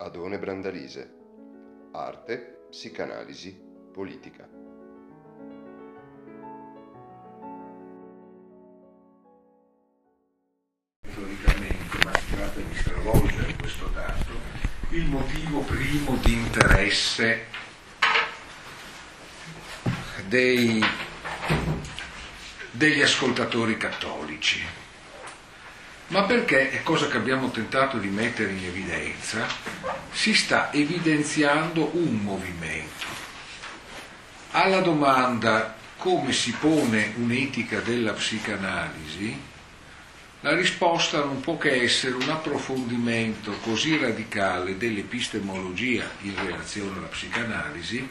Adone 0.00 0.38
Brandalise. 0.38 1.18
Arte, 1.92 2.68
psicanalisi, 2.70 3.54
politica. 3.92 4.48
Storicamente, 11.06 11.98
ma 12.02 12.12
tratta 12.12 12.60
di 12.60 12.74
stravolgere 12.76 13.54
questo 13.56 13.88
dato, 13.88 14.32
il 14.92 15.04
motivo 15.04 15.60
primo 15.60 16.16
di 16.16 16.32
interesse 16.32 17.44
dei, 20.28 20.82
degli 22.70 23.02
ascoltatori 23.02 23.76
cattolici. 23.76 24.88
Ma 26.10 26.24
perché, 26.24 26.70
è 26.70 26.82
cosa 26.82 27.06
che 27.06 27.16
abbiamo 27.16 27.52
tentato 27.52 27.96
di 27.98 28.08
mettere 28.08 28.50
in 28.50 28.64
evidenza, 28.64 29.46
si 30.10 30.34
sta 30.34 30.72
evidenziando 30.72 31.90
un 31.94 32.16
movimento. 32.16 33.06
Alla 34.50 34.80
domanda 34.80 35.76
come 35.96 36.32
si 36.32 36.50
pone 36.58 37.12
un'etica 37.16 37.78
della 37.78 38.12
psicanalisi, 38.12 39.38
la 40.40 40.54
risposta 40.54 41.22
non 41.22 41.40
può 41.40 41.56
che 41.56 41.80
essere 41.80 42.14
un 42.14 42.28
approfondimento 42.28 43.52
così 43.58 43.96
radicale 43.96 44.76
dell'epistemologia 44.76 46.10
in 46.22 46.34
relazione 46.34 46.96
alla 46.96 47.06
psicanalisi 47.06 48.08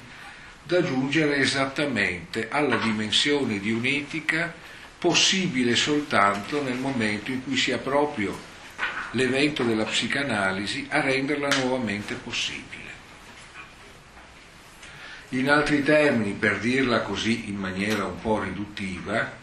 da 0.63 0.81
giungere 0.83 1.37
esattamente 1.37 2.47
alla 2.49 2.77
dimensione 2.77 3.59
di 3.59 3.71
un'etica 3.71 4.53
possibile 4.99 5.75
soltanto 5.75 6.61
nel 6.61 6.77
momento 6.77 7.31
in 7.31 7.43
cui 7.43 7.55
sia 7.55 7.77
proprio 7.77 8.37
l'evento 9.11 9.63
della 9.63 9.85
psicanalisi 9.85 10.87
a 10.89 10.99
renderla 10.99 11.47
nuovamente 11.61 12.15
possibile. 12.15 12.77
In 15.29 15.49
altri 15.49 15.83
termini, 15.83 16.33
per 16.33 16.59
dirla 16.59 17.01
così 17.01 17.49
in 17.49 17.55
maniera 17.55 18.05
un 18.05 18.19
po' 18.19 18.41
riduttiva, 18.41 19.37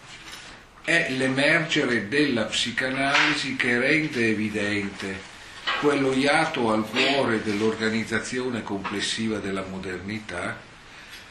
è 0.84 1.10
l'emergere 1.10 2.06
della 2.08 2.44
psicanalisi 2.44 3.56
che 3.56 3.78
rende 3.78 4.28
evidente 4.28 5.34
quello 5.80 6.12
iato 6.12 6.70
al 6.72 6.86
cuore 6.88 7.42
dell'organizzazione 7.42 8.62
complessiva 8.62 9.38
della 9.38 9.64
modernità, 9.68 10.58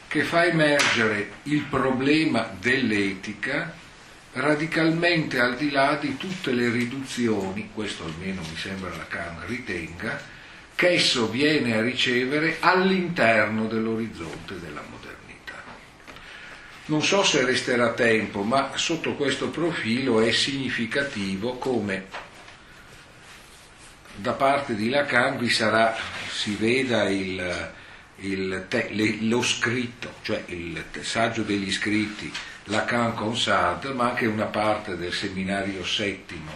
che 0.08 0.22
fa 0.24 0.44
emergere 0.44 1.32
il 1.44 1.62
problema 1.62 2.50
dell'etica 2.58 3.75
radicalmente 4.36 5.40
al 5.40 5.56
di 5.56 5.70
là 5.70 5.96
di 5.98 6.16
tutte 6.18 6.52
le 6.52 6.68
riduzioni, 6.68 7.70
questo 7.72 8.04
almeno 8.04 8.42
mi 8.42 8.56
sembra 8.56 8.94
Lacan 8.94 9.46
ritenga, 9.46 10.20
che 10.74 10.90
esso 10.90 11.30
viene 11.30 11.74
a 11.74 11.80
ricevere 11.80 12.58
all'interno 12.60 13.66
dell'orizzonte 13.66 14.60
della 14.60 14.82
modernità. 14.90 15.62
Non 16.86 17.02
so 17.02 17.22
se 17.22 17.46
resterà 17.46 17.92
tempo, 17.94 18.42
ma 18.42 18.72
sotto 18.74 19.14
questo 19.14 19.48
profilo 19.48 20.20
è 20.20 20.30
significativo 20.32 21.56
come 21.56 22.24
da 24.16 24.32
parte 24.32 24.74
di 24.74 24.90
Lacan 24.90 25.38
vi 25.38 25.48
sarà, 25.48 25.96
si 26.30 26.56
veda 26.56 27.08
il, 27.08 27.72
il 28.16 28.66
te, 28.68 28.88
le, 28.90 29.16
lo 29.22 29.42
scritto, 29.42 30.12
cioè 30.20 30.42
il 30.46 30.84
saggio 31.00 31.42
degli 31.42 31.72
scritti 31.72 32.30
Lacan 32.68 33.14
con 33.14 33.36
Sartre, 33.36 33.92
ma 33.92 34.10
anche 34.10 34.26
una 34.26 34.46
parte 34.46 34.96
del 34.96 35.12
seminario 35.12 35.84
settimo 35.84 36.50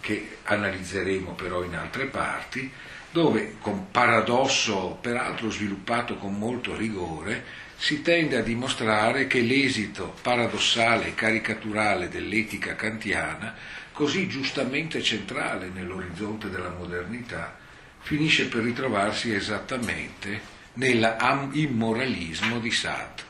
che 0.00 0.38
analizzeremo 0.44 1.32
però 1.32 1.64
in 1.64 1.74
altre 1.74 2.06
parti, 2.06 2.70
dove 3.10 3.56
con 3.60 3.90
paradosso, 3.90 4.98
peraltro 5.00 5.50
sviluppato 5.50 6.16
con 6.16 6.38
molto 6.38 6.76
rigore, 6.76 7.66
si 7.76 8.02
tende 8.02 8.36
a 8.36 8.42
dimostrare 8.42 9.26
che 9.26 9.40
l'esito 9.40 10.14
paradossale 10.22 11.08
e 11.08 11.14
caricaturale 11.14 12.08
dell'etica 12.08 12.76
kantiana, 12.76 13.54
così 13.92 14.28
giustamente 14.28 15.02
centrale 15.02 15.70
nell'orizzonte 15.74 16.50
della 16.50 16.70
modernità, 16.70 17.56
finisce 18.00 18.46
per 18.46 18.62
ritrovarsi 18.62 19.34
esattamente 19.34 20.40
nell'immoralismo 20.74 22.60
di 22.60 22.70
Sartre. 22.70 23.27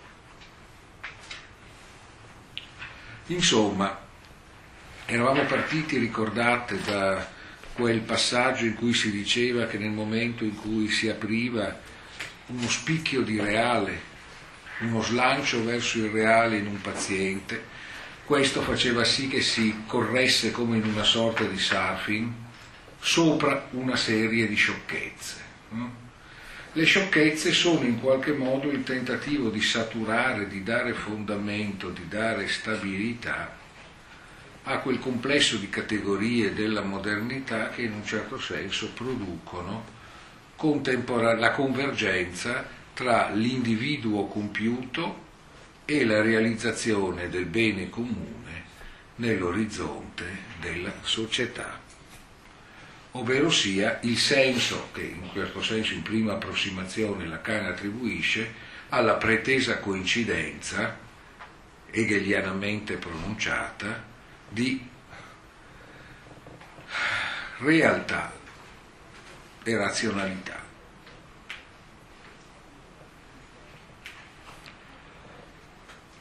Insomma, 3.28 3.98
eravamo 5.04 5.44
partiti, 5.44 5.98
ricordate, 5.98 6.80
da 6.82 7.26
quel 7.74 8.00
passaggio 8.00 8.64
in 8.64 8.74
cui 8.74 8.94
si 8.94 9.10
diceva 9.10 9.66
che 9.66 9.78
nel 9.78 9.90
momento 9.90 10.44
in 10.44 10.54
cui 10.54 10.88
si 10.88 11.08
apriva 11.08 11.78
uno 12.46 12.68
spicchio 12.68 13.20
di 13.22 13.38
reale, 13.38 14.00
uno 14.80 15.02
slancio 15.02 15.62
verso 15.62 15.98
il 15.98 16.10
reale 16.10 16.56
in 16.56 16.66
un 16.66 16.80
paziente, 16.80 17.62
questo 18.24 18.62
faceva 18.62 19.04
sì 19.04 19.28
che 19.28 19.42
si 19.42 19.82
corresse 19.86 20.50
come 20.50 20.78
in 20.78 20.84
una 20.84 21.04
sorta 21.04 21.44
di 21.44 21.58
surfing 21.58 22.32
sopra 22.98 23.68
una 23.72 23.96
serie 23.96 24.48
di 24.48 24.54
sciocchezze. 24.54 25.36
Le 26.72 26.84
sciocchezze 26.84 27.52
sono 27.52 27.84
in 27.84 28.00
qualche 28.00 28.32
modo 28.32 28.70
il 28.70 28.84
tentativo 28.84 29.48
di 29.48 29.60
saturare, 29.60 30.48
di 30.48 30.62
dare 30.62 30.92
fondamento, 30.92 31.88
di 31.88 32.06
dare 32.08 32.46
stabilità 32.46 33.56
a 34.64 34.78
quel 34.78 34.98
complesso 34.98 35.56
di 35.56 35.70
categorie 35.70 36.52
della 36.52 36.82
modernità 36.82 37.70
che 37.70 37.82
in 37.82 37.92
un 37.92 38.04
certo 38.04 38.38
senso 38.38 38.92
producono 38.92 39.96
la 40.60 41.52
convergenza 41.52 42.66
tra 42.92 43.30
l'individuo 43.30 44.26
compiuto 44.26 45.26
e 45.84 46.04
la 46.04 46.20
realizzazione 46.20 47.30
del 47.30 47.46
bene 47.46 47.88
comune 47.88 48.64
nell'orizzonte 49.16 50.24
della 50.60 50.92
società, 51.00 51.80
ovvero 53.12 53.50
sia 53.50 53.98
il 54.02 54.18
senso 54.18 54.90
che 54.92 55.02
in 55.02 55.30
questo 55.32 55.62
senso 55.62 55.94
in 55.94 56.02
prima 56.02 56.34
approssimazione 56.34 57.26
Lacan 57.26 57.66
attribuisce 57.66 58.66
alla 58.90 59.14
pretesa 59.14 59.78
coincidenza 59.78 60.98
hegelianamente 61.90 62.96
pronunciata 62.96 64.04
di 64.48 64.86
realtà 67.58 68.32
e 69.62 69.76
razionalità. 69.76 70.66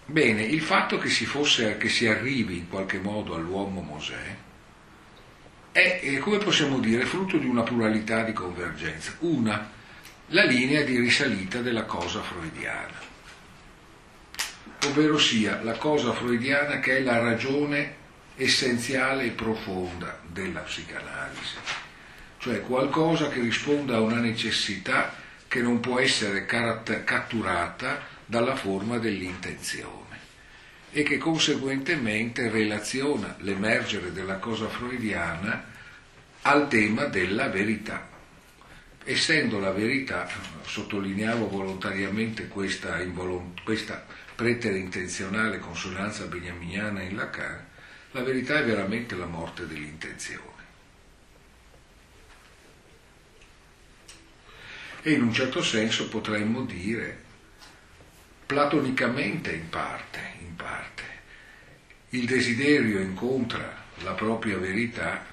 Bene, 0.10 0.42
il 0.42 0.62
fatto 0.62 0.98
che 0.98 1.10
si, 1.10 1.26
fosse, 1.26 1.78
che 1.78 1.90
si 1.90 2.08
arrivi 2.08 2.58
in 2.58 2.70
qualche 2.70 2.98
modo 2.98 3.36
all'uomo 3.36 3.82
Mosè 3.82 4.46
è, 5.78 6.18
come 6.18 6.40
possiamo 6.40 6.80
dire, 6.80 7.06
frutto 7.06 7.38
di 7.38 7.46
una 7.46 7.62
pluralità 7.62 8.24
di 8.24 8.34
convergenze. 8.34 9.18
Una, 9.20 9.70
la 10.28 10.44
linea 10.44 10.82
di 10.82 10.98
risalita 10.98 11.62
della 11.62 11.84
cosa 11.84 12.22
freudiana, 12.22 13.00
ovvero 14.88 15.20
sia 15.20 15.62
la 15.62 15.74
cosa 15.74 16.14
freudiana 16.14 16.80
che 16.80 16.98
è 16.98 17.02
la 17.02 17.20
ragione 17.20 18.06
essenziale 18.36 19.26
e 19.26 19.30
profonda 19.30 20.20
della 20.26 20.62
psicanalisi, 20.62 21.58
cioè 22.40 22.62
qualcosa 22.62 23.30
che 23.30 23.40
risponda 23.40 23.98
a 23.98 24.02
una 24.02 24.20
necessità 24.20 25.14
che 25.48 25.62
non 25.62 25.80
può 25.80 26.00
essere 26.00 26.46
catturata 26.46 28.02
dalla 28.26 28.56
forma 28.56 28.98
dell'intenzione 28.98 30.07
e 30.98 31.04
che 31.04 31.20
conseguentemente 31.20 32.50
relaziona 32.50 33.36
l'emergere 33.42 34.12
della 34.12 34.38
cosa 34.38 34.68
freudiana 34.68 35.64
al 36.42 36.68
tema 36.70 37.04
della 37.04 37.50
verità. 37.50 38.10
Essendo 39.04 39.60
la 39.60 39.70
verità, 39.70 40.28
sottolineavo 40.66 41.50
volontariamente 41.50 42.48
questa, 42.48 42.98
questa 43.64 44.04
pretere 44.34 44.80
intenzionale 44.80 45.60
consonanza 45.60 46.26
beniaminiana 46.26 47.04
in 47.04 47.16
Lacan, 47.16 47.64
la 48.14 48.24
verità 48.24 48.58
è 48.58 48.66
veramente 48.66 49.16
la 49.16 49.28
morte 49.28 49.68
dell'intenzione. 49.68 50.66
E 55.04 55.12
in 55.12 55.22
un 55.22 55.32
certo 55.32 55.62
senso 55.62 56.10
potremmo 56.10 56.64
dire, 56.64 57.26
platonicamente 58.48 59.52
in 59.52 59.70
parte, 59.70 60.37
parte, 60.58 61.04
il 62.10 62.26
desiderio 62.26 63.00
incontra 63.00 63.86
la 64.04 64.12
propria 64.12 64.58
verità 64.58 65.24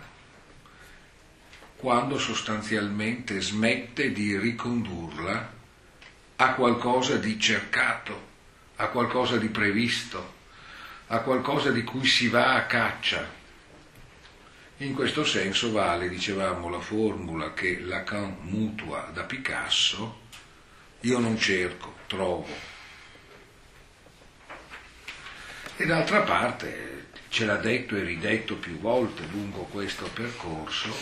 quando 1.77 2.19
sostanzialmente 2.19 3.41
smette 3.41 4.13
di 4.13 4.39
ricondurla 4.39 5.53
a 6.37 6.55
qualcosa 6.55 7.17
di 7.17 7.39
cercato, 7.41 8.33
a 8.77 8.87
qualcosa 8.87 9.37
di 9.37 9.49
previsto, 9.49 10.35
a 11.09 11.19
qualcosa 11.19 11.73
di 11.73 11.83
cui 11.83 12.07
si 12.07 12.29
va 12.29 12.55
a 12.55 12.67
caccia 12.67 13.43
In 14.79 14.93
questo 14.93 15.25
senso 15.25 15.71
vale, 15.71 16.09
dicevamo, 16.09 16.69
la 16.69 16.81
formula 16.81 17.55
che 17.55 17.79
Lacan 17.79 18.39
mutua 18.41 19.09
da 19.13 19.23
Picasso, 19.23 20.23
io 21.01 21.19
non 21.21 21.39
cerco, 21.39 21.95
trovo. 22.09 22.74
E 25.77 25.87
d'altra 25.87 26.21
parte, 26.21 27.07
ce 27.29 27.45
l'ha 27.45 27.57
detto 27.57 27.97
e 27.97 28.05
ridetto 28.05 28.57
più 28.57 28.79
volte 28.79 29.25
lungo 29.33 29.63
questo 29.65 30.09
percorso, 30.15 30.95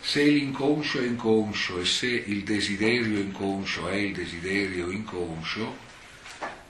se 0.00 0.22
l'inconscio 0.22 1.00
è 1.00 1.06
inconscio 1.06 1.80
e 1.80 1.86
se 1.86 2.06
il 2.06 2.42
desiderio 2.44 3.18
inconscio 3.18 3.88
è 3.88 3.94
il 3.94 4.12
desiderio 4.12 4.90
inconscio, 4.90 5.76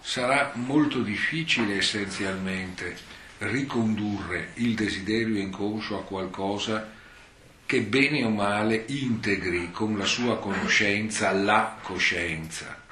sarà 0.01 0.53
molto 0.55 1.01
difficile 1.03 1.79
essenzialmente 1.79 2.97
ricondurre 3.39 4.51
il 4.55 4.75
desiderio 4.75 5.37
inconscio 5.37 5.99
a 5.99 6.05
qualcosa 6.05 6.91
che 7.67 7.83
bene 7.83 8.25
o 8.25 8.31
male 8.31 8.85
integri 8.87 9.71
con 9.73 9.99
la 9.99 10.07
sua 10.07 10.39
conoscenza 10.39 11.31
la 11.33 11.77
coscienza, 11.83 12.83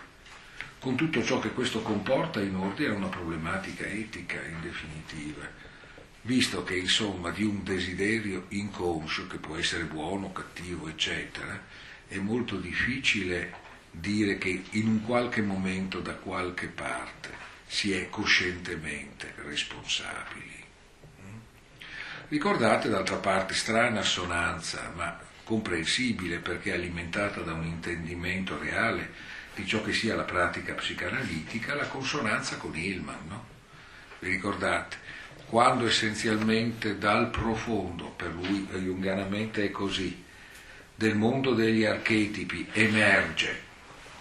con 0.87 0.95
tutto 0.95 1.25
ciò 1.25 1.41
che 1.41 1.51
questo 1.51 1.83
comporta 1.83 2.41
in 2.41 2.55
ordine 2.55 2.91
a 2.91 2.95
una 2.95 3.09
problematica 3.09 3.85
etica 3.87 4.41
in 4.41 4.61
definitiva, 4.61 5.45
visto 6.23 6.63
che 6.63 6.77
insomma 6.77 7.31
di 7.31 7.43
un 7.43 7.65
desiderio 7.65 8.45
inconscio, 8.51 9.27
che 9.27 9.39
può 9.39 9.57
essere 9.57 9.83
buono, 9.83 10.31
cattivo, 10.31 10.87
eccetera, 10.87 11.61
è 12.07 12.19
molto 12.19 12.59
difficile 12.59 13.53
dire 13.91 14.39
che 14.39 14.63
in 14.71 14.87
un 14.87 15.03
qualche 15.03 15.43
momento 15.43 15.99
da 15.99 16.15
qualche 16.15 16.69
parte 16.69 17.31
si 17.67 17.93
è 17.93 18.09
coscientemente 18.09 19.35
responsabili. 19.45 20.63
Ricordate 22.29 22.89
d'altra 22.89 23.17
parte 23.17 23.55
strana 23.55 23.99
assonanza, 23.99 24.93
ma 24.95 25.19
comprensibile 25.43 26.39
perché 26.39 26.73
alimentata 26.73 27.41
da 27.41 27.55
un 27.55 27.65
intendimento 27.65 28.57
reale 28.57 29.26
di 29.57 29.67
ciò 29.67 29.83
che 29.83 29.95
sia 29.95 30.15
la 30.15 30.25
pratica 30.25 30.75
psicanalitica, 30.75 31.75
la 31.75 31.87
consonanza 31.87 32.59
con 32.59 32.77
Hillman, 32.77 33.27
no? 33.27 33.47
Vi 34.19 34.29
ricordate? 34.29 34.99
Quando 35.47 35.87
essenzialmente 35.87 36.99
dal 36.99 37.31
profondo, 37.31 38.11
per 38.11 38.35
lui 38.35 38.67
jungianamente 38.67 39.65
è 39.65 39.71
così, 39.71 40.25
del 40.95 41.17
mondo 41.17 41.55
degli 41.55 41.85
archetipi 41.85 42.69
emerge 42.73 43.63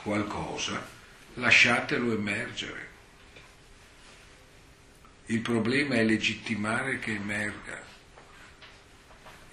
qualcosa, 0.03 0.87
lasciatelo 1.33 2.13
emergere. 2.13 2.87
Il 5.25 5.41
problema 5.41 5.95
è 5.95 6.03
legittimare 6.03 6.99
che 6.99 7.13
emerga. 7.15 7.81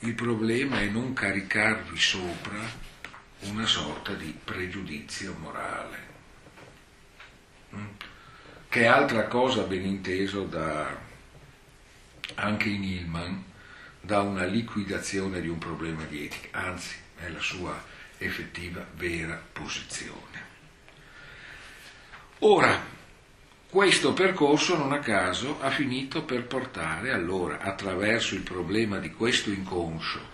Il 0.01 0.15
problema 0.15 0.81
è 0.81 0.87
non 0.87 1.13
caricarvi 1.13 1.99
sopra 1.99 2.82
una 3.51 3.67
sorta 3.67 4.13
di 4.15 4.37
pregiudizio 4.45 5.35
morale, 5.41 5.99
mm? 7.75 7.87
che 8.69 8.83
è 8.83 8.87
altra 8.87 9.27
cosa 9.27 9.63
ben 9.63 9.85
inteso 9.85 10.45
da, 10.45 10.97
anche 12.35 12.69
in 12.69 12.85
Hillman 12.85 13.45
da 14.01 14.21
una 14.21 14.45
liquidazione 14.45 15.41
di 15.41 15.49
un 15.49 15.59
problema 15.59 16.05
di 16.05 16.25
etica, 16.25 16.59
anzi 16.59 16.95
è 17.17 17.29
la 17.29 17.41
sua 17.41 17.83
effettiva 18.19 18.87
vera 18.95 19.41
posizione. 19.53 20.51
Ora, 22.41 22.81
questo 23.69 24.13
percorso 24.13 24.77
non 24.77 24.93
a 24.93 24.99
caso 24.99 25.61
ha 25.61 25.71
finito 25.71 26.25
per 26.25 26.45
portare 26.45 27.13
allora 27.13 27.61
attraverso 27.61 28.35
il 28.35 28.43
problema 28.43 28.99
di 28.99 29.11
questo 29.13 29.51
inconscio 29.51 30.32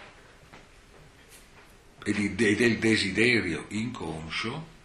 e 2.05 2.35
del 2.35 2.79
desiderio 2.79 3.67
inconscio 3.69 4.77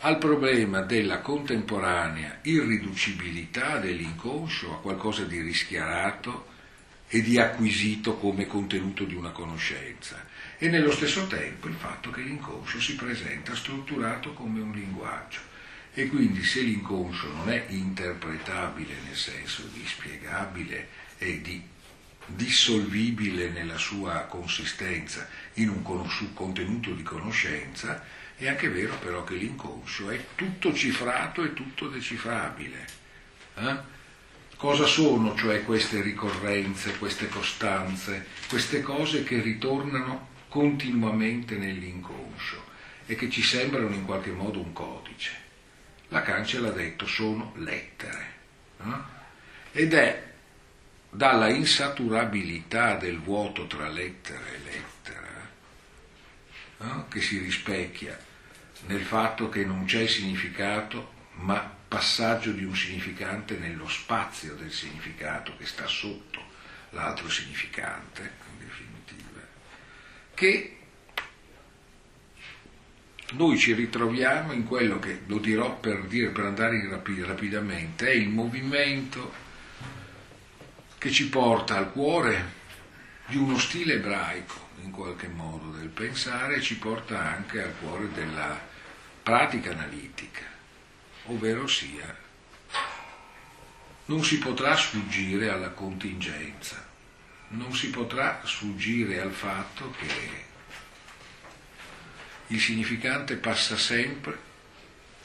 al 0.00 0.18
problema 0.18 0.82
della 0.82 1.20
contemporanea 1.20 2.38
irriducibilità 2.42 3.78
dell'inconscio 3.78 4.74
a 4.74 4.80
qualcosa 4.80 5.24
di 5.24 5.40
rischiarato 5.40 6.46
e 7.08 7.22
di 7.22 7.38
acquisito 7.38 8.16
come 8.16 8.46
contenuto 8.46 9.04
di 9.04 9.14
una 9.14 9.30
conoscenza. 9.30 10.24
E 10.58 10.68
nello 10.68 10.92
stesso 10.92 11.26
tempo 11.26 11.66
il 11.66 11.74
fatto 11.74 12.10
che 12.10 12.20
l'inconscio 12.20 12.80
si 12.80 12.94
presenta 12.94 13.56
strutturato 13.56 14.34
come 14.34 14.60
un 14.60 14.72
linguaggio. 14.72 15.40
E 15.94 16.06
quindi 16.06 16.44
se 16.44 16.60
l'inconscio 16.60 17.32
non 17.32 17.50
è 17.50 17.64
interpretabile 17.68 18.94
nel 19.04 19.16
senso 19.16 19.62
di 19.72 19.84
spiegabile 19.84 20.88
e 21.18 21.40
di 21.40 21.60
dissolvibile 22.28 23.48
nella 23.48 23.78
sua 23.78 24.26
consistenza 24.28 25.28
in 25.54 25.68
un 25.68 25.82
contenuto 26.32 26.92
di 26.92 27.02
conoscenza, 27.02 28.04
è 28.36 28.46
anche 28.46 28.68
vero 28.68 28.96
però 28.98 29.24
che 29.24 29.34
l'inconscio 29.34 30.10
è 30.10 30.24
tutto 30.34 30.72
cifrato 30.72 31.42
e 31.42 31.54
tutto 31.54 31.88
decifrabile. 31.88 32.86
Eh? 33.56 33.96
Cosa 34.56 34.86
sono 34.86 35.36
cioè 35.36 35.64
queste 35.64 36.00
ricorrenze, 36.00 36.98
queste 36.98 37.28
costanze, 37.28 38.26
queste 38.48 38.82
cose 38.82 39.24
che 39.24 39.40
ritornano 39.40 40.28
continuamente 40.48 41.56
nell'inconscio 41.56 42.64
e 43.06 43.14
che 43.14 43.30
ci 43.30 43.42
sembrano 43.42 43.94
in 43.94 44.04
qualche 44.04 44.30
modo 44.30 44.60
un 44.60 44.72
codice? 44.72 45.46
Lacan 46.08 46.44
ce 46.44 46.60
l'ha 46.60 46.70
detto, 46.70 47.06
sono 47.06 47.52
lettere. 47.56 48.32
No? 48.78 49.06
Ed 49.72 49.94
è 49.94 50.27
dalla 51.10 51.48
insaturabilità 51.48 52.96
del 52.96 53.18
vuoto 53.18 53.66
tra 53.66 53.88
lettera 53.88 54.46
e 54.46 54.58
lettera 54.58 55.50
no? 56.78 57.06
che 57.08 57.20
si 57.20 57.38
rispecchia 57.38 58.18
nel 58.86 59.02
fatto 59.02 59.48
che 59.48 59.64
non 59.64 59.84
c'è 59.84 60.06
significato, 60.06 61.12
ma 61.32 61.76
passaggio 61.88 62.52
di 62.52 62.64
un 62.64 62.76
significante 62.76 63.56
nello 63.56 63.88
spazio 63.88 64.54
del 64.54 64.72
significato 64.72 65.56
che 65.56 65.66
sta 65.66 65.86
sotto 65.86 66.40
l'altro 66.90 67.28
significante, 67.28 68.30
in 68.52 68.66
definitiva, 68.66 69.40
che 70.34 70.76
noi 73.32 73.58
ci 73.58 73.72
ritroviamo 73.74 74.52
in 74.52 74.64
quello 74.64 74.98
che, 74.98 75.22
lo 75.26 75.38
dirò 75.38 75.78
per, 75.78 76.04
dire, 76.04 76.30
per 76.30 76.44
andare 76.44 76.88
rapi, 76.88 77.22
rapidamente, 77.22 78.06
è 78.06 78.14
il 78.14 78.28
movimento 78.28 79.46
che 81.08 81.14
ci 81.14 81.30
porta 81.30 81.78
al 81.78 81.90
cuore 81.90 82.52
di 83.28 83.38
uno 83.38 83.58
stile 83.58 83.94
ebraico, 83.94 84.68
in 84.82 84.90
qualche 84.90 85.26
modo, 85.26 85.70
del 85.70 85.88
pensare 85.88 86.60
ci 86.60 86.76
porta 86.76 87.18
anche 87.18 87.62
al 87.62 87.74
cuore 87.80 88.12
della 88.12 88.60
pratica 89.22 89.70
analitica, 89.70 90.42
ovvero 91.24 91.66
sia, 91.66 92.14
non 94.04 94.22
si 94.22 94.36
potrà 94.36 94.76
sfuggire 94.76 95.48
alla 95.48 95.70
contingenza, 95.70 96.86
non 97.48 97.74
si 97.74 97.88
potrà 97.88 98.42
sfuggire 98.44 99.18
al 99.22 99.32
fatto 99.32 99.94
che 99.98 100.44
il 102.48 102.60
significante 102.60 103.36
passa 103.36 103.78
sempre 103.78 104.38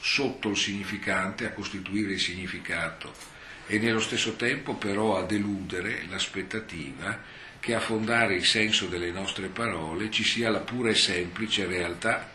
sotto 0.00 0.48
il 0.48 0.56
significante 0.56 1.44
a 1.44 1.52
costituire 1.52 2.12
il 2.12 2.20
significato 2.20 3.33
e 3.66 3.78
nello 3.78 4.00
stesso 4.00 4.34
tempo 4.34 4.74
però 4.74 5.16
a 5.16 5.22
deludere 5.22 6.04
l'aspettativa 6.08 7.18
che 7.60 7.74
a 7.74 7.80
fondare 7.80 8.34
il 8.34 8.44
senso 8.44 8.86
delle 8.86 9.10
nostre 9.10 9.48
parole 9.48 10.10
ci 10.10 10.22
sia 10.22 10.50
la 10.50 10.60
pura 10.60 10.90
e 10.90 10.94
semplice 10.94 11.64
realtà, 11.64 12.30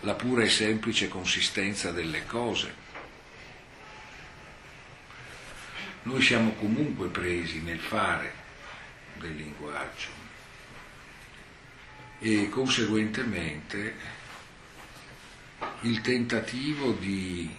la 0.00 0.14
pura 0.14 0.42
e 0.44 0.48
semplice 0.48 1.08
consistenza 1.08 1.90
delle 1.90 2.24
cose. 2.24 2.80
Noi 6.04 6.22
siamo 6.22 6.52
comunque 6.54 7.08
presi 7.08 7.60
nel 7.60 7.78
fare 7.78 8.32
del 9.18 9.36
linguaggio 9.36 10.08
e 12.18 12.48
conseguentemente 12.48 13.94
il 15.82 16.00
tentativo 16.00 16.92
di 16.92 17.54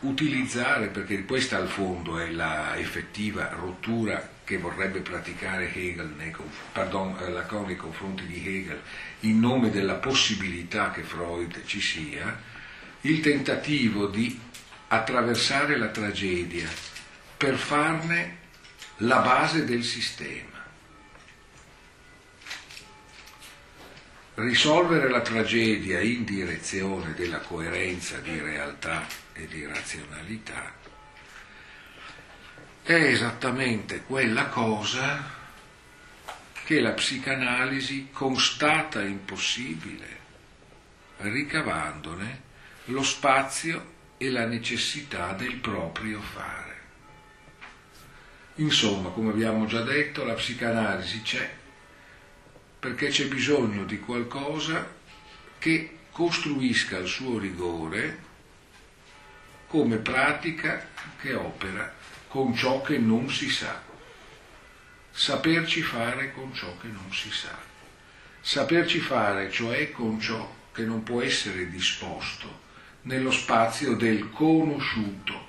utilizzare, 0.00 0.86
perché 0.88 1.24
questa 1.24 1.56
al 1.56 1.68
fondo 1.68 2.18
è 2.18 2.30
la 2.30 2.76
effettiva 2.76 3.48
rottura 3.50 4.38
che 4.44 4.58
vorrebbe 4.58 5.00
praticare 5.00 5.72
Hegel 5.72 6.14
nei, 6.16 6.34
pardon, 6.72 7.16
eh, 7.20 7.30
Lacan 7.30 7.66
nei 7.66 7.76
confronti 7.76 8.26
di 8.26 8.42
Hegel 8.46 8.80
in 9.20 9.38
nome 9.38 9.70
della 9.70 9.94
possibilità 9.94 10.90
che 10.90 11.02
Freud 11.02 11.64
ci 11.64 11.80
sia, 11.80 12.40
il 13.02 13.20
tentativo 13.20 14.06
di 14.06 14.38
attraversare 14.88 15.76
la 15.76 15.88
tragedia 15.88 16.68
per 17.36 17.56
farne 17.56 18.38
la 18.98 19.18
base 19.18 19.64
del 19.64 19.84
sistema. 19.84 20.50
risolvere 24.34 25.10
la 25.10 25.20
tragedia 25.20 26.00
in 26.00 26.24
direzione 26.24 27.12
della 27.14 27.40
coerenza 27.40 28.18
di 28.18 28.38
realtà 28.40 29.06
e 29.42 29.46
di 29.46 29.66
razionalità 29.66 30.80
è 32.82 32.92
esattamente 32.92 34.02
quella 34.02 34.46
cosa 34.46 35.38
che 36.64 36.80
la 36.80 36.92
psicanalisi 36.92 38.08
constata 38.10 39.02
impossibile, 39.02 40.18
ricavandone 41.18 42.48
lo 42.86 43.02
spazio 43.02 43.98
e 44.16 44.30
la 44.30 44.46
necessità 44.46 45.32
del 45.34 45.56
proprio 45.56 46.20
fare. 46.20 46.78
Insomma, 48.56 49.10
come 49.10 49.30
abbiamo 49.30 49.66
già 49.66 49.82
detto, 49.82 50.24
la 50.24 50.34
psicanalisi 50.34 51.22
c'è 51.22 51.58
perché 52.78 53.08
c'è 53.08 53.26
bisogno 53.26 53.84
di 53.84 54.00
qualcosa 54.00 54.94
che 55.58 55.98
costruisca 56.10 56.98
il 56.98 57.06
suo 57.06 57.38
rigore 57.38 58.28
come 59.70 59.98
pratica 59.98 60.84
che 61.20 61.32
opera 61.32 61.94
con 62.26 62.56
ciò 62.56 62.80
che 62.82 62.98
non 62.98 63.30
si 63.30 63.48
sa. 63.48 63.80
Saperci 65.12 65.80
fare 65.80 66.32
con 66.32 66.52
ciò 66.52 66.76
che 66.78 66.88
non 66.88 67.12
si 67.12 67.30
sa. 67.30 67.56
Saperci 68.40 68.98
fare, 68.98 69.48
cioè 69.48 69.92
con 69.92 70.20
ciò 70.20 70.52
che 70.72 70.82
non 70.82 71.04
può 71.04 71.22
essere 71.22 71.70
disposto 71.70 72.62
nello 73.02 73.30
spazio 73.30 73.94
del 73.94 74.30
conosciuto, 74.30 75.46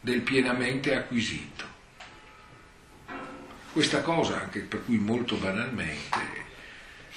del 0.00 0.20
pienamente 0.20 0.94
acquisito. 0.94 1.64
Questa 3.72 4.00
cosa, 4.02 4.42
anche 4.42 4.60
per 4.60 4.84
cui 4.84 4.98
molto 4.98 5.34
banalmente, 5.34 6.44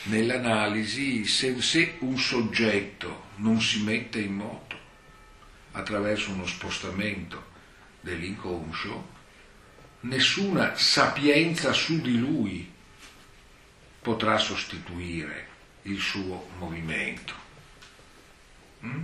nell'analisi, 0.05 1.25
se, 1.25 1.97
un 1.99 2.17
soggetto 2.17 3.25
non 3.35 3.61
si 3.61 3.83
mette 3.83 4.19
in 4.19 4.33
moto 4.33 4.68
attraverso 5.71 6.31
uno 6.31 6.45
spostamento 6.45 7.51
dell'inconscio, 8.01 9.17
nessuna 10.01 10.75
sapienza 10.75 11.73
su 11.73 12.01
di 12.01 12.17
lui 12.17 12.71
potrà 14.01 14.37
sostituire 14.37 15.47
il 15.83 15.99
suo 15.99 16.49
movimento. 16.57 17.33
Mm? 18.85 19.03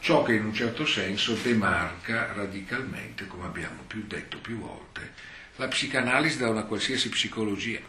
Ciò 0.00 0.22
che 0.22 0.34
in 0.34 0.44
un 0.46 0.54
certo 0.54 0.86
senso 0.86 1.34
demarca 1.34 2.32
radicalmente, 2.32 3.26
come 3.26 3.46
abbiamo 3.46 3.82
più 3.86 4.04
detto 4.06 4.38
più 4.38 4.58
volte, 4.58 5.12
la 5.56 5.68
psicanalisi 5.68 6.38
da 6.38 6.48
una 6.48 6.62
qualsiasi 6.62 7.10
psicologia. 7.10 7.80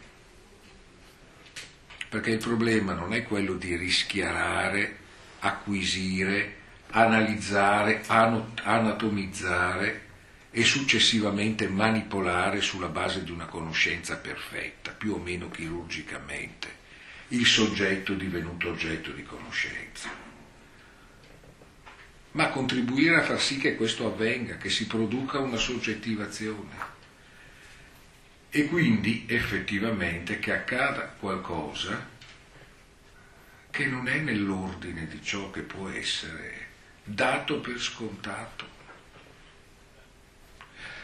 Perché 2.10 2.32
il 2.32 2.40
problema 2.40 2.94
non 2.94 3.14
è 3.14 3.24
quello 3.24 3.54
di 3.54 3.78
rischiarare, 3.78 4.98
acquisire, 5.40 6.58
analizzare, 6.92 8.04
anatomizzare 8.08 10.10
e 10.52 10.64
successivamente 10.64 11.68
manipolare 11.68 12.62
sulla 12.62 12.90
base 12.90 13.24
di 13.24 13.32
una 13.32 13.46
conoscenza 13.46 14.18
perfetta, 14.18 14.92
più 14.92 15.14
o 15.14 15.18
meno 15.18 15.50
chirurgicamente, 15.50 16.80
il 17.30 17.46
soggetto 17.46 18.14
divenuto 18.14 18.70
oggetto 18.70 19.12
di 19.12 19.24
conoscenza. 19.24 20.10
Ma 22.34 22.50
contribuire 22.50 23.18
a 23.18 23.24
far 23.24 23.42
sì 23.42 23.58
che 23.58 23.76
questo 23.76 24.06
avvenga, 24.06 24.58
che 24.58 24.70
si 24.70 24.88
produca 24.88 25.40
una 25.40 25.58
soggettivazione 25.58 27.00
e 28.50 28.66
quindi 28.66 29.26
effettivamente 29.28 30.40
che 30.40 30.54
accada 30.54 31.16
qualcosa 31.18 32.10
che 33.70 33.86
non 33.86 34.10
è 34.10 34.20
nell'ordine 34.20 35.08
di 35.08 35.22
ciò 35.24 35.50
che 35.52 35.62
può 35.62 35.88
essere 35.88 36.61
dato 37.04 37.60
per 37.60 37.80
scontato. 37.80 38.66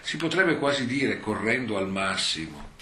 Si 0.02 0.18
potrebbe 0.18 0.58
quasi 0.58 0.86
dire, 0.86 1.20
correndo 1.20 1.78
al 1.78 1.90
massimo 1.90 2.76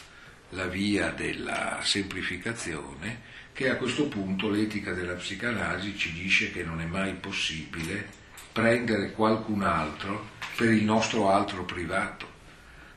la 0.49 0.67
via 0.67 1.09
della 1.09 1.79
semplificazione, 1.83 3.33
che 3.51 3.69
a 3.69 3.77
questo 3.77 4.07
punto 4.07 4.49
l'etica 4.49 4.93
della 4.93 5.13
psicanalisi 5.13 5.97
ci 5.97 6.13
dice 6.13 6.51
che 6.51 6.63
non 6.63 6.81
è 6.81 6.85
mai 6.85 7.13
possibile 7.13 8.23
prendere 8.51 9.11
qualcun 9.11 9.63
altro 9.63 10.29
per 10.55 10.71
il 10.71 10.83
nostro 10.83 11.29
altro 11.29 11.65
privato, 11.65 12.27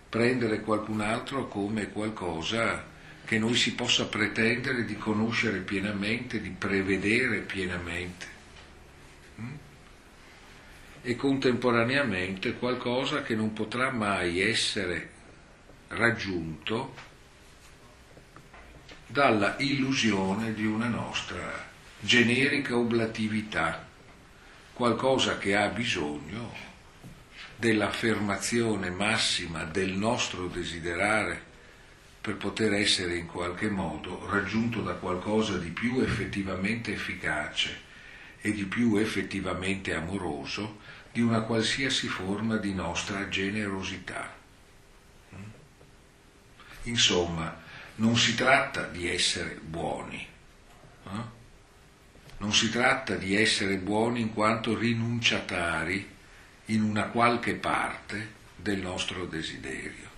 prendere 0.08 0.60
qualcun 0.60 1.00
altro 1.00 1.48
come 1.48 1.90
qualcosa 1.90 2.84
che 3.24 3.38
noi 3.38 3.54
si 3.54 3.74
possa 3.74 4.06
pretendere 4.06 4.84
di 4.84 4.96
conoscere 4.96 5.58
pienamente, 5.58 6.40
di 6.40 6.50
prevedere 6.50 7.38
pienamente. 7.38 8.37
E 11.08 11.16
contemporaneamente 11.16 12.58
qualcosa 12.58 13.22
che 13.22 13.34
non 13.34 13.54
potrà 13.54 13.90
mai 13.90 14.42
essere 14.42 15.10
raggiunto 15.88 16.94
dalla 19.06 19.54
illusione 19.56 20.52
di 20.52 20.66
una 20.66 20.88
nostra 20.88 21.66
generica 21.98 22.76
oblatività, 22.76 23.88
qualcosa 24.74 25.38
che 25.38 25.56
ha 25.56 25.68
bisogno 25.68 26.52
dell'affermazione 27.56 28.90
massima 28.90 29.64
del 29.64 29.92
nostro 29.92 30.46
desiderare 30.48 31.42
per 32.20 32.36
poter 32.36 32.74
essere 32.74 33.16
in 33.16 33.24
qualche 33.24 33.70
modo 33.70 34.28
raggiunto 34.28 34.82
da 34.82 34.92
qualcosa 34.92 35.56
di 35.56 35.70
più 35.70 36.02
effettivamente 36.02 36.92
efficace 36.92 37.86
e 38.42 38.52
di 38.52 38.66
più 38.66 38.98
effettivamente 38.98 39.94
amoroso 39.94 40.87
di 41.12 41.20
una 41.20 41.40
qualsiasi 41.40 42.08
forma 42.08 42.56
di 42.56 42.72
nostra 42.74 43.28
generosità. 43.28 44.36
Insomma, 46.84 47.60
non 47.96 48.16
si 48.16 48.34
tratta 48.34 48.84
di 48.84 49.08
essere 49.08 49.58
buoni, 49.62 50.26
eh? 51.04 51.36
non 52.38 52.52
si 52.52 52.70
tratta 52.70 53.16
di 53.16 53.34
essere 53.34 53.76
buoni 53.76 54.20
in 54.20 54.32
quanto 54.32 54.76
rinunciatari 54.76 56.16
in 56.66 56.82
una 56.82 57.04
qualche 57.04 57.54
parte 57.54 58.36
del 58.54 58.78
nostro 58.78 59.26
desiderio 59.26 60.08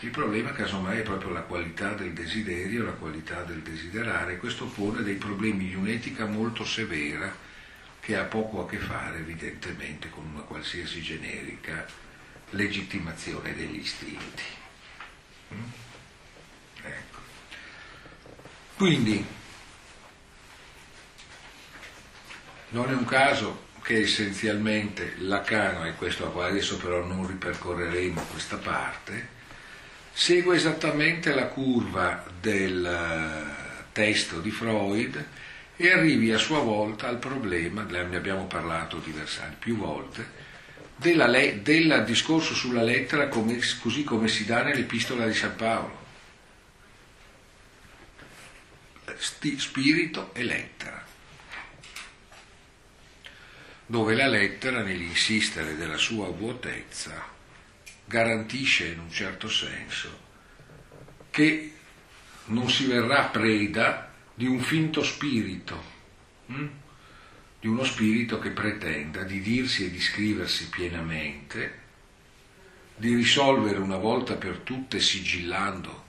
il 0.00 0.10
problema 0.10 0.52
casomai 0.52 0.98
è 0.98 1.02
proprio 1.02 1.32
la 1.32 1.40
qualità 1.40 1.92
del 1.92 2.12
desiderio, 2.12 2.84
la 2.84 2.92
qualità 2.92 3.42
del 3.42 3.62
desiderare, 3.62 4.36
questo 4.36 4.66
pone 4.66 5.02
dei 5.02 5.16
problemi 5.16 5.66
di 5.66 5.74
un'etica 5.74 6.24
molto 6.24 6.64
severa 6.64 7.34
che 8.08 8.16
ha 8.16 8.24
poco 8.24 8.62
a 8.62 8.66
che 8.66 8.78
fare 8.78 9.18
evidentemente 9.18 10.08
con 10.08 10.24
una 10.32 10.40
qualsiasi 10.40 11.02
generica 11.02 11.84
legittimazione 12.52 13.54
degli 13.54 13.80
istinti. 13.80 14.42
Mm? 15.52 15.62
Ecco. 16.84 17.18
Quindi 18.76 19.26
non 22.70 22.88
è 22.88 22.94
un 22.94 23.04
caso 23.04 23.66
che 23.82 24.00
essenzialmente 24.00 25.16
Lacan, 25.18 25.84
e 25.84 25.94
questo 25.96 26.32
adesso 26.42 26.78
però 26.78 27.04
non 27.04 27.26
ripercorreremo 27.26 28.22
questa 28.22 28.56
parte, 28.56 29.28
segue 30.12 30.56
esattamente 30.56 31.34
la 31.34 31.48
curva 31.48 32.24
del 32.40 32.86
eh, 32.86 33.92
testo 33.92 34.40
di 34.40 34.50
Freud 34.50 35.26
e 35.80 35.92
arrivi 35.92 36.32
a 36.32 36.38
sua 36.38 36.58
volta 36.58 37.06
al 37.06 37.18
problema, 37.18 37.84
ne 37.84 38.16
abbiamo 38.16 38.46
parlato 38.46 38.98
diversi 38.98 39.40
anni, 39.40 39.54
più 39.56 39.76
volte, 39.76 40.28
del 40.96 42.02
discorso 42.04 42.52
sulla 42.52 42.82
lettera 42.82 43.28
come, 43.28 43.60
così 43.80 44.02
come 44.02 44.26
si 44.26 44.44
dà 44.44 44.64
nell'epistola 44.64 45.24
di 45.24 45.34
San 45.34 45.54
Paolo. 45.54 46.06
Sti, 49.16 49.60
spirito 49.60 50.34
e 50.34 50.42
lettera, 50.42 51.06
dove 53.86 54.16
la 54.16 54.26
lettera, 54.26 54.82
nell'insistere 54.82 55.76
della 55.76 55.96
sua 55.96 56.26
vuotezza, 56.26 57.24
garantisce 58.04 58.86
in 58.86 58.98
un 58.98 59.12
certo 59.12 59.48
senso 59.48 60.26
che 61.30 61.72
non 62.46 62.68
si 62.68 62.86
verrà 62.86 63.26
preda 63.26 64.07
di 64.38 64.46
un 64.46 64.60
finto 64.60 65.02
spirito, 65.02 65.82
hm? 66.46 66.66
di 67.58 67.66
uno 67.66 67.82
spirito 67.82 68.38
che 68.38 68.50
pretenda 68.50 69.24
di 69.24 69.40
dirsi 69.40 69.84
e 69.84 69.90
di 69.90 70.00
scriversi 70.00 70.68
pienamente, 70.68 71.78
di 72.94 73.16
risolvere 73.16 73.78
una 73.78 73.96
volta 73.96 74.36
per 74.36 74.58
tutte 74.58 75.00
sigillando 75.00 76.04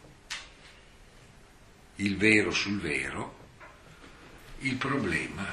il 1.96 2.18
vero 2.18 2.52
sul 2.52 2.80
vero, 2.80 3.38
il 4.60 4.76
problema 4.76 5.48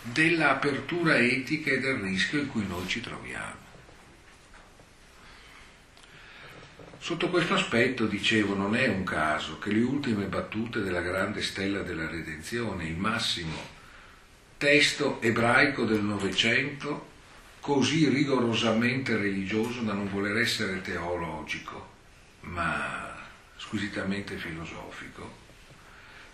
dell'apertura 0.00 1.18
etica 1.18 1.72
e 1.72 1.78
del 1.78 1.96
rischio 1.96 2.40
in 2.40 2.48
cui 2.48 2.66
noi 2.66 2.88
ci 2.88 3.02
troviamo. 3.02 3.61
Sotto 7.02 7.30
questo 7.30 7.54
aspetto, 7.54 8.06
dicevo, 8.06 8.54
non 8.54 8.76
è 8.76 8.86
un 8.86 9.02
caso 9.02 9.58
che 9.58 9.72
le 9.72 9.82
ultime 9.82 10.26
battute 10.26 10.82
della 10.82 11.00
grande 11.00 11.42
stella 11.42 11.82
della 11.82 12.08
redenzione, 12.08 12.84
il 12.84 12.96
massimo 12.96 13.56
testo 14.56 15.20
ebraico 15.20 15.84
del 15.84 16.00
Novecento, 16.00 17.08
così 17.58 18.08
rigorosamente 18.08 19.16
religioso 19.16 19.80
da 19.80 19.94
non 19.94 20.08
voler 20.08 20.36
essere 20.36 20.80
teologico, 20.80 21.90
ma 22.42 23.18
squisitamente 23.56 24.36
filosofico, 24.36 25.38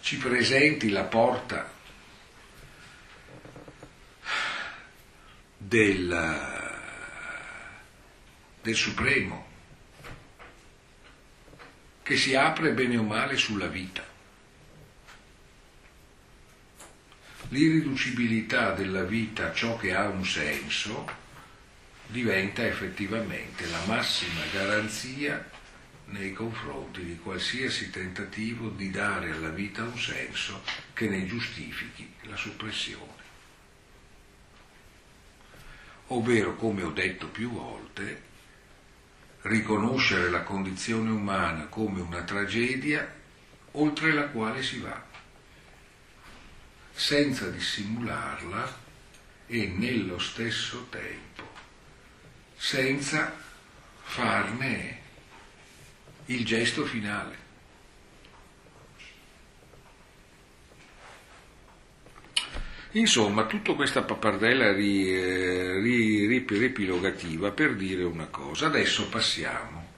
ci 0.02 0.18
presenti 0.18 0.90
la 0.90 1.04
porta 1.04 1.72
del, 5.56 6.40
del 8.60 8.74
Supremo, 8.74 9.47
che 12.08 12.16
si 12.16 12.34
apre 12.34 12.70
bene 12.72 12.96
o 12.96 13.02
male 13.02 13.36
sulla 13.36 13.66
vita. 13.66 14.02
L'irriducibilità 17.50 18.72
della 18.72 19.02
vita 19.02 19.48
a 19.48 19.52
ciò 19.52 19.76
che 19.76 19.94
ha 19.94 20.08
un 20.08 20.24
senso 20.24 21.06
diventa 22.06 22.64
effettivamente 22.64 23.66
la 23.66 23.84
massima 23.84 24.40
garanzia 24.50 25.50
nei 26.06 26.32
confronti 26.32 27.04
di 27.04 27.18
qualsiasi 27.18 27.90
tentativo 27.90 28.70
di 28.70 28.90
dare 28.90 29.32
alla 29.32 29.50
vita 29.50 29.82
un 29.82 29.98
senso 29.98 30.62
che 30.94 31.10
ne 31.10 31.26
giustifichi 31.26 32.10
la 32.22 32.36
soppressione. 32.36 33.26
Ovvero, 36.06 36.56
come 36.56 36.84
ho 36.84 36.90
detto 36.90 37.26
più 37.26 37.50
volte, 37.50 38.27
riconoscere 39.42 40.30
la 40.30 40.42
condizione 40.42 41.10
umana 41.10 41.66
come 41.66 42.00
una 42.00 42.22
tragedia 42.22 43.14
oltre 43.72 44.12
la 44.12 44.24
quale 44.28 44.62
si 44.62 44.78
va, 44.80 45.04
senza 46.92 47.48
dissimularla 47.48 48.86
e 49.46 49.66
nello 49.68 50.18
stesso 50.18 50.86
tempo 50.90 51.38
senza 52.58 53.32
farne 54.02 55.00
il 56.26 56.44
gesto 56.44 56.84
finale. 56.84 57.46
Insomma, 62.92 63.44
tutta 63.44 63.74
questa 63.74 64.02
pappardella 64.02 64.72
ri, 64.72 65.12
eh, 65.14 65.78
ri, 65.80 66.26
riepilogativa 66.26 67.50
per 67.50 67.74
dire 67.76 68.02
una 68.02 68.26
cosa. 68.26 68.66
Adesso 68.66 69.08
passiamo 69.08 69.88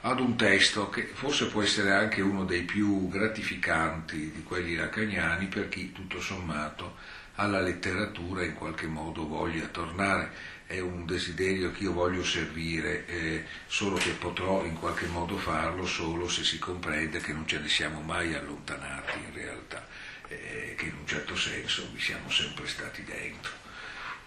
ad 0.00 0.18
un 0.18 0.36
testo 0.36 0.90
che 0.90 1.02
forse 1.12 1.46
può 1.46 1.62
essere 1.62 1.92
anche 1.92 2.20
uno 2.20 2.44
dei 2.44 2.62
più 2.62 3.08
gratificanti 3.08 4.32
di 4.32 4.42
quelli 4.42 4.74
lacaniani 4.74 5.46
per 5.46 5.68
chi 5.68 5.92
tutto 5.92 6.20
sommato 6.20 6.96
alla 7.36 7.60
letteratura 7.60 8.44
in 8.44 8.54
qualche 8.54 8.86
modo 8.86 9.26
voglia 9.26 9.66
tornare 9.66 10.52
è 10.66 10.80
un 10.80 11.04
desiderio 11.04 11.70
che 11.72 11.84
io 11.84 11.92
voglio 11.92 12.24
servire, 12.24 13.06
eh, 13.06 13.44
solo 13.66 13.96
che 13.96 14.10
potrò 14.10 14.64
in 14.64 14.74
qualche 14.74 15.06
modo 15.06 15.36
farlo 15.36 15.86
solo 15.86 16.28
se 16.28 16.42
si 16.42 16.58
comprende 16.58 17.20
che 17.20 17.32
non 17.32 17.46
ce 17.46 17.58
ne 17.58 17.68
siamo 17.68 18.00
mai 18.00 18.34
allontanati 18.34 19.18
in 19.18 19.34
realtà, 19.34 19.86
eh, 20.28 20.74
che 20.76 20.84
in 20.86 20.94
un 21.00 21.06
certo 21.06 21.36
senso 21.36 21.88
vi 21.92 22.00
siamo 22.00 22.30
sempre 22.30 22.66
stati 22.66 23.04
dentro. 23.04 23.52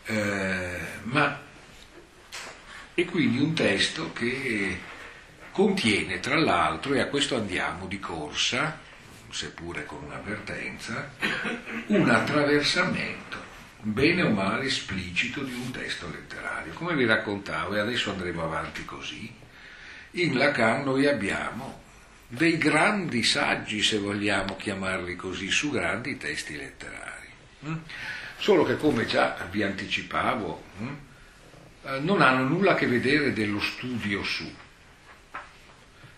Eh, 0.05 0.79
ma 1.03 1.41
e 2.93 3.05
quindi 3.05 3.39
un 3.39 3.53
testo 3.53 4.11
che 4.11 4.79
contiene 5.51 6.19
tra 6.19 6.35
l'altro, 6.35 6.93
e 6.93 6.99
a 6.99 7.07
questo 7.07 7.35
andiamo 7.35 7.85
di 7.85 7.99
corsa, 7.99 8.79
seppure 9.29 9.85
con 9.85 10.03
un'avvertenza, 10.03 11.11
un 11.87 12.09
attraversamento 12.09 13.37
bene 13.81 14.23
o 14.23 14.29
male 14.31 14.65
esplicito 14.65 15.43
di 15.43 15.53
un 15.53 15.69
testo 15.71 16.09
letterario. 16.09 16.73
Come 16.73 16.95
vi 16.95 17.05
raccontavo, 17.05 17.75
e 17.75 17.79
adesso 17.79 18.09
andremo 18.09 18.43
avanti 18.43 18.83
così, 18.85 19.31
in 20.11 20.37
Lacan 20.37 20.83
noi 20.83 21.05
abbiamo 21.05 21.83
dei 22.27 22.57
grandi 22.57 23.23
saggi, 23.23 23.81
se 23.81 23.97
vogliamo 23.97 24.55
chiamarli 24.55 25.15
così, 25.15 25.49
su 25.49 25.71
grandi 25.71 26.17
testi 26.17 26.55
letterari. 26.55 27.27
Mm? 27.65 27.75
Solo 28.37 28.63
che, 28.63 28.77
come 28.77 29.05
già 29.05 29.47
vi 29.49 29.63
anticipavo, 29.63 30.63
mm, 30.81 30.87
eh, 31.83 31.99
non 31.99 32.21
hanno 32.21 32.47
nulla 32.47 32.71
a 32.71 32.75
che 32.75 32.87
vedere 32.87 33.33
dello 33.33 33.59
studio 33.59 34.23
su. 34.23 34.51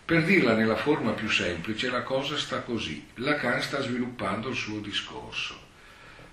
Per 0.04 0.24
dirla 0.24 0.54
nella 0.54 0.76
forma 0.76 1.12
più 1.12 1.30
semplice, 1.30 1.88
la 1.88 2.02
cosa 2.02 2.36
sta 2.36 2.60
così. 2.60 3.06
Lacan 3.14 3.62
sta 3.62 3.80
sviluppando 3.80 4.48
il 4.48 4.56
suo 4.56 4.80
discorso 4.80 5.68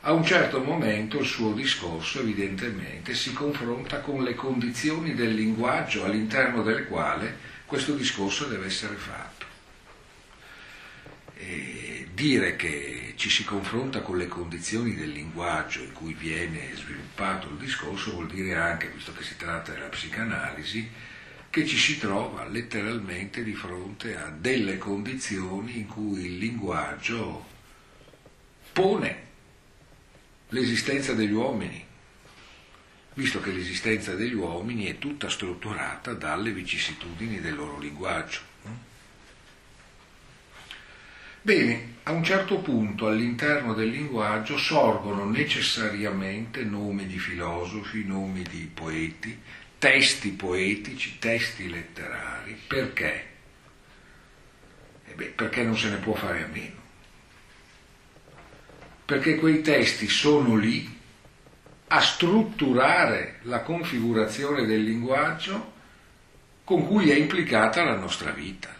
a 0.01 0.13
un 0.13 0.23
certo 0.23 0.61
momento 0.61 1.19
il 1.19 1.25
suo 1.25 1.51
discorso 1.51 2.21
evidentemente 2.21 3.13
si 3.13 3.33
confronta 3.33 3.99
con 3.99 4.23
le 4.23 4.35
condizioni 4.35 5.15
del 5.15 5.33
linguaggio 5.33 6.05
all'interno 6.05 6.61
del 6.61 6.87
quale 6.87 7.55
questo 7.65 7.93
discorso 7.93 8.45
deve 8.45 8.67
essere 8.67 8.95
fatto. 8.95 9.26
E 11.39 12.07
dire 12.13 12.55
che 12.55 13.13
ci 13.15 13.29
si 13.29 13.43
confronta 13.43 14.01
con 14.01 14.17
le 14.17 14.27
condizioni 14.27 14.95
del 14.95 15.11
linguaggio 15.11 15.83
in 15.83 15.93
cui 15.93 16.13
viene 16.13 16.75
sviluppato 16.75 17.47
il 17.47 17.57
discorso 17.57 18.11
vuol 18.11 18.27
dire 18.27 18.55
anche, 18.55 18.89
visto 18.89 19.13
che 19.13 19.23
si 19.23 19.37
tratta 19.37 19.71
della 19.71 19.87
psicanalisi, 19.87 20.89
che 21.49 21.65
ci 21.65 21.77
si 21.77 21.97
trova 21.99 22.47
letteralmente 22.47 23.43
di 23.43 23.53
fronte 23.53 24.17
a 24.17 24.29
delle 24.29 24.77
condizioni 24.77 25.77
in 25.77 25.87
cui 25.87 26.25
il 26.25 26.37
linguaggio 26.37 27.45
pone 28.73 29.25
l'esistenza 30.49 31.13
degli 31.13 31.31
uomini, 31.31 31.83
visto 33.13 33.41
che 33.41 33.51
l'esistenza 33.51 34.13
degli 34.15 34.35
uomini 34.35 34.85
è 34.85 34.97
tutta 34.97 35.29
strutturata 35.29 36.13
dalle 36.13 36.51
vicissitudini 36.51 37.39
del 37.39 37.55
loro 37.55 37.79
linguaggio. 37.79 38.46
Bene, 41.47 41.93
a 42.03 42.11
un 42.11 42.25
certo 42.25 42.59
punto 42.59 43.07
all'interno 43.07 43.73
del 43.73 43.87
linguaggio 43.87 44.57
sorgono 44.57 45.23
necessariamente 45.23 46.65
nomi 46.65 47.07
di 47.07 47.17
filosofi, 47.17 48.03
nomi 48.03 48.43
di 48.43 48.69
poeti, 48.73 49.39
testi 49.77 50.31
poetici, 50.31 51.19
testi 51.19 51.69
letterari. 51.69 52.53
Perché? 52.67 53.27
Eh 55.05 55.13
beh, 55.13 55.27
perché 55.27 55.63
non 55.63 55.77
se 55.77 55.89
ne 55.89 55.95
può 55.99 56.15
fare 56.15 56.43
a 56.43 56.47
meno 56.47 56.75
perché 59.05 59.37
quei 59.37 59.61
testi 59.61 60.09
sono 60.09 60.57
lì 60.57 60.99
a 61.87 62.01
strutturare 62.01 63.39
la 63.43 63.61
configurazione 63.61 64.65
del 64.65 64.83
linguaggio 64.83 65.75
con 66.65 66.85
cui 66.85 67.09
è 67.09 67.15
implicata 67.15 67.85
la 67.85 67.95
nostra 67.95 68.31
vita. 68.31 68.76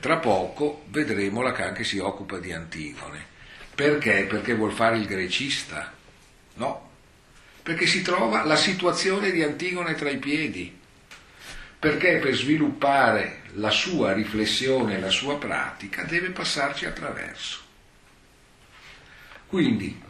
Tra 0.00 0.16
poco 0.16 0.84
vedremo 0.88 1.42
Lacan 1.42 1.72
che 1.72 1.84
si 1.84 1.98
occupa 1.98 2.38
di 2.38 2.52
Antigone. 2.52 3.24
Perché? 3.74 4.24
Perché 4.24 4.54
vuol 4.54 4.72
fare 4.72 4.98
il 4.98 5.06
grecista? 5.06 5.92
No, 6.54 6.90
perché 7.62 7.86
si 7.86 8.02
trova 8.02 8.44
la 8.44 8.56
situazione 8.56 9.30
di 9.30 9.42
Antigone 9.42 9.94
tra 9.94 10.10
i 10.10 10.18
piedi 10.18 10.76
perché 11.78 12.18
per 12.18 12.34
sviluppare 12.34 13.42
la 13.54 13.70
sua 13.70 14.12
riflessione 14.12 14.98
la 14.98 15.10
sua 15.10 15.38
pratica 15.38 16.02
deve 16.02 16.30
passarci 16.30 16.86
attraverso. 16.86 17.60
Quindi 19.46 20.02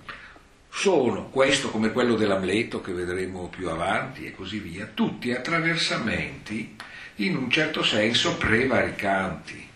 sono, 0.71 1.29
questo 1.29 1.71
come 1.71 1.93
quello 1.93 2.15
dell'Amleto 2.15 2.81
che 2.81 2.93
vedremo 2.93 3.49
più 3.49 3.69
avanti 3.69 4.25
e 4.25 4.35
così 4.35 4.59
via, 4.59 4.87
tutti 4.87 5.33
attraversamenti 5.33 6.77
in 7.17 7.37
un 7.37 7.51
certo 7.51 7.83
senso 7.83 8.37
prevaricanti, 8.37 9.68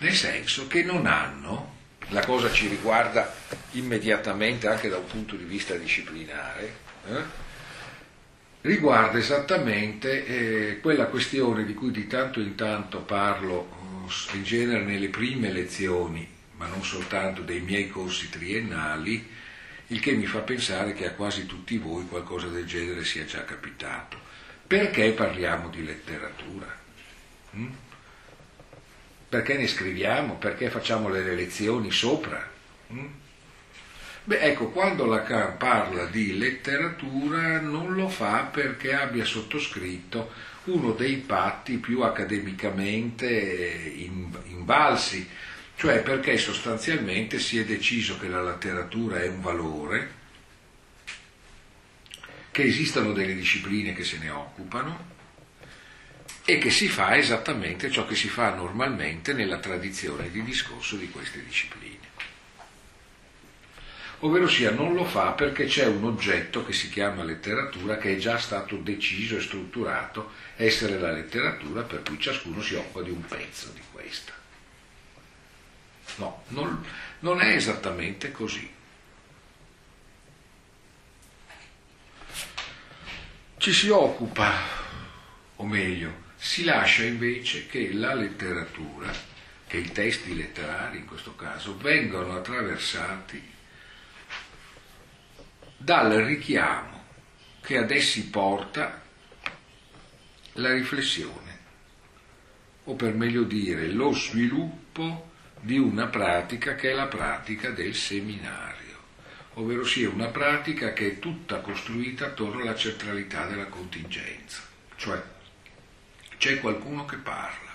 nel 0.00 0.14
senso 0.14 0.66
che 0.66 0.82
non 0.82 1.06
hanno, 1.06 1.78
la 2.08 2.24
cosa 2.24 2.50
ci 2.50 2.68
riguarda 2.68 3.34
immediatamente 3.72 4.66
anche 4.66 4.88
da 4.88 4.96
un 4.96 5.06
punto 5.06 5.36
di 5.36 5.44
vista 5.44 5.74
disciplinare, 5.74 6.76
eh? 7.06 7.22
riguarda 8.62 9.18
esattamente 9.18 10.26
eh, 10.26 10.80
quella 10.80 11.06
questione 11.06 11.64
di 11.64 11.74
cui 11.74 11.90
di 11.90 12.06
tanto 12.06 12.40
in 12.40 12.54
tanto 12.54 13.00
parlo 13.00 14.08
eh, 14.08 14.36
in 14.36 14.42
genere 14.42 14.84
nelle 14.84 15.08
prime 15.08 15.52
lezioni, 15.52 16.26
ma 16.56 16.66
non 16.66 16.82
soltanto 16.82 17.42
dei 17.42 17.60
miei 17.60 17.88
corsi 17.88 18.28
triennali, 18.30 19.28
il 19.88 20.00
che 20.00 20.12
mi 20.12 20.26
fa 20.26 20.40
pensare 20.40 20.94
che 20.94 21.06
a 21.06 21.12
quasi 21.12 21.44
tutti 21.46 21.76
voi 21.76 22.06
qualcosa 22.06 22.46
del 22.46 22.64
genere 22.64 23.04
sia 23.04 23.24
già 23.24 23.44
capitato. 23.44 24.18
Perché 24.66 25.10
parliamo 25.12 25.68
di 25.68 25.84
letteratura? 25.84 26.78
Mm? 27.56 27.68
Perché 29.30 29.56
ne 29.56 29.68
scriviamo? 29.68 30.34
Perché 30.34 30.70
facciamo 30.70 31.08
le 31.08 31.22
lezioni 31.36 31.92
sopra? 31.92 32.50
Mm? 32.92 33.06
Beh, 34.24 34.40
ecco, 34.40 34.70
quando 34.70 35.06
Lacan 35.06 35.56
parla 35.56 36.06
di 36.06 36.36
letteratura 36.36 37.60
non 37.60 37.94
lo 37.94 38.08
fa 38.08 38.48
perché 38.52 38.92
abbia 38.92 39.24
sottoscritto 39.24 40.32
uno 40.64 40.90
dei 40.90 41.18
patti 41.18 41.76
più 41.76 42.00
accademicamente 42.00 43.92
invalsi, 44.46 45.28
cioè 45.76 46.02
perché 46.02 46.36
sostanzialmente 46.36 47.38
si 47.38 47.60
è 47.60 47.64
deciso 47.64 48.18
che 48.18 48.26
la 48.26 48.42
letteratura 48.42 49.22
è 49.22 49.28
un 49.28 49.40
valore 49.40 50.18
che 52.50 52.62
esistano 52.64 53.12
delle 53.12 53.36
discipline 53.36 53.94
che 53.94 54.02
se 54.02 54.18
ne 54.18 54.30
occupano 54.30 55.18
e 56.44 56.58
che 56.58 56.70
si 56.70 56.88
fa 56.88 57.16
esattamente 57.16 57.90
ciò 57.90 58.06
che 58.06 58.14
si 58.14 58.28
fa 58.28 58.54
normalmente 58.54 59.32
nella 59.32 59.58
tradizione 59.58 60.30
di 60.30 60.42
discorso 60.42 60.96
di 60.96 61.08
queste 61.10 61.44
discipline. 61.44 62.08
Ovvero 64.22 64.48
sia, 64.48 64.70
non 64.70 64.92
lo 64.92 65.04
fa 65.04 65.32
perché 65.32 65.64
c'è 65.64 65.86
un 65.86 66.04
oggetto 66.04 66.64
che 66.64 66.74
si 66.74 66.90
chiama 66.90 67.24
letteratura 67.24 67.96
che 67.96 68.14
è 68.14 68.18
già 68.18 68.36
stato 68.36 68.76
deciso 68.76 69.36
e 69.36 69.40
strutturato 69.40 70.32
essere 70.56 70.98
la 70.98 71.10
letteratura 71.10 71.82
per 71.82 72.02
cui 72.02 72.20
ciascuno 72.20 72.60
si 72.60 72.74
occupa 72.74 73.00
di 73.00 73.10
un 73.10 73.24
pezzo 73.24 73.70
di 73.72 73.80
questa. 73.90 74.32
No, 76.16 76.42
non, 76.48 76.84
non 77.20 77.40
è 77.40 77.54
esattamente 77.54 78.30
così. 78.30 78.70
Ci 83.56 83.72
si 83.72 83.88
occupa, 83.88 84.52
o 85.56 85.66
meglio, 85.66 86.28
si 86.42 86.64
lascia 86.64 87.04
invece 87.04 87.66
che 87.66 87.92
la 87.92 88.14
letteratura, 88.14 89.12
che 89.66 89.76
i 89.76 89.92
testi 89.92 90.34
letterari 90.34 90.96
in 90.96 91.04
questo 91.04 91.36
caso, 91.36 91.76
vengano 91.76 92.34
attraversati 92.34 93.52
dal 95.76 96.10
richiamo 96.12 97.04
che 97.60 97.76
ad 97.76 97.90
essi 97.90 98.30
porta 98.30 99.02
la 100.54 100.72
riflessione, 100.72 101.58
o 102.84 102.94
per 102.94 103.12
meglio 103.12 103.42
dire 103.42 103.88
lo 103.88 104.10
sviluppo 104.12 105.32
di 105.60 105.78
una 105.78 106.06
pratica 106.06 106.74
che 106.74 106.90
è 106.90 106.94
la 106.94 107.06
pratica 107.06 107.68
del 107.68 107.94
seminario, 107.94 108.96
ovvero 109.54 109.84
sia 109.84 110.08
una 110.08 110.28
pratica 110.28 110.94
che 110.94 111.06
è 111.06 111.18
tutta 111.18 111.60
costruita 111.60 112.26
attorno 112.26 112.62
alla 112.62 112.74
centralità 112.74 113.44
della 113.44 113.66
contingenza, 113.66 114.62
cioè 114.96 115.38
c'è 116.40 116.58
qualcuno 116.58 117.04
che 117.04 117.16
parla. 117.16 117.68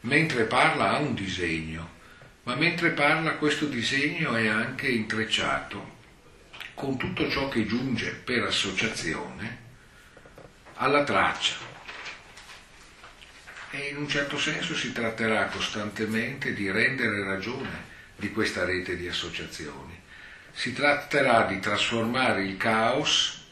Mentre 0.00 0.44
parla 0.44 0.92
ha 0.92 0.98
un 0.98 1.12
disegno, 1.12 2.00
ma 2.44 2.54
mentre 2.54 2.92
parla 2.92 3.34
questo 3.34 3.66
disegno 3.66 4.34
è 4.34 4.48
anche 4.48 4.88
intrecciato 4.88 6.00
con 6.72 6.96
tutto 6.96 7.28
ciò 7.28 7.50
che 7.50 7.66
giunge 7.66 8.12
per 8.12 8.44
associazione 8.44 9.58
alla 10.76 11.04
traccia. 11.04 11.56
E 13.70 13.88
in 13.90 13.98
un 13.98 14.08
certo 14.08 14.38
senso 14.38 14.74
si 14.74 14.90
tratterà 14.92 15.44
costantemente 15.46 16.54
di 16.54 16.70
rendere 16.70 17.22
ragione 17.22 17.90
di 18.16 18.30
questa 18.30 18.64
rete 18.64 18.96
di 18.96 19.08
associazioni. 19.08 20.00
Si 20.52 20.72
tratterà 20.72 21.44
di 21.44 21.60
trasformare 21.60 22.44
il 22.44 22.56
caos 22.56 23.44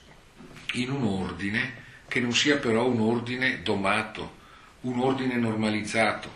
in 0.73 0.91
un 0.91 1.05
ordine 1.05 1.80
che 2.11 2.19
non 2.19 2.35
sia 2.35 2.57
però 2.57 2.89
un 2.89 2.99
ordine 2.99 3.63
domato, 3.63 4.39
un 4.81 4.99
ordine 4.99 5.37
normalizzato, 5.37 6.29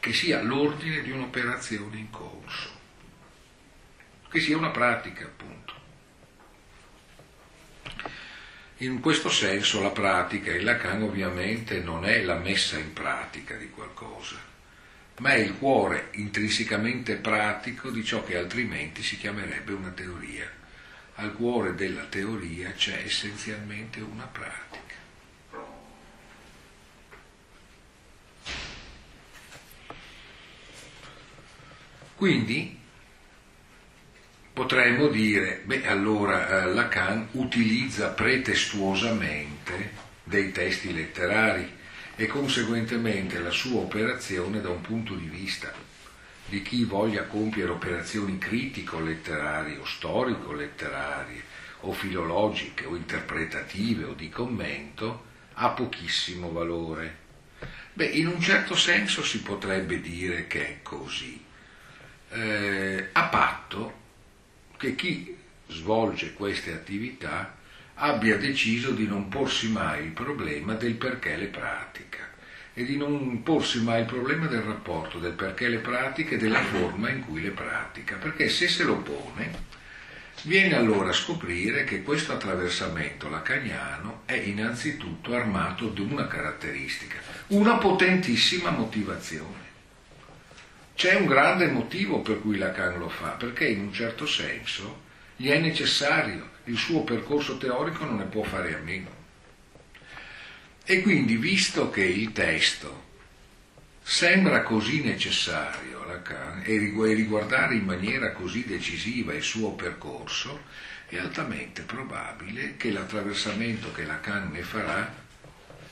che 0.00 0.14
sia 0.14 0.40
l'ordine 0.40 1.02
di 1.02 1.10
un'operazione 1.10 1.98
in 1.98 2.08
corso, 2.08 2.70
che 4.30 4.40
sia 4.40 4.56
una 4.56 4.70
pratica 4.70 5.24
appunto. 5.24 5.74
In 8.78 9.00
questo 9.00 9.28
senso 9.28 9.82
la 9.82 9.90
pratica, 9.90 10.50
il 10.50 10.64
Lacan 10.64 11.02
ovviamente 11.02 11.80
non 11.80 12.06
è 12.06 12.22
la 12.22 12.36
messa 12.36 12.78
in 12.78 12.94
pratica 12.94 13.54
di 13.54 13.68
qualcosa, 13.68 14.36
ma 15.18 15.32
è 15.32 15.40
il 15.40 15.58
cuore 15.58 16.08
intrinsecamente 16.12 17.16
pratico 17.16 17.90
di 17.90 18.02
ciò 18.02 18.24
che 18.24 18.38
altrimenti 18.38 19.02
si 19.02 19.18
chiamerebbe 19.18 19.74
una 19.74 19.90
teoria 19.90 20.57
al 21.20 21.32
cuore 21.32 21.74
della 21.74 22.04
teoria 22.04 22.72
c'è 22.72 23.02
essenzialmente 23.04 24.00
una 24.00 24.24
pratica. 24.24 24.94
Quindi 32.14 32.78
potremmo 34.52 35.08
dire, 35.08 35.62
beh 35.64 35.86
allora 35.86 36.62
eh, 36.62 36.72
Lacan 36.72 37.28
utilizza 37.32 38.08
pretestuosamente 38.08 40.06
dei 40.22 40.52
testi 40.52 40.92
letterari 40.92 41.76
e 42.14 42.26
conseguentemente 42.26 43.38
la 43.38 43.50
sua 43.50 43.80
operazione 43.80 44.60
da 44.60 44.70
un 44.70 44.80
punto 44.80 45.14
di 45.14 45.26
vista 45.26 45.72
di 46.48 46.62
chi 46.62 46.84
voglia 46.84 47.24
compiere 47.24 47.70
operazioni 47.70 48.38
critico-letterarie 48.38 49.76
o 49.76 49.84
storico-letterarie 49.84 51.42
o 51.80 51.92
filologiche 51.92 52.86
o 52.86 52.96
interpretative 52.96 54.04
o 54.04 54.12
di 54.14 54.30
commento 54.30 55.26
ha 55.54 55.68
pochissimo 55.70 56.50
valore. 56.50 57.26
Beh, 57.92 58.06
in 58.06 58.28
un 58.28 58.40
certo 58.40 58.74
senso 58.74 59.22
si 59.22 59.42
potrebbe 59.42 60.00
dire 60.00 60.46
che 60.46 60.66
è 60.66 60.78
così, 60.82 61.44
eh, 62.30 63.08
a 63.12 63.24
patto 63.24 64.06
che 64.76 64.94
chi 64.94 65.36
svolge 65.68 66.32
queste 66.32 66.72
attività 66.72 67.56
abbia 67.94 68.38
deciso 68.38 68.92
di 68.92 69.06
non 69.06 69.28
porsi 69.28 69.68
mai 69.68 70.04
il 70.04 70.12
problema 70.12 70.74
del 70.74 70.94
perché 70.94 71.36
le 71.36 71.46
pratica 71.46 72.27
e 72.78 72.84
di 72.84 72.96
non 72.96 73.42
porsi 73.42 73.82
mai 73.82 74.02
il 74.02 74.06
problema 74.06 74.46
del 74.46 74.60
rapporto, 74.60 75.18
del 75.18 75.32
perché 75.32 75.66
le 75.66 75.78
pratiche 75.78 76.36
e 76.36 76.38
della 76.38 76.62
forma 76.62 77.10
in 77.10 77.24
cui 77.26 77.42
le 77.42 77.50
pratica, 77.50 78.14
perché 78.14 78.48
se 78.48 78.68
se 78.68 78.84
lo 78.84 78.98
pone, 78.98 79.50
viene 80.42 80.76
allora 80.76 81.08
a 81.08 81.12
scoprire 81.12 81.82
che 81.82 82.04
questo 82.04 82.34
attraversamento 82.34 83.28
lacaniano 83.28 84.22
è 84.26 84.34
innanzitutto 84.34 85.34
armato 85.34 85.88
di 85.88 86.02
una 86.02 86.28
caratteristica, 86.28 87.16
una 87.48 87.78
potentissima 87.78 88.70
motivazione. 88.70 89.66
C'è 90.94 91.16
un 91.16 91.26
grande 91.26 91.66
motivo 91.66 92.20
per 92.20 92.40
cui 92.40 92.58
Lacan 92.58 92.96
lo 93.00 93.08
fa, 93.08 93.30
perché 93.30 93.66
in 93.66 93.80
un 93.80 93.92
certo 93.92 94.24
senso 94.24 95.00
gli 95.34 95.48
è 95.48 95.58
necessario, 95.58 96.48
il 96.66 96.76
suo 96.76 97.02
percorso 97.02 97.58
teorico 97.58 98.04
non 98.04 98.18
ne 98.18 98.24
può 98.26 98.44
fare 98.44 98.76
a 98.76 98.78
meno. 98.78 99.17
E 100.90 101.02
quindi, 101.02 101.36
visto 101.36 101.90
che 101.90 102.02
il 102.02 102.32
testo 102.32 103.04
sembra 104.02 104.62
così 104.62 105.02
necessario 105.02 106.00
a 106.00 106.06
Lacan 106.06 106.62
e 106.64 106.78
riguardare 106.78 107.74
in 107.74 107.84
maniera 107.84 108.32
così 108.32 108.64
decisiva 108.64 109.34
il 109.34 109.42
suo 109.42 109.72
percorso, 109.72 110.62
è 111.06 111.18
altamente 111.18 111.82
probabile 111.82 112.78
che 112.78 112.90
l'attraversamento 112.90 113.92
che 113.92 114.06
Lacan 114.06 114.50
ne 114.50 114.62
farà 114.62 115.14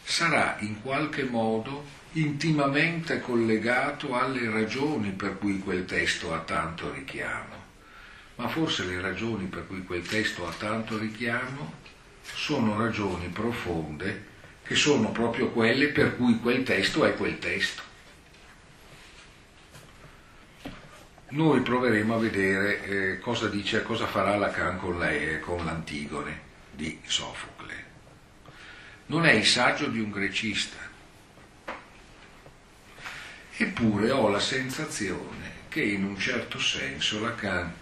sarà 0.02 0.56
in 0.60 0.80
qualche 0.80 1.24
modo 1.24 1.84
intimamente 2.12 3.20
collegato 3.20 4.18
alle 4.18 4.48
ragioni 4.48 5.10
per 5.10 5.36
cui 5.36 5.58
quel 5.58 5.84
testo 5.84 6.32
ha 6.32 6.38
tanto 6.38 6.90
richiamo. 6.90 7.64
Ma 8.36 8.48
forse 8.48 8.86
le 8.86 8.98
ragioni 9.02 9.44
per 9.44 9.66
cui 9.66 9.84
quel 9.84 10.08
testo 10.08 10.48
ha 10.48 10.54
tanto 10.54 10.96
richiamo 10.96 11.84
sono 12.22 12.78
ragioni 12.78 13.28
profonde 13.28 14.25
che 14.66 14.74
sono 14.74 15.12
proprio 15.12 15.50
quelle 15.50 15.88
per 15.88 16.16
cui 16.16 16.40
quel 16.40 16.64
testo 16.64 17.04
è 17.04 17.14
quel 17.14 17.38
testo. 17.38 17.82
Noi 21.28 21.60
proveremo 21.60 22.14
a 22.14 22.18
vedere 22.18 22.84
eh, 22.84 23.18
cosa 23.18 23.48
dice, 23.48 23.82
cosa 23.82 24.06
farà 24.06 24.36
Lacan 24.36 24.78
con, 24.78 24.98
lei, 24.98 25.40
con 25.40 25.64
l'Antigone 25.64 26.40
di 26.72 27.00
Sofocle. 27.04 27.84
Non 29.06 29.24
è 29.24 29.32
il 29.32 29.46
saggio 29.46 29.86
di 29.86 30.00
un 30.00 30.10
grecista, 30.10 30.78
eppure 33.56 34.10
ho 34.10 34.28
la 34.28 34.40
sensazione 34.40 35.64
che 35.68 35.82
in 35.82 36.04
un 36.04 36.18
certo 36.18 36.58
senso 36.58 37.20
Lacan, 37.20 37.72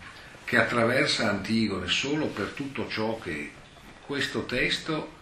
che 0.45 0.59
attraversa 0.59 1.31
Antigone 1.31 1.87
solo 1.87 2.27
per 2.27 2.49
tutto 2.49 2.89
ciò 2.89 3.19
che 3.19 3.53
questo 4.05 4.45
testo 4.45 5.13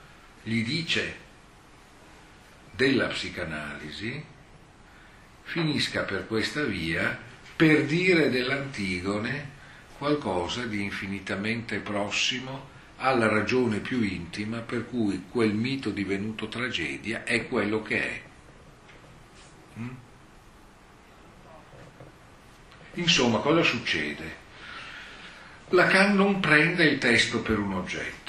gli 0.43 0.65
dice 0.65 1.22
della 2.75 3.07
psicanalisi 3.09 4.25
finisca 5.43 6.03
per 6.03 6.27
questa 6.27 6.65
via 6.65 7.19
per 7.55 7.85
dire 7.85 8.31
dell'Antigone 8.31 9.51
qualcosa 9.99 10.65
di 10.65 10.83
infinitamente 10.83 11.79
prossimo 11.79 12.71
alla 12.97 13.29
ragione 13.29 13.79
più 13.79 14.03
intima 14.03 14.59
per 14.59 14.89
cui 14.89 15.25
quel 15.31 15.53
mito 15.53 15.91
divenuto 15.91 16.49
tragedia 16.49 17.25
è 17.25 17.47
quello 17.47 17.83
che 17.83 18.03
è. 18.03 18.23
Mm? 19.79 19.89
Insomma, 22.95 23.39
cosa 23.39 23.63
succede? 23.63 24.41
Lacan 25.69 26.15
non 26.15 26.41
prende 26.41 26.85
il 26.85 26.99
testo 26.99 27.41
per 27.41 27.59
un 27.59 27.75
oggetto 27.75 28.22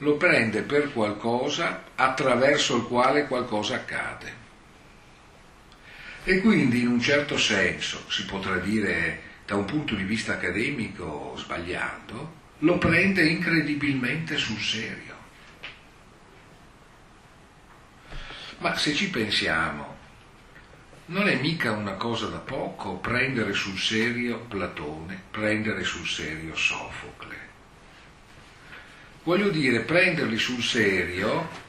lo 0.00 0.16
prende 0.16 0.62
per 0.62 0.92
qualcosa 0.92 1.84
attraverso 1.94 2.76
il 2.76 2.82
quale 2.84 3.26
qualcosa 3.26 3.76
accade. 3.76 4.38
E 6.24 6.40
quindi 6.40 6.80
in 6.80 6.88
un 6.88 7.00
certo 7.00 7.36
senso, 7.36 8.04
si 8.08 8.24
potrà 8.24 8.56
dire 8.56 9.28
da 9.46 9.56
un 9.56 9.64
punto 9.64 9.94
di 9.94 10.04
vista 10.04 10.34
accademico 10.34 11.34
sbagliato, 11.36 12.38
lo 12.58 12.78
prende 12.78 13.26
incredibilmente 13.26 14.36
sul 14.36 14.60
serio. 14.60 15.18
Ma 18.58 18.76
se 18.76 18.94
ci 18.94 19.08
pensiamo, 19.10 19.96
non 21.06 21.28
è 21.28 21.36
mica 21.36 21.72
una 21.72 21.94
cosa 21.94 22.26
da 22.26 22.38
poco 22.38 22.96
prendere 22.96 23.52
sul 23.52 23.78
serio 23.78 24.40
Platone, 24.40 25.20
prendere 25.30 25.84
sul 25.84 26.06
serio 26.06 26.54
Sofocle. 26.54 27.49
Voglio 29.22 29.50
dire, 29.50 29.80
prenderli 29.80 30.38
sul 30.38 30.62
serio 30.62 31.68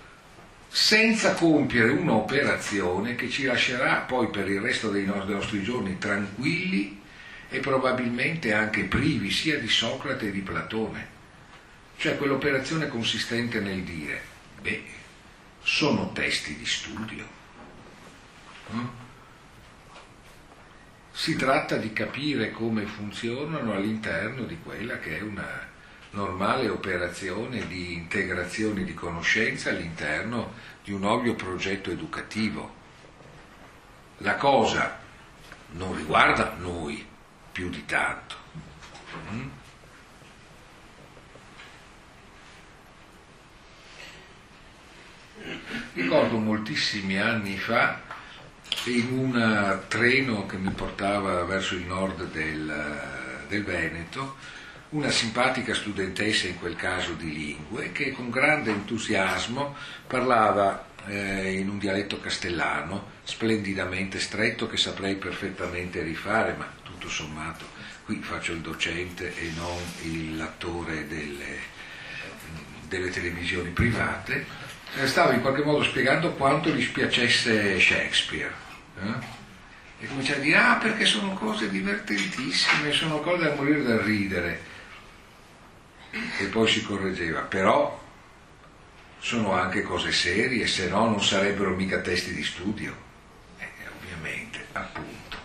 senza 0.70 1.34
compiere 1.34 1.92
un'operazione 1.92 3.16
che 3.16 3.30
ci 3.30 3.44
lascerà 3.44 3.98
poi 3.98 4.30
per 4.30 4.50
il 4.50 4.62
resto 4.62 4.90
dei 4.90 5.06
nostri 5.06 5.62
giorni 5.62 5.98
tranquilli 5.98 7.02
e 7.50 7.60
probabilmente 7.60 8.54
anche 8.54 8.86
privi 8.86 9.30
sia 9.32 9.60
di 9.60 9.68
Socrate 9.68 10.28
che 10.28 10.32
di 10.32 10.40
Platone. 10.40 11.20
Cioè 11.98 12.16
quell'operazione 12.16 12.88
consistente 12.88 13.60
nel 13.60 13.84
dire, 13.84 14.22
beh, 14.62 14.84
sono 15.62 16.14
testi 16.14 16.56
di 16.56 16.66
studio. 16.66 17.28
No? 18.70 19.00
Si 21.12 21.36
tratta 21.36 21.76
di 21.76 21.92
capire 21.92 22.52
come 22.52 22.86
funzionano 22.86 23.74
all'interno 23.74 24.46
di 24.46 24.58
quella 24.64 24.98
che 25.00 25.18
è 25.18 25.22
una 25.22 25.71
normale 26.12 26.70
operazione 26.70 27.68
di 27.68 27.94
integrazione 27.94 28.84
di 28.84 28.94
conoscenza 28.94 29.70
all'interno 29.70 30.54
di 30.84 30.92
un 30.92 31.06
ovvio 31.06 31.36
progetto 31.36 31.90
educativo. 31.90 32.80
La 34.18 34.36
cosa 34.36 35.00
non 35.72 35.96
riguarda 35.96 36.56
noi 36.58 37.06
più 37.52 37.70
di 37.70 37.86
tanto. 37.86 38.36
Mm? 39.32 39.50
Ricordo 45.94 46.38
moltissimi 46.38 47.18
anni 47.20 47.58
fa 47.58 48.00
in 48.86 49.12
un 49.12 49.80
treno 49.88 50.46
che 50.46 50.58
mi 50.58 50.72
portava 50.72 51.44
verso 51.44 51.76
il 51.76 51.86
nord 51.86 52.32
del, 52.32 53.46
del 53.48 53.64
Veneto 53.64 54.36
una 54.92 55.10
simpatica 55.10 55.74
studentessa 55.74 56.48
in 56.48 56.60
quel 56.60 56.76
caso 56.76 57.14
di 57.14 57.34
lingue 57.34 57.92
che 57.92 58.12
con 58.12 58.30
grande 58.30 58.72
entusiasmo 58.72 59.76
parlava 60.06 60.88
eh, 61.08 61.54
in 61.54 61.70
un 61.70 61.80
dialetto 61.80 62.20
castellano 62.20 63.20
splendidamente 63.24 64.20
stretto 64.20 64.68
che 64.68 64.78
saprei 64.78 65.16
perfettamente 65.16 66.02
rifare, 66.02 66.56
ma 66.58 66.70
tutto 66.84 67.10
sommato 67.10 67.66
qui 68.06 68.20
faccio 68.22 68.52
il 68.52 68.60
docente 68.60 69.34
e 69.38 69.52
non 69.56 70.38
l'attore 70.38 71.08
delle, 71.08 71.60
delle 72.88 73.10
televisioni 73.10 73.70
private 73.70 74.46
eh, 74.98 75.08
stava 75.08 75.34
in 75.34 75.42
qualche 75.42 75.64
modo 75.64 75.84
spiegando 75.84 76.34
quanto 76.34 76.70
gli 76.70 76.82
spiacesse 76.82 77.80
Shakespeare. 77.80 78.52
Eh? 79.02 79.40
E 80.02 80.08
cominciava 80.08 80.40
a 80.40 80.42
dire, 80.42 80.58
ah 80.58 80.76
perché 80.76 81.06
sono 81.06 81.34
cose 81.34 81.70
divertentissime, 81.70 82.92
sono 82.92 83.20
cose 83.20 83.46
da 83.46 83.56
morire 83.56 83.84
da 83.84 84.02
ridere. 84.02 84.71
E 86.12 86.46
poi 86.46 86.68
si 86.68 86.84
correggeva, 86.84 87.42
però 87.42 88.00
sono 89.20 89.54
anche 89.54 89.84
cose 89.84 90.12
serie, 90.12 90.68
se 90.68 90.90
no 90.90 91.08
non 91.08 91.24
sarebbero 91.24 91.76
mica 91.76 92.00
testi 92.00 92.34
di 92.34 92.44
studio. 92.44 92.94
Eh, 93.58 93.68
ovviamente, 93.98 94.66
appunto, 94.74 95.38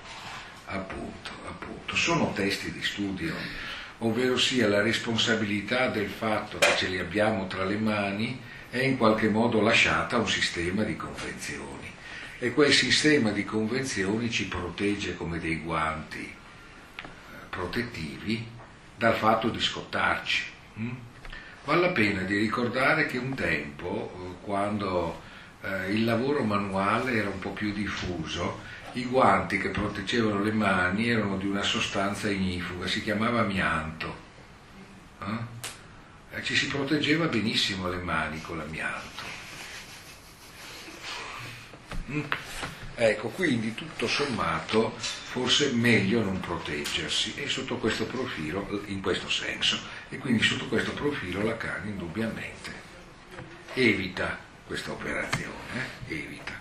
appunto, 0.65 1.31
appunto, 1.47 1.95
sono 1.95 2.33
testi 2.33 2.73
di 2.73 2.83
studio, 2.83 3.35
ovvero 3.99 4.37
sia 4.37 4.67
la 4.67 4.83
responsabilità 4.83 5.89
del 5.89 6.09
fatto 6.09 6.59
che 6.59 6.75
ce 6.77 6.89
li 6.89 6.99
abbiamo 6.99 7.47
tra 7.47 7.65
le 7.65 7.77
mani 7.77 8.41
è 8.71 8.79
in 8.79 8.97
qualche 8.97 9.29
modo 9.29 9.61
lasciata 9.61 10.17
a 10.17 10.21
un 10.21 10.29
sistema 10.29 10.83
di 10.83 10.97
convenzioni 10.97 11.95
e 12.39 12.53
quel 12.53 12.73
sistema 12.73 13.31
di 13.31 13.45
convenzioni 13.45 14.31
ci 14.31 14.47
protegge 14.49 15.17
come 15.17 15.39
dei 15.39 15.61
guanti 15.61 16.25
eh, 16.25 17.03
protettivi 17.49 18.47
dal 18.97 19.15
fatto 19.15 19.49
di 19.49 19.61
scottarci. 19.61 20.55
Hm? 20.77 20.91
Vale 21.65 21.81
la 21.81 21.89
pena 21.89 22.23
di 22.23 22.39
ricordare 22.39 23.07
che 23.07 23.19
un 23.19 23.35
tempo, 23.35 24.13
eh, 24.15 24.45
quando 24.45 25.21
eh, 25.63 25.93
il 25.93 26.05
lavoro 26.05 26.45
manuale 26.45 27.13
era 27.15 27.29
un 27.29 27.39
po' 27.39 27.51
più 27.51 27.73
diffuso, 27.73 28.61
i 28.93 29.05
guanti 29.05 29.59
che 29.59 29.71
proteggevano 29.71 30.43
le 30.43 30.53
mani 30.53 31.09
erano 31.09 31.37
di 31.37 31.47
una 31.47 31.63
sostanza 31.63 32.31
ignifuga, 32.31 32.87
si 32.87 33.03
chiamava 33.03 33.41
amianto. 33.41 34.25
Eh, 35.21 36.43
ci 36.43 36.55
si 36.55 36.67
proteggeva 36.69 37.27
benissimo 37.27 37.89
le 37.89 37.99
mani 37.99 38.41
con 38.41 38.59
l'amianto. 38.59 39.25
Mm. 42.11 42.23
Ecco, 42.95 43.29
quindi 43.29 43.75
tutto 43.75 44.07
sommato 44.07 44.97
forse 45.37 45.73
meglio 45.73 46.23
non 46.23 46.41
proteggersi 46.41 47.35
e 47.37 47.47
sotto 47.47 47.77
questo 47.77 48.07
profilo, 48.07 48.83
in 48.87 49.03
questo 49.03 49.29
senso, 49.29 49.79
e 50.09 50.17
quindi 50.17 50.43
sotto 50.43 50.67
questo 50.67 50.93
profilo 50.93 51.43
Lacan 51.43 51.87
indubbiamente 51.89 52.73
evita 53.75 54.39
questa 54.67 54.93
operazione, 54.93 55.91
eh? 56.09 56.15
evita. 56.15 56.59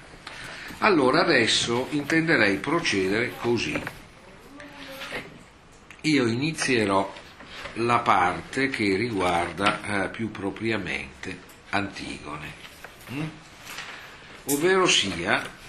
Allora 0.80 1.22
adesso 1.22 1.88
intenderei 1.92 2.58
procedere 2.58 3.32
così. 3.40 3.82
Io 6.02 6.28
inizierò 6.28 7.14
la 7.76 8.00
parte 8.00 8.68
che 8.68 8.98
riguarda 8.98 10.04
eh, 10.04 10.10
più 10.10 10.32
propriamente 10.32 11.54
Antigone, 11.70 12.54
mm? 13.14 13.24
ovvero 14.48 14.86
sia 14.86 15.64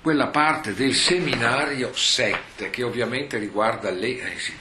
quella 0.00 0.28
parte 0.28 0.74
del 0.74 0.94
seminario 0.94 1.94
7 1.94 2.70
che 2.70 2.82
ovviamente 2.82 3.38
riguarda, 3.38 3.90
le, 3.90 4.34
eh 4.34 4.38
sì, 4.38 4.54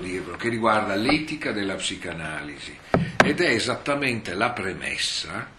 dirvelo, 0.00 0.36
che 0.36 0.48
riguarda 0.48 0.94
l'etica 0.94 1.52
della 1.52 1.74
psicanalisi 1.74 2.76
ed 3.22 3.40
è 3.40 3.50
esattamente 3.50 4.34
la 4.34 4.50
premessa 4.50 5.52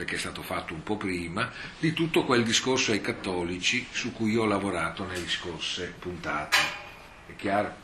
perché 0.00 0.14
è 0.14 0.18
stato 0.18 0.40
fatto 0.40 0.72
un 0.72 0.82
po' 0.82 0.96
prima, 0.96 1.52
di 1.78 1.92
tutto 1.92 2.24
quel 2.24 2.42
discorso 2.42 2.92
ai 2.92 3.02
cattolici 3.02 3.86
su 3.90 4.12
cui 4.12 4.34
ho 4.34 4.46
lavorato 4.46 5.04
nelle 5.04 5.28
scorse 5.28 5.92
puntate. 5.98 6.56
È 7.26 7.36
chiaro? 7.36 7.74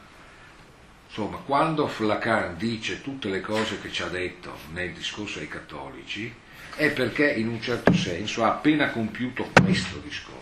Insomma, 1.09 1.37
quando 1.44 1.92
Lacan 1.98 2.57
dice 2.57 3.02
tutte 3.02 3.29
le 3.29 3.42
cose 3.42 3.79
che 3.83 3.92
ci 3.92 4.02
ha 4.02 4.09
detto 4.09 4.57
nel 4.72 4.92
discorso 4.92 5.40
ai 5.40 5.48
cattolici, 5.48 6.33
è 6.74 6.90
perché 6.90 7.33
in 7.33 7.48
un 7.48 7.61
certo 7.61 7.92
senso 7.92 8.44
ha 8.44 8.48
appena 8.48 8.88
compiuto 8.88 9.50
questo 9.62 9.98
discorso. 9.98 10.36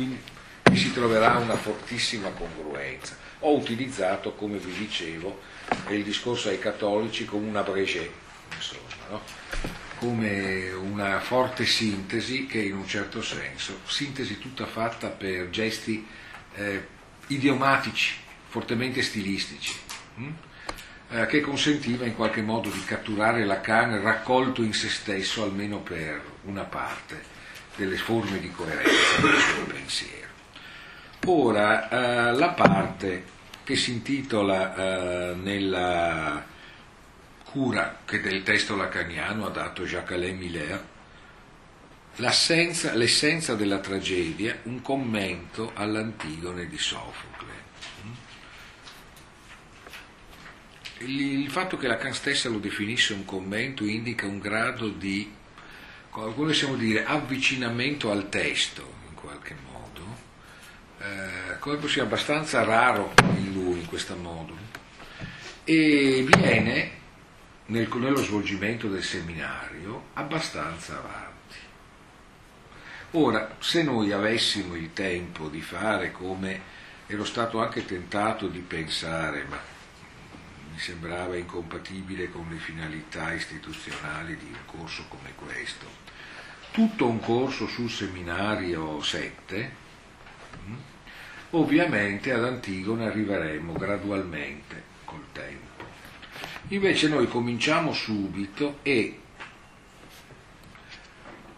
Quindi 0.00 0.18
vi 0.70 0.78
si 0.78 0.94
troverà 0.94 1.36
una 1.36 1.58
fortissima 1.58 2.30
congruenza. 2.30 3.14
Ho 3.40 3.54
utilizzato, 3.54 4.32
come 4.32 4.56
vi 4.56 4.72
dicevo, 4.72 5.42
il 5.88 6.02
discorso 6.02 6.48
ai 6.48 6.58
cattolici 6.58 7.26
come 7.26 7.46
una 7.46 7.60
brégé, 7.60 8.10
insomma, 8.54 8.88
no? 9.10 9.20
come 9.98 10.70
una 10.70 11.20
forte 11.20 11.66
sintesi 11.66 12.46
che 12.46 12.60
in 12.62 12.76
un 12.76 12.88
certo 12.88 13.20
senso, 13.20 13.80
sintesi 13.84 14.38
tutta 14.38 14.64
fatta 14.64 15.08
per 15.08 15.50
gesti 15.50 16.06
eh, 16.54 16.86
idiomatici, 17.26 18.14
fortemente 18.48 19.02
stilistici, 19.02 19.74
hm? 20.14 20.28
eh, 21.10 21.26
che 21.26 21.42
consentiva 21.42 22.06
in 22.06 22.14
qualche 22.14 22.40
modo 22.40 22.70
di 22.70 22.82
catturare 22.86 23.44
Lacan 23.44 24.00
raccolto 24.00 24.62
in 24.62 24.72
se 24.72 24.88
stesso 24.88 25.42
almeno 25.42 25.80
per 25.80 26.22
una 26.44 26.64
parte 26.64 27.29
delle 27.80 27.96
forme 27.96 28.38
di 28.40 28.50
coerenza 28.50 29.22
del 29.22 29.38
suo 29.38 29.64
pensiero. 29.64 30.28
Ora, 31.24 31.88
eh, 31.88 32.32
la 32.34 32.50
parte 32.50 33.24
che 33.64 33.74
si 33.74 33.92
intitola 33.92 34.74
eh, 34.74 35.34
nella 35.34 36.44
cura 37.44 38.00
che 38.04 38.20
del 38.20 38.42
testo 38.42 38.76
lacaniano 38.76 39.46
ha 39.46 39.50
dato 39.50 39.84
Jacques-Alain 39.84 40.36
Miller, 40.36 40.86
l'essenza 42.16 43.54
della 43.54 43.78
tragedia, 43.78 44.58
un 44.64 44.82
commento 44.82 45.72
all'Antigone 45.74 46.66
di 46.66 46.76
Sofocle. 46.76 47.48
Il, 50.98 51.50
fatto 51.50 51.78
che 51.78 51.86
Lacan 51.86 52.12
stessa 52.12 52.50
lo 52.50 52.58
definisse 52.58 53.14
un 53.14 53.24
commento 53.24 53.86
indica 53.86 54.26
un 54.26 54.38
grado 54.38 54.88
di, 54.88 55.32
come 56.10 56.32
possiamo 56.32 56.74
dire, 56.74 57.04
avvicinamento 57.04 58.10
al 58.10 58.28
testo, 58.28 58.94
in 59.08 59.14
qualche 59.14 59.54
modo, 59.70 60.04
eh, 60.98 61.58
come 61.58 61.88
sia 61.88 62.02
abbastanza 62.02 62.64
raro 62.64 63.14
in 63.36 63.52
lui 63.52 63.78
in 63.78 63.86
questo 63.86 64.16
modo, 64.16 64.56
e 65.64 66.26
viene 66.26 66.98
nel, 67.66 67.88
nello 67.88 68.22
svolgimento 68.22 68.88
del 68.88 69.04
seminario 69.04 70.08
abbastanza 70.14 70.98
avanti. 70.98 71.28
Ora, 73.12 73.56
se 73.58 73.82
noi 73.82 74.12
avessimo 74.12 74.74
il 74.74 74.92
tempo 74.92 75.48
di 75.48 75.60
fare 75.60 76.12
come 76.12 76.78
ero 77.06 77.24
stato 77.24 77.60
anche 77.60 77.84
tentato 77.84 78.46
di 78.48 78.60
pensare, 78.60 79.44
ma 79.44 79.58
mi 80.72 80.78
sembrava 80.78 81.36
incompatibile 81.36 82.30
con 82.30 82.46
le 82.48 82.58
finalità 82.58 83.32
istituzionali 83.32 84.36
di 84.36 84.46
un 84.46 84.64
corso 84.66 85.06
come 85.08 85.32
questo, 85.34 85.99
tutto 86.70 87.06
un 87.06 87.20
corso 87.20 87.66
sul 87.66 87.90
seminario 87.90 89.02
7, 89.02 89.72
mm, 90.68 90.74
ovviamente 91.50 92.32
ad 92.32 92.44
Antigone 92.44 93.06
arriveremo 93.06 93.72
gradualmente 93.72 94.82
col 95.04 95.24
tempo. 95.32 95.84
Invece 96.68 97.08
noi 97.08 97.26
cominciamo 97.26 97.92
subito 97.92 98.78
e 98.82 99.18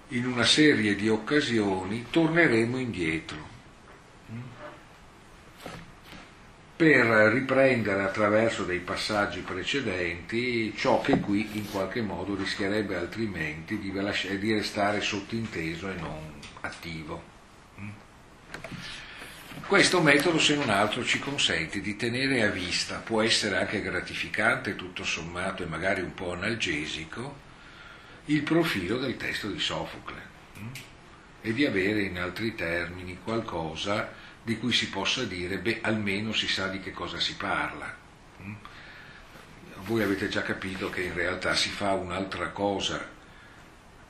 in 0.09 0.27
una 0.27 0.45
serie 0.45 0.95
di 0.95 1.09
occasioni 1.09 2.07
torneremo 2.11 2.79
indietro 2.79 3.52
per 6.83 7.33
riprendere 7.33 8.03
attraverso 8.03 8.65
dei 8.65 8.81
passaggi 8.81 9.39
precedenti 9.39 10.75
ciò 10.77 11.01
che 11.01 11.21
qui 11.21 11.51
in 11.53 11.71
qualche 11.71 12.03
modo 12.03 12.35
rischierebbe 12.35 12.97
altrimenti 12.97 13.79
di, 13.79 13.93
di 13.93 14.53
restare 14.53 15.01
sottinteso 15.01 15.89
e 15.89 15.95
non 15.95 16.33
attivo. 16.63 17.31
Questo 19.65 20.03
metodo, 20.03 20.41
se 20.41 20.57
non 20.57 20.71
altro, 20.71 21.05
ci 21.05 21.21
consente 21.21 21.81
di 21.81 21.95
tenere 21.95 22.43
a 22.43 22.49
vista, 22.49 22.97
può 22.97 23.23
essere 23.23 23.59
anche 23.59 23.81
gratificante 23.81 24.75
tutto 24.75 25.05
sommato 25.05 25.63
e 25.63 25.67
magari 25.67 26.01
un 26.01 26.15
po' 26.15 26.33
analgesico, 26.33 27.39
il 28.25 28.43
profilo 28.43 28.99
del 28.99 29.17
testo 29.17 29.49
di 29.49 29.61
Sofocle 29.61 30.21
mm? 30.59 30.67
e 31.43 31.53
di 31.53 31.65
avere 31.65 32.03
in 32.03 32.19
altri 32.19 32.57
termini 32.57 33.19
qualcosa 33.23 34.22
di 34.43 34.59
cui 34.59 34.73
si 34.73 34.89
possa 34.89 35.25
dire, 35.25 35.59
beh, 35.59 35.81
almeno 35.83 36.33
si 36.33 36.49
sa 36.49 36.69
di 36.69 36.81
che 36.81 36.91
cosa 36.91 37.21
si 37.21 37.37
parla. 37.37 37.97
Mm? 38.43 38.55
Voi 39.85 40.03
avete 40.03 40.29
già 40.29 40.43
capito 40.43 40.91
che 40.91 41.03
in 41.03 41.15
realtà 41.15 41.55
si 41.55 41.69
fa 41.69 41.93
un'altra 41.93 42.51
cosa 42.51 43.09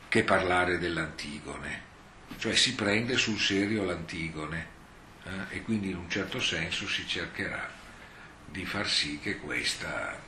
che 0.08 0.24
parlare 0.24 0.78
dell'Antigone, 0.78 1.82
cioè 2.38 2.54
si 2.54 2.74
prende 2.74 3.16
sul 3.16 3.38
serio 3.38 3.84
l'Antigone 3.84 4.68
eh? 5.24 5.56
e 5.56 5.62
quindi 5.62 5.90
in 5.90 5.96
un 5.96 6.10
certo 6.10 6.40
senso 6.40 6.86
si 6.86 7.06
cercherà 7.06 7.70
di 8.46 8.66
far 8.66 8.86
sì 8.86 9.18
che 9.18 9.38
questa 9.38 10.18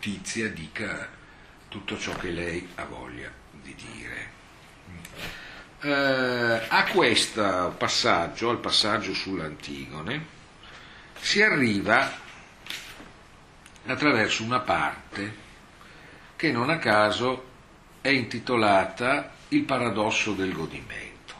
tizia 0.00 0.50
dica 0.50 1.08
tutto 1.68 1.96
ciò 1.98 2.16
che 2.16 2.30
lei 2.30 2.68
ha 2.74 2.84
voglia 2.84 3.30
di 3.52 3.74
dire. 3.74 4.38
Eh, 5.82 6.66
a 6.68 6.84
questo 6.92 7.74
passaggio, 7.78 8.50
al 8.50 8.58
passaggio 8.58 9.14
sull'Antigone, 9.14 10.26
si 11.18 11.40
arriva 11.40 12.12
attraverso 13.86 14.42
una 14.42 14.60
parte 14.60 15.48
che 16.36 16.52
non 16.52 16.68
a 16.68 16.78
caso 16.78 17.48
è 18.02 18.08
intitolata 18.08 19.32
Il 19.48 19.64
paradosso 19.64 20.32
del 20.32 20.52
godimento 20.52 21.34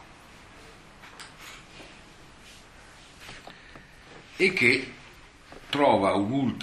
e 4.35 4.53
che 4.53 4.93
trova 5.69 6.15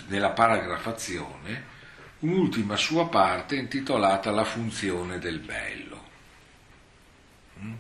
nella 0.09 0.31
paragrafazione 0.31 1.77
un'ultima 2.19 2.77
sua 2.77 3.09
parte 3.09 3.55
intitolata 3.55 4.33
La 4.33 4.45
funzione 4.45 5.19
del 5.19 5.39
bello. 5.39 6.07
Mm? 7.61 7.75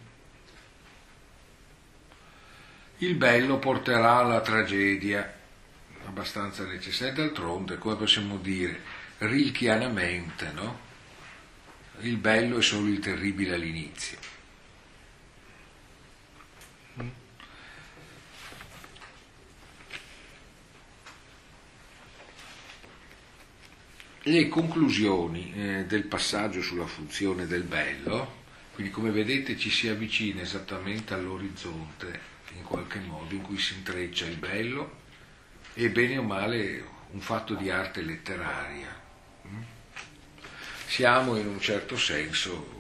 Il 3.01 3.15
bello 3.15 3.59
porterà 3.59 4.17
alla 4.17 4.41
tragedia, 4.41 5.33
abbastanza 6.07 6.65
necessaria, 6.65 7.13
d'altronde, 7.13 7.79
come 7.79 7.95
possiamo 7.95 8.39
dire, 8.39 8.81
rilchianamente, 9.19 10.51
no? 10.53 10.87
Il 12.01 12.17
bello 12.17 12.59
è 12.59 12.63
solo 12.63 12.89
il 12.89 12.99
terribile 12.99 13.55
all'inizio. 13.55 14.37
le 24.23 24.49
conclusioni 24.49 25.55
eh, 25.55 25.85
del 25.87 26.03
passaggio 26.05 26.61
sulla 26.61 26.87
funzione 26.87 27.47
del 27.47 27.63
bello, 27.63 28.43
quindi 28.75 28.93
come 28.93 29.11
vedete 29.11 29.57
ci 29.57 29.71
si 29.71 29.89
avvicina 29.89 30.43
esattamente 30.43 31.15
all'orizzonte 31.15 32.37
in 32.59 32.64
qualche 32.64 32.99
modo 32.99 33.35
in 33.35 33.42
cui 33.42 33.59
si 33.59 33.75
intreccia 33.75 34.27
il 34.27 34.37
bello 34.37 35.07
e 35.75 35.90
bene 35.90 36.18
o 36.18 36.23
male 36.23 36.85
un 37.11 37.21
fatto 37.21 37.55
di 37.55 37.71
arte 37.71 38.03
letteraria. 38.03 39.01
Mm? 39.47 39.62
Siamo 40.87 41.37
in 41.37 41.47
un 41.47 41.61
certo 41.61 41.97
senso 41.97 42.77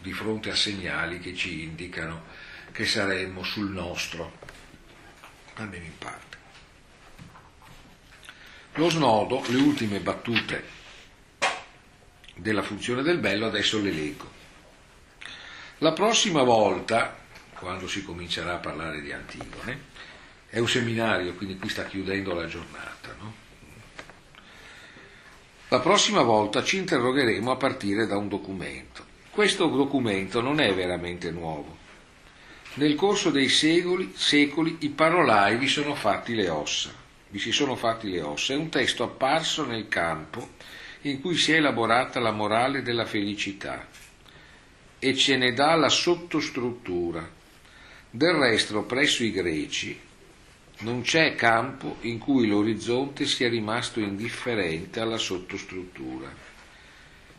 di 0.00 0.12
fronte 0.12 0.50
a 0.50 0.56
segnali 0.56 1.18
che 1.18 1.34
ci 1.34 1.62
indicano 1.62 2.24
che 2.72 2.86
saremmo 2.86 3.42
sul 3.42 3.70
nostro, 3.70 4.38
almeno 5.54 5.84
in 5.84 5.98
parte. 5.98 6.36
Lo 8.74 8.88
snodo, 8.88 9.44
le 9.48 9.58
ultime 9.58 10.00
battute 10.00 10.80
della 12.34 12.62
funzione 12.62 13.02
del 13.02 13.18
bello, 13.18 13.46
adesso 13.46 13.80
le 13.80 13.90
leggo. 13.90 14.30
La 15.78 15.92
prossima 15.92 16.42
volta, 16.42 17.21
quando 17.62 17.86
si 17.86 18.02
comincerà 18.02 18.54
a 18.54 18.58
parlare 18.58 19.00
di 19.00 19.12
Antigone, 19.12 19.90
è 20.48 20.58
un 20.58 20.68
seminario, 20.68 21.32
quindi 21.34 21.56
qui 21.56 21.68
sta 21.68 21.84
chiudendo 21.84 22.34
la 22.34 22.46
giornata, 22.46 23.14
no? 23.20 23.34
La 25.68 25.78
prossima 25.78 26.22
volta 26.22 26.64
ci 26.64 26.76
interrogheremo 26.78 27.52
a 27.52 27.56
partire 27.56 28.06
da 28.06 28.16
un 28.16 28.28
documento. 28.28 29.06
Questo 29.30 29.68
documento 29.68 30.40
non 30.40 30.60
è 30.60 30.74
veramente 30.74 31.30
nuovo. 31.30 31.78
Nel 32.74 32.96
corso 32.96 33.30
dei 33.30 33.48
secoli, 33.48 34.12
secoli 34.16 34.78
i 34.80 34.88
parolai 34.88 35.56
vi 35.56 35.68
sono 35.68 35.94
fatti 35.94 36.34
le 36.34 36.48
ossa. 36.48 36.92
Vi 37.28 37.38
si 37.38 37.52
sono 37.52 37.76
fatti 37.76 38.10
le 38.10 38.22
ossa. 38.22 38.54
È 38.54 38.56
un 38.56 38.70
testo 38.70 39.04
apparso 39.04 39.64
nel 39.64 39.88
campo 39.88 40.50
in 41.02 41.20
cui 41.20 41.36
si 41.36 41.52
è 41.52 41.56
elaborata 41.56 42.18
la 42.18 42.32
morale 42.32 42.82
della 42.82 43.06
felicità 43.06 43.86
e 44.98 45.16
ce 45.16 45.36
ne 45.36 45.52
dà 45.52 45.74
la 45.76 45.88
sottostruttura. 45.88 47.40
Del 48.14 48.34
resto, 48.34 48.82
presso 48.82 49.24
i 49.24 49.32
greci 49.32 49.98
non 50.80 51.00
c'è 51.00 51.34
campo 51.34 51.96
in 52.02 52.18
cui 52.18 52.46
l'orizzonte 52.46 53.24
sia 53.24 53.48
rimasto 53.48 54.00
indifferente 54.00 55.00
alla 55.00 55.16
sottostruttura. 55.16 56.30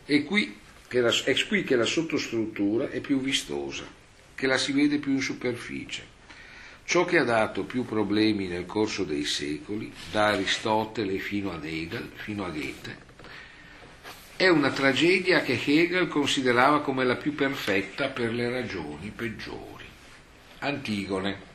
È 0.04 0.24
qui 0.24 0.58
che 0.88 1.00
la, 1.00 1.14
è 1.26 1.46
qui 1.46 1.62
che 1.62 1.76
la 1.76 1.84
sottostruttura 1.84 2.90
è 2.90 2.98
più 2.98 3.20
vistosa, 3.20 3.84
che 4.34 4.48
la 4.48 4.58
si 4.58 4.72
vede 4.72 4.98
più 4.98 5.12
in 5.12 5.20
superficie. 5.20 6.04
Ciò 6.84 7.04
che 7.04 7.18
ha 7.18 7.24
dato 7.24 7.62
più 7.62 7.84
problemi 7.84 8.48
nel 8.48 8.66
corso 8.66 9.04
dei 9.04 9.26
secoli, 9.26 9.92
da 10.10 10.30
Aristotele 10.30 11.18
fino 11.18 11.52
ad 11.52 11.64
Hegel, 11.64 12.10
fino 12.16 12.44
a 12.44 12.50
Goethe, 12.50 12.98
è 14.34 14.48
una 14.48 14.72
tragedia 14.72 15.40
che 15.42 15.52
Hegel 15.52 16.08
considerava 16.08 16.80
come 16.80 17.04
la 17.04 17.14
più 17.14 17.32
perfetta 17.36 18.08
per 18.08 18.32
le 18.32 18.50
ragioni 18.50 19.12
peggiori. 19.14 19.73
Antigone. 20.64 21.52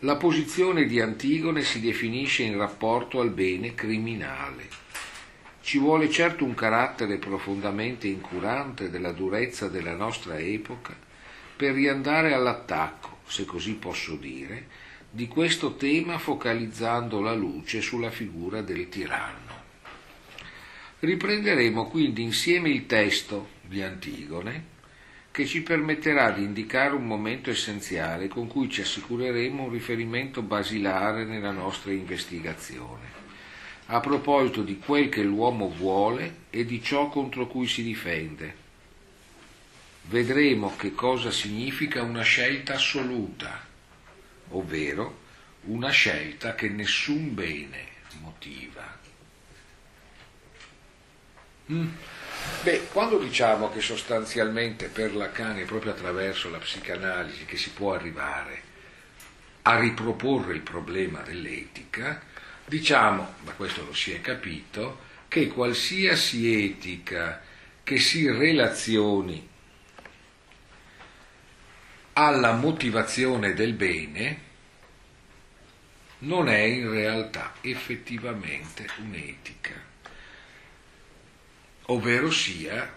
La 0.00 0.16
posizione 0.16 0.84
di 0.84 1.00
Antigone 1.00 1.62
si 1.62 1.80
definisce 1.80 2.42
in 2.42 2.58
rapporto 2.58 3.18
al 3.20 3.30
bene 3.30 3.74
criminale. 3.74 4.68
Ci 5.62 5.78
vuole 5.78 6.10
certo 6.10 6.44
un 6.44 6.52
carattere 6.52 7.16
profondamente 7.16 8.08
incurante 8.08 8.90
della 8.90 9.12
durezza 9.12 9.68
della 9.68 9.94
nostra 9.94 10.38
epoca 10.38 10.94
per 11.56 11.72
riandare 11.72 12.34
all'attacco, 12.34 13.20
se 13.26 13.46
così 13.46 13.72
posso 13.72 14.16
dire, 14.16 14.66
di 15.10 15.26
questo 15.26 15.76
tema 15.76 16.18
focalizzando 16.18 17.22
la 17.22 17.32
luce 17.32 17.80
sulla 17.80 18.10
figura 18.10 18.60
del 18.60 18.90
tiranno. 18.90 19.64
Riprenderemo 20.98 21.86
quindi 21.86 22.20
insieme 22.20 22.68
il 22.68 22.84
testo 22.84 23.48
di 23.62 23.80
Antigone 23.80 24.74
che 25.36 25.44
ci 25.44 25.60
permetterà 25.60 26.30
di 26.30 26.44
indicare 26.44 26.94
un 26.94 27.06
momento 27.06 27.50
essenziale 27.50 28.26
con 28.26 28.46
cui 28.46 28.70
ci 28.70 28.80
assicureremo 28.80 29.64
un 29.64 29.70
riferimento 29.70 30.40
basilare 30.40 31.26
nella 31.26 31.50
nostra 31.50 31.92
investigazione, 31.92 33.04
a 33.88 34.00
proposito 34.00 34.62
di 34.62 34.78
quel 34.78 35.10
che 35.10 35.22
l'uomo 35.22 35.68
vuole 35.68 36.44
e 36.48 36.64
di 36.64 36.82
ciò 36.82 37.10
contro 37.10 37.48
cui 37.48 37.66
si 37.66 37.82
difende. 37.82 38.54
Vedremo 40.04 40.74
che 40.74 40.94
cosa 40.94 41.30
significa 41.30 42.00
una 42.00 42.22
scelta 42.22 42.76
assoluta, 42.76 43.62
ovvero 44.52 45.18
una 45.64 45.90
scelta 45.90 46.54
che 46.54 46.70
nessun 46.70 47.34
bene 47.34 47.84
motiva. 48.22 48.98
Mm. 51.70 51.88
Beh, 52.62 52.88
quando 52.92 53.18
diciamo 53.18 53.70
che 53.70 53.80
sostanzialmente 53.80 54.88
per 54.88 55.14
Lacan 55.14 55.58
è 55.58 55.64
proprio 55.64 55.92
attraverso 55.92 56.50
la 56.50 56.58
psicanalisi 56.58 57.44
che 57.44 57.56
si 57.56 57.70
può 57.70 57.94
arrivare 57.94 58.62
a 59.62 59.78
riproporre 59.78 60.54
il 60.54 60.62
problema 60.62 61.20
dell'etica, 61.22 62.20
diciamo, 62.64 63.34
ma 63.44 63.52
questo 63.52 63.84
lo 63.84 63.94
si 63.94 64.12
è 64.12 64.20
capito, 64.20 65.04
che 65.28 65.48
qualsiasi 65.48 66.64
etica 66.64 67.40
che 67.82 67.98
si 67.98 68.28
relazioni 68.28 69.48
alla 72.14 72.52
motivazione 72.52 73.54
del 73.54 73.74
bene 73.74 74.40
non 76.18 76.48
è 76.48 76.60
in 76.60 76.90
realtà 76.90 77.54
effettivamente 77.60 78.88
un'etica, 78.98 79.85
ovvero 81.86 82.30
sia 82.30 82.94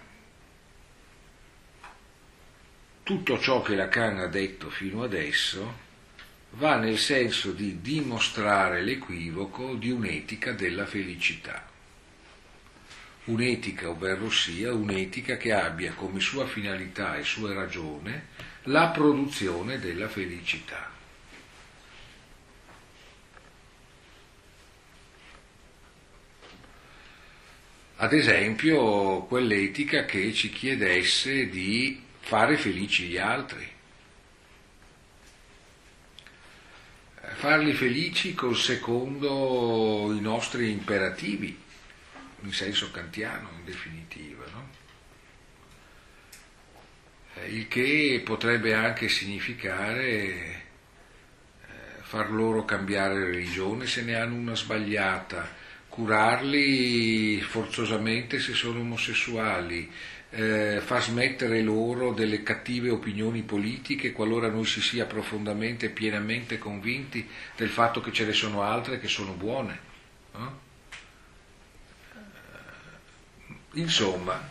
tutto 3.04 3.40
ciò 3.40 3.62
che 3.62 3.76
Lacan 3.76 4.20
ha 4.20 4.28
detto 4.28 4.70
fino 4.70 5.04
adesso 5.04 5.88
va 6.52 6.78
nel 6.78 6.98
senso 6.98 7.52
di 7.52 7.82
dimostrare 7.82 8.82
l'equivoco 8.82 9.76
di 9.76 9.92
un'etica 9.92 10.54
della 10.54 10.86
felicità. 10.86 11.68
Un'etica, 13.26 13.90
ovvero 13.90 14.32
sia 14.32 14.74
un'etica 14.74 15.38
che 15.38 15.54
abbia 15.54 15.94
come 15.94 16.20
sua 16.20 16.48
finalità 16.48 17.18
e 17.18 17.24
sua 17.24 17.54
ragione 17.54 18.28
la 18.64 18.88
produzione 18.88 19.80
della 19.80 20.10
felicità. 20.10 20.89
Ad 28.02 28.14
esempio, 28.14 29.24
quell'etica 29.24 30.06
che 30.06 30.32
ci 30.32 30.50
chiedesse 30.52 31.50
di 31.50 32.02
fare 32.22 32.56
felici 32.56 33.08
gli 33.08 33.18
altri. 33.18 33.70
Farli 37.34 37.74
felici 37.74 38.34
col 38.34 38.56
secondo 38.56 40.14
i 40.14 40.22
nostri 40.22 40.72
imperativi, 40.72 41.60
in 42.44 42.54
senso 42.54 42.90
kantiano 42.90 43.50
in 43.58 43.66
definitiva. 43.66 44.46
No? 44.54 44.70
Il 47.48 47.68
che 47.68 48.22
potrebbe 48.24 48.74
anche 48.74 49.10
significare 49.10 50.00
eh, 50.00 50.62
far 52.00 52.32
loro 52.32 52.64
cambiare 52.64 53.26
religione 53.26 53.88
se 53.88 54.04
ne 54.04 54.16
hanno 54.16 54.36
una 54.36 54.56
sbagliata, 54.56 55.59
curarli 55.90 57.42
forzosamente 57.42 58.40
se 58.40 58.54
sono 58.54 58.80
omosessuali, 58.80 59.92
eh, 60.32 60.80
far 60.84 61.02
smettere 61.02 61.62
loro 61.62 62.14
delle 62.14 62.44
cattive 62.44 62.92
opinioni 62.92 63.42
politiche 63.42 64.12
qualora 64.12 64.48
noi 64.48 64.66
si 64.66 64.80
sia 64.80 65.06
profondamente 65.06 65.88
e 65.88 65.90
pienamente 65.90 66.60
convinti 66.60 67.28
del 67.56 67.70
fatto 67.70 68.00
che 68.00 68.12
ce 68.12 68.26
ne 68.26 68.34
sono 68.34 68.62
altre 68.62 69.00
che 69.00 69.08
sono 69.08 69.34
buone. 69.34 69.80
No? 70.34 70.68
Insomma, 73.74 74.48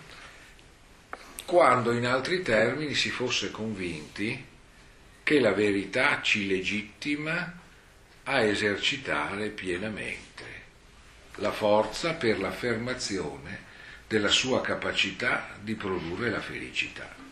quando 1.45 1.93
in 1.93 2.07
altri 2.07 2.43
termini 2.43 2.95
si 2.95 3.11
fosse 3.11 3.51
convinti 3.51 4.45
che 5.23 5.41
la 5.41 5.53
verità 5.53 6.21
ci 6.23 6.47
legittima 6.47 7.53
a 8.25 8.41
esercitare 8.43 9.49
pienamente 9.49 10.28
la 11.39 11.53
forza 11.53 12.15
per 12.15 12.39
l'affermazione 12.39 13.67
della 14.07 14.29
sua 14.29 14.61
capacità 14.61 15.57
di 15.61 15.75
produrre 15.75 16.31
la 16.31 16.41
felicità. 16.41 17.27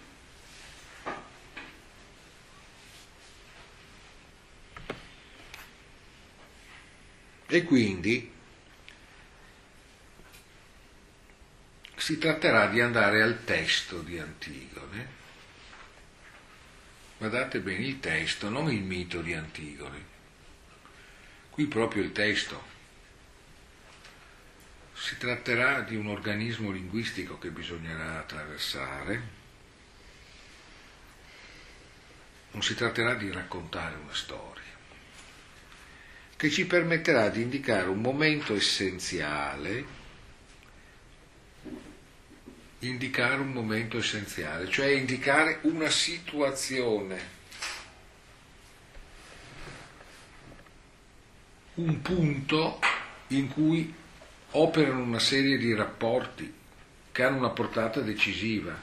E 7.48 7.62
quindi 7.62 8.32
si 11.96 12.18
tratterà 12.18 12.66
di 12.66 12.80
andare 12.80 13.22
al 13.22 13.44
testo 13.44 14.00
di 14.00 14.18
Antigone. 14.18 15.24
Guardate 17.18 17.60
bene 17.60 17.86
il 17.86 18.00
testo, 18.00 18.48
non 18.48 18.70
il 18.70 18.82
mito 18.82 19.22
di 19.22 19.32
Antigone. 19.32 20.14
Qui 21.50 21.66
proprio 21.66 22.02
il 22.02 22.12
testo. 22.12 22.74
Si 24.98 25.18
tratterà 25.18 25.82
di 25.82 25.94
un 25.94 26.08
organismo 26.08 26.70
linguistico 26.70 27.38
che 27.38 27.50
bisognerà 27.50 28.18
attraversare. 28.18 29.34
Non 32.52 32.62
si 32.62 32.74
tratterà 32.74 33.14
di 33.14 33.30
raccontare 33.30 33.94
una 33.96 34.14
storia, 34.14 34.62
che 36.36 36.50
ci 36.50 36.66
permetterà 36.66 37.28
di 37.28 37.42
indicare 37.42 37.88
un 37.88 38.00
momento 38.00 38.54
essenziale, 38.54 39.84
indicare 42.78 43.34
un 43.34 43.52
momento 43.52 43.98
essenziale, 43.98 44.70
cioè 44.70 44.86
indicare 44.86 45.58
una 45.62 45.90
situazione, 45.90 47.20
un 51.74 52.00
punto 52.00 52.80
in 53.28 53.48
cui 53.48 54.04
operano 54.52 55.02
una 55.02 55.18
serie 55.18 55.58
di 55.58 55.74
rapporti 55.74 56.52
che 57.12 57.22
hanno 57.22 57.38
una 57.38 57.50
portata 57.50 58.00
decisiva, 58.00 58.78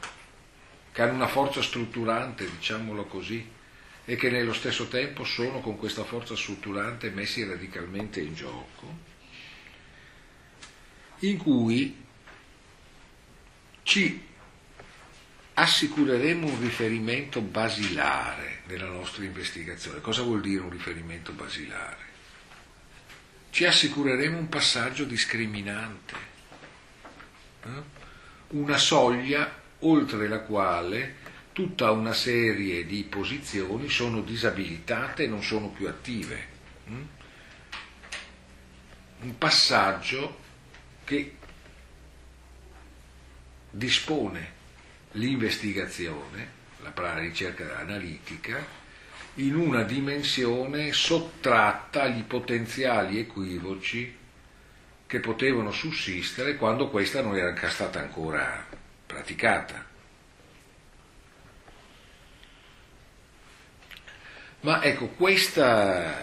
che 0.91 1.01
hanno 1.01 1.13
una 1.13 1.27
forza 1.27 1.61
strutturante, 1.61 2.49
diciamolo 2.49 3.05
così, 3.05 3.47
e 4.05 4.15
che 4.15 4.29
nello 4.29 4.53
stesso 4.53 4.87
tempo 4.87 5.23
sono 5.23 5.59
con 5.59 5.77
questa 5.77 6.03
forza 6.03 6.35
strutturante 6.35 7.09
messi 7.09 7.43
radicalmente 7.43 8.19
in 8.19 8.33
gioco, 8.33 9.11
in 11.19 11.37
cui 11.37 12.03
ci 13.83 14.25
assicureremo 15.53 16.47
un 16.47 16.59
riferimento 16.59 17.39
basilare 17.41 18.63
nella 18.65 18.87
nostra 18.87 19.23
investigazione. 19.23 20.01
Cosa 20.01 20.23
vuol 20.23 20.41
dire 20.41 20.61
un 20.61 20.69
riferimento 20.69 21.31
basilare? 21.31 22.12
Ci 23.53 23.65
assicureremo 23.65 24.35
un 24.35 24.49
passaggio 24.49 25.03
discriminante, 25.03 26.15
eh? 27.65 27.83
una 28.47 28.77
soglia 28.77 29.61
oltre 29.81 30.27
la 30.27 30.39
quale 30.39 31.17
tutta 31.51 31.91
una 31.91 32.13
serie 32.13 32.83
di 32.87 33.03
posizioni 33.03 33.89
sono 33.89 34.21
disabilitate 34.21 35.25
e 35.25 35.27
non 35.27 35.43
sono 35.43 35.67
più 35.67 35.87
attive. 35.87 36.47
Mm? 36.89 37.03
Un 39.19 39.37
passaggio 39.37 40.39
che 41.03 41.35
dispone 43.69 44.51
l'investigazione, 45.11 46.51
la 46.81 47.19
ricerca 47.19 47.77
analitica, 47.77 48.65
in 49.35 49.55
una 49.55 49.81
dimensione 49.83 50.91
sottratta 50.91 52.03
agli 52.03 52.23
potenziali 52.23 53.19
equivoci 53.19 54.17
che 55.07 55.19
potevano 55.19 55.71
sussistere 55.71 56.55
quando 56.55 56.89
questa 56.89 57.21
non 57.21 57.35
era 57.35 57.69
stata 57.69 57.99
ancora 57.99 58.65
praticata. 59.05 59.91
Ma 64.61 64.81
ecco, 64.81 65.07
questa, 65.07 66.15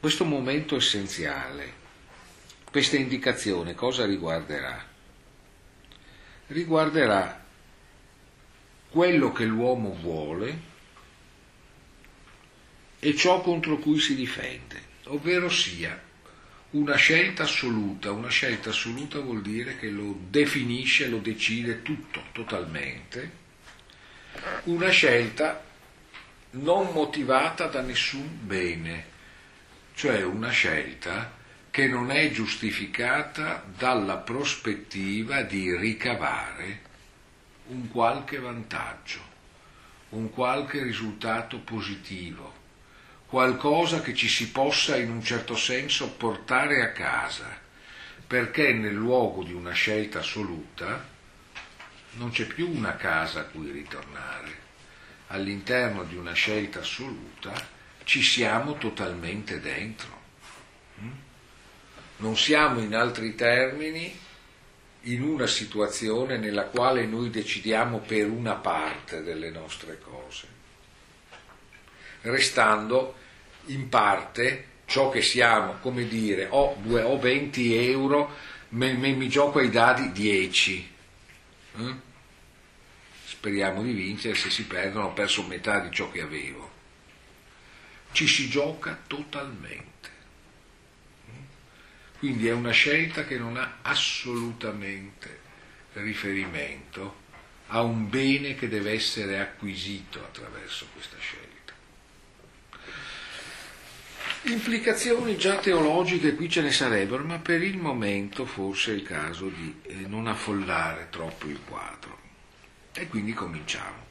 questo 0.00 0.24
momento 0.24 0.76
essenziale, 0.76 1.80
questa 2.70 2.96
indicazione 2.96 3.74
cosa 3.74 4.06
riguarderà? 4.06 4.91
Riguarderà 6.48 7.44
quello 8.90 9.32
che 9.32 9.44
l'uomo 9.44 9.94
vuole 9.94 10.70
e 12.98 13.16
ciò 13.16 13.40
contro 13.40 13.78
cui 13.78 13.98
si 13.98 14.14
difende, 14.14 14.80
ovvero 15.04 15.48
sia 15.48 16.00
una 16.72 16.94
scelta 16.96 17.42
assoluta. 17.44 18.12
Una 18.12 18.28
scelta 18.28 18.70
assoluta 18.70 19.18
vuol 19.20 19.42
dire 19.42 19.76
che 19.76 19.88
lo 19.88 20.18
definisce, 20.28 21.08
lo 21.08 21.18
decide 21.18 21.82
tutto, 21.82 22.22
totalmente. 22.32 23.40
Una 24.64 24.90
scelta 24.90 25.64
non 26.52 26.92
motivata 26.92 27.66
da 27.66 27.80
nessun 27.80 28.46
bene, 28.46 29.04
cioè 29.94 30.22
una 30.22 30.50
scelta 30.50 31.40
che 31.72 31.86
non 31.86 32.10
è 32.10 32.30
giustificata 32.30 33.64
dalla 33.66 34.18
prospettiva 34.18 35.40
di 35.40 35.74
ricavare 35.74 36.82
un 37.68 37.88
qualche 37.90 38.38
vantaggio, 38.38 39.20
un 40.10 40.28
qualche 40.28 40.82
risultato 40.82 41.60
positivo, 41.60 42.52
qualcosa 43.26 44.02
che 44.02 44.12
ci 44.12 44.28
si 44.28 44.50
possa 44.50 44.96
in 44.98 45.10
un 45.10 45.22
certo 45.22 45.56
senso 45.56 46.10
portare 46.10 46.82
a 46.82 46.92
casa, 46.92 47.58
perché 48.26 48.74
nel 48.74 48.92
luogo 48.92 49.42
di 49.42 49.54
una 49.54 49.72
scelta 49.72 50.18
assoluta 50.18 51.08
non 52.16 52.32
c'è 52.32 52.44
più 52.44 52.68
una 52.68 52.96
casa 52.96 53.40
a 53.40 53.44
cui 53.44 53.70
ritornare. 53.70 54.60
All'interno 55.28 56.02
di 56.02 56.16
una 56.16 56.34
scelta 56.34 56.80
assoluta 56.80 57.54
ci 58.04 58.20
siamo 58.20 58.76
totalmente 58.76 59.58
dentro. 59.58 60.21
Mm? 62.22 62.24
Non 62.24 62.36
siamo 62.36 62.80
in 62.80 62.94
altri 62.94 63.34
termini 63.34 64.20
in 65.06 65.22
una 65.22 65.48
situazione 65.48 66.38
nella 66.38 66.64
quale 66.64 67.04
noi 67.06 67.28
decidiamo 67.30 67.98
per 67.98 68.28
una 68.28 68.54
parte 68.54 69.22
delle 69.22 69.50
nostre 69.50 69.98
cose, 69.98 70.46
restando 72.20 73.16
in 73.66 73.88
parte 73.88 74.66
ciò 74.86 75.10
che 75.10 75.22
siamo, 75.22 75.78
come 75.80 76.06
dire, 76.06 76.46
ho, 76.50 76.76
due, 76.80 77.02
ho 77.02 77.18
20 77.18 77.74
euro, 77.90 78.30
me, 78.70 78.92
me, 78.92 79.12
mi 79.12 79.28
gioco 79.28 79.58
ai 79.58 79.70
dadi 79.70 80.12
10. 80.12 80.94
Eh? 81.78 81.94
Speriamo 83.24 83.82
di 83.82 83.92
vincere, 83.92 84.34
se 84.34 84.50
si 84.50 84.66
perdono 84.66 85.06
ho 85.06 85.12
perso 85.12 85.42
metà 85.44 85.80
di 85.80 85.90
ciò 85.90 86.10
che 86.12 86.20
avevo. 86.20 86.70
Ci 88.12 88.28
si 88.28 88.48
gioca 88.48 88.96
totalmente. 89.06 89.91
Quindi 92.22 92.46
è 92.46 92.52
una 92.52 92.70
scelta 92.70 93.24
che 93.24 93.36
non 93.36 93.56
ha 93.56 93.78
assolutamente 93.82 95.40
riferimento 95.94 97.16
a 97.66 97.82
un 97.82 98.08
bene 98.08 98.54
che 98.54 98.68
deve 98.68 98.92
essere 98.92 99.40
acquisito 99.40 100.20
attraverso 100.20 100.86
questa 100.92 101.16
scelta. 101.18 101.72
Implicazioni 104.42 105.36
già 105.36 105.56
teologiche 105.56 106.36
qui 106.36 106.48
ce 106.48 106.60
ne 106.62 106.70
sarebbero, 106.70 107.24
ma 107.24 107.40
per 107.40 107.60
il 107.60 107.76
momento 107.76 108.46
forse 108.46 108.92
è 108.92 108.94
il 108.94 109.02
caso 109.02 109.48
di 109.48 109.80
eh, 109.82 109.94
non 110.06 110.28
affollare 110.28 111.08
troppo 111.10 111.48
il 111.48 111.58
quadro. 111.66 112.20
E 112.92 113.08
quindi 113.08 113.32
cominciamo. 113.32 114.06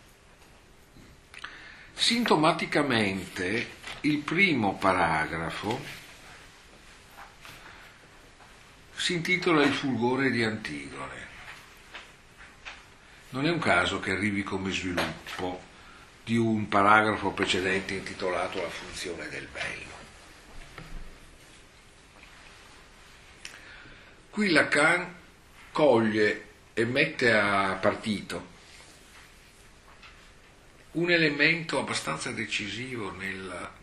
Sintomaticamente 1.93 3.70
il 4.01 4.18
primo 4.18 4.76
paragrafo 4.76 6.00
si 9.01 9.13
intitola 9.13 9.63
Il 9.63 9.73
fulgore 9.73 10.29
di 10.29 10.43
Antigone. 10.43 11.27
Non 13.29 13.47
è 13.47 13.49
un 13.49 13.57
caso 13.57 13.99
che 13.99 14.11
arrivi 14.11 14.43
come 14.43 14.71
sviluppo 14.71 15.59
di 16.23 16.37
un 16.37 16.67
paragrafo 16.67 17.31
precedente 17.31 17.95
intitolato 17.95 18.61
La 18.61 18.69
funzione 18.69 19.27
del 19.29 19.47
bello. 19.51 19.89
Qui 24.29 24.51
Lacan 24.51 25.15
coglie 25.71 26.49
e 26.75 26.85
mette 26.85 27.33
a 27.33 27.73
partito 27.81 28.49
un 30.91 31.09
elemento 31.09 31.79
abbastanza 31.79 32.29
decisivo 32.29 33.09
nella 33.09 33.79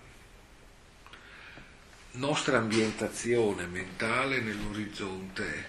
nostra 2.18 2.58
ambientazione 2.58 3.66
mentale 3.66 4.40
nell'orizzonte 4.40 5.68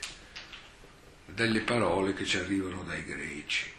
delle 1.26 1.62
parole 1.62 2.14
che 2.14 2.26
ci 2.26 2.38
arrivano 2.38 2.84
dai 2.84 3.06
greci. 3.06 3.72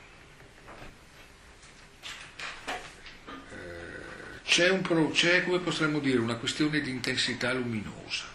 Eh, 3.27 4.43
c'è, 4.45 4.71
un, 4.71 5.11
c'è, 5.11 5.45
come 5.45 5.59
potremmo 5.59 5.99
dire, 5.99 6.19
una 6.19 6.37
questione 6.37 6.81
di 6.81 6.91
intensità 6.91 7.53
luminosa, 7.53 8.27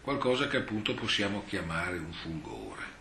qualcosa 0.00 0.48
che 0.48 0.56
appunto 0.56 0.94
possiamo 0.94 1.44
chiamare 1.46 1.98
un 1.98 2.12
fulgore. 2.12 2.99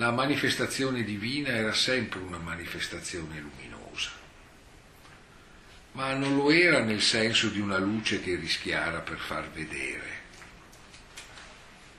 La 0.00 0.10
manifestazione 0.10 1.04
divina 1.04 1.50
era 1.50 1.74
sempre 1.74 2.20
una 2.20 2.38
manifestazione 2.38 3.38
luminosa, 3.38 4.08
ma 5.92 6.14
non 6.14 6.36
lo 6.36 6.50
era 6.50 6.82
nel 6.82 7.02
senso 7.02 7.48
di 7.48 7.60
una 7.60 7.76
luce 7.76 8.22
che 8.22 8.34
rischiara 8.34 9.00
per 9.00 9.18
far 9.18 9.50
vedere. 9.50 10.18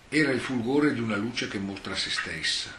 Era 0.10 0.32
il 0.32 0.40
fulgore 0.40 0.96
di 0.96 1.00
una 1.00 1.16
luce 1.16 1.48
che 1.48 1.60
mostra 1.60 1.96
se 1.96 2.10
stessa, 2.10 2.74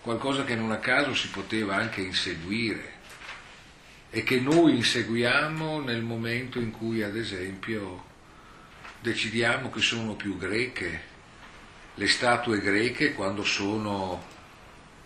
qualcosa 0.00 0.44
che 0.44 0.54
non 0.54 0.70
a 0.70 0.78
caso 0.78 1.16
si 1.16 1.30
poteva 1.30 1.74
anche 1.74 2.00
inseguire 2.00 2.92
e 4.10 4.22
che 4.22 4.38
noi 4.38 4.76
inseguiamo 4.76 5.80
nel 5.80 6.02
momento 6.02 6.60
in 6.60 6.70
cui, 6.70 7.02
ad 7.02 7.16
esempio, 7.16 8.04
decidiamo 9.00 9.68
che 9.70 9.80
sono 9.80 10.14
più 10.14 10.38
greche 10.38 11.13
le 11.96 12.08
statue 12.08 12.60
greche 12.60 13.14
quando 13.14 13.44
sono 13.44 14.32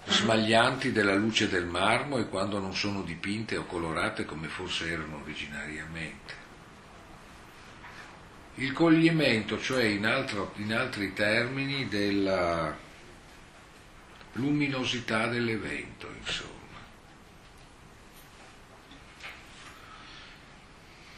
smaglianti 0.07 0.91
della 0.91 1.14
luce 1.14 1.49
del 1.49 1.66
marmo 1.66 2.16
e 2.16 2.28
quando 2.28 2.59
non 2.59 2.74
sono 2.74 3.03
dipinte 3.03 3.57
o 3.59 3.66
colorate 3.66 4.24
come 4.24 4.49
forse 4.49 4.91
erano 4.91 5.20
originariamente. 5.22 6.47
Il 8.55 8.72
coglimento, 8.72 9.61
cioè 9.61 9.84
in, 9.84 10.07
altro, 10.07 10.53
in 10.57 10.72
altri 10.72 11.12
termini, 11.12 11.89
della 11.89 12.76
luminosità 14.32 15.28
dell'evento, 15.28 16.11
insomma. 16.18 16.57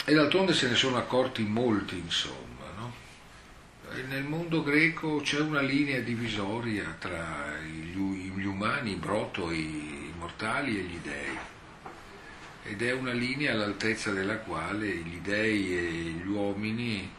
E 0.05 0.13
d'altronde 0.13 0.53
se 0.53 0.69
ne 0.69 0.75
sono 0.75 0.99
accorti 0.99 1.43
molti, 1.45 1.97
insomma 1.97 2.50
nel 4.09 4.25
mondo 4.25 4.63
greco 4.63 5.21
c'è 5.21 5.41
una 5.41 5.61
linea 5.61 6.01
divisoria 6.01 6.97
tra 6.99 7.59
gli 7.59 8.45
umani, 8.45 8.93
i 8.93 8.97
broto, 8.97 9.51
i 9.51 10.13
mortali 10.17 10.79
e 10.79 10.83
gli 10.83 10.99
dei. 11.03 11.39
Ed 12.65 12.83
è 12.83 12.93
una 12.93 13.13
linea 13.13 13.53
all'altezza 13.53 14.13
della 14.13 14.39
quale 14.39 14.87
gli 14.87 15.19
dei 15.19 15.77
e 15.77 15.83
gli 15.83 16.27
uomini 16.27 17.11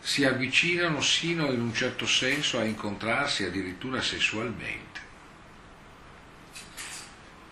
si 0.00 0.24
avvicinano 0.24 1.00
sino 1.00 1.50
in 1.50 1.60
un 1.60 1.74
certo 1.74 2.06
senso 2.06 2.58
a 2.58 2.64
incontrarsi 2.64 3.44
addirittura 3.44 4.00
sessualmente. 4.00 5.00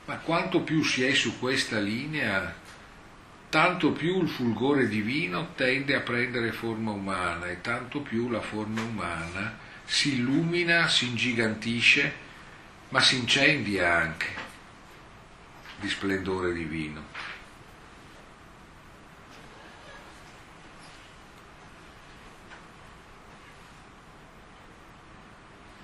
Ma 0.07 0.17
quanto 0.19 0.61
più 0.61 0.83
si 0.85 1.05
è 1.05 1.15
su 1.15 1.39
questa 1.39 1.79
linea, 1.79 2.55
tanto 3.55 3.93
più 3.93 4.21
il 4.21 4.29
fulgore 4.29 4.89
divino 4.89 5.53
tende 5.55 5.95
a 5.95 6.01
prendere 6.01 6.51
forma 6.51 6.91
umana 6.91 7.47
e 7.47 7.61
tanto 7.61 8.01
più 8.01 8.29
la 8.29 8.41
forma 8.41 8.83
umana 8.83 9.57
si 9.85 10.15
illumina, 10.15 10.89
si 10.89 11.07
ingigantisce, 11.07 12.13
ma 12.89 13.01
si 13.01 13.17
incendia 13.17 13.95
anche 13.95 14.27
di 15.79 15.89
splendore 15.89 16.53
divino. 16.53 17.05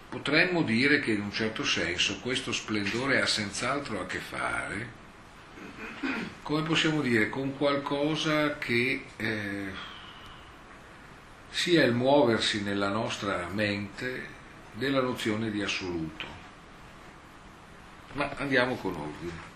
Potremmo 0.09 0.62
dire 0.62 0.99
che 0.99 1.12
in 1.12 1.21
un 1.21 1.31
certo 1.31 1.62
senso 1.62 2.18
questo 2.18 2.51
splendore 2.51 3.21
ha 3.21 3.27
senz'altro 3.27 4.01
a 4.01 4.07
che 4.07 4.18
fare 4.18 4.99
come 6.42 6.62
possiamo 6.62 7.01
dire, 7.01 7.28
con 7.28 7.57
qualcosa 7.57 8.59
che 8.59 9.05
eh, 9.16 9.66
sia 11.51 11.84
il 11.84 11.92
muoversi 11.92 12.62
nella 12.62 12.88
nostra 12.88 13.48
mente 13.53 14.38
della 14.72 15.01
nozione 15.01 15.51
di 15.51 15.62
assoluto. 15.62 16.26
Ma 18.12 18.30
andiamo 18.36 18.76
con 18.76 18.94
ordine. 18.94 19.48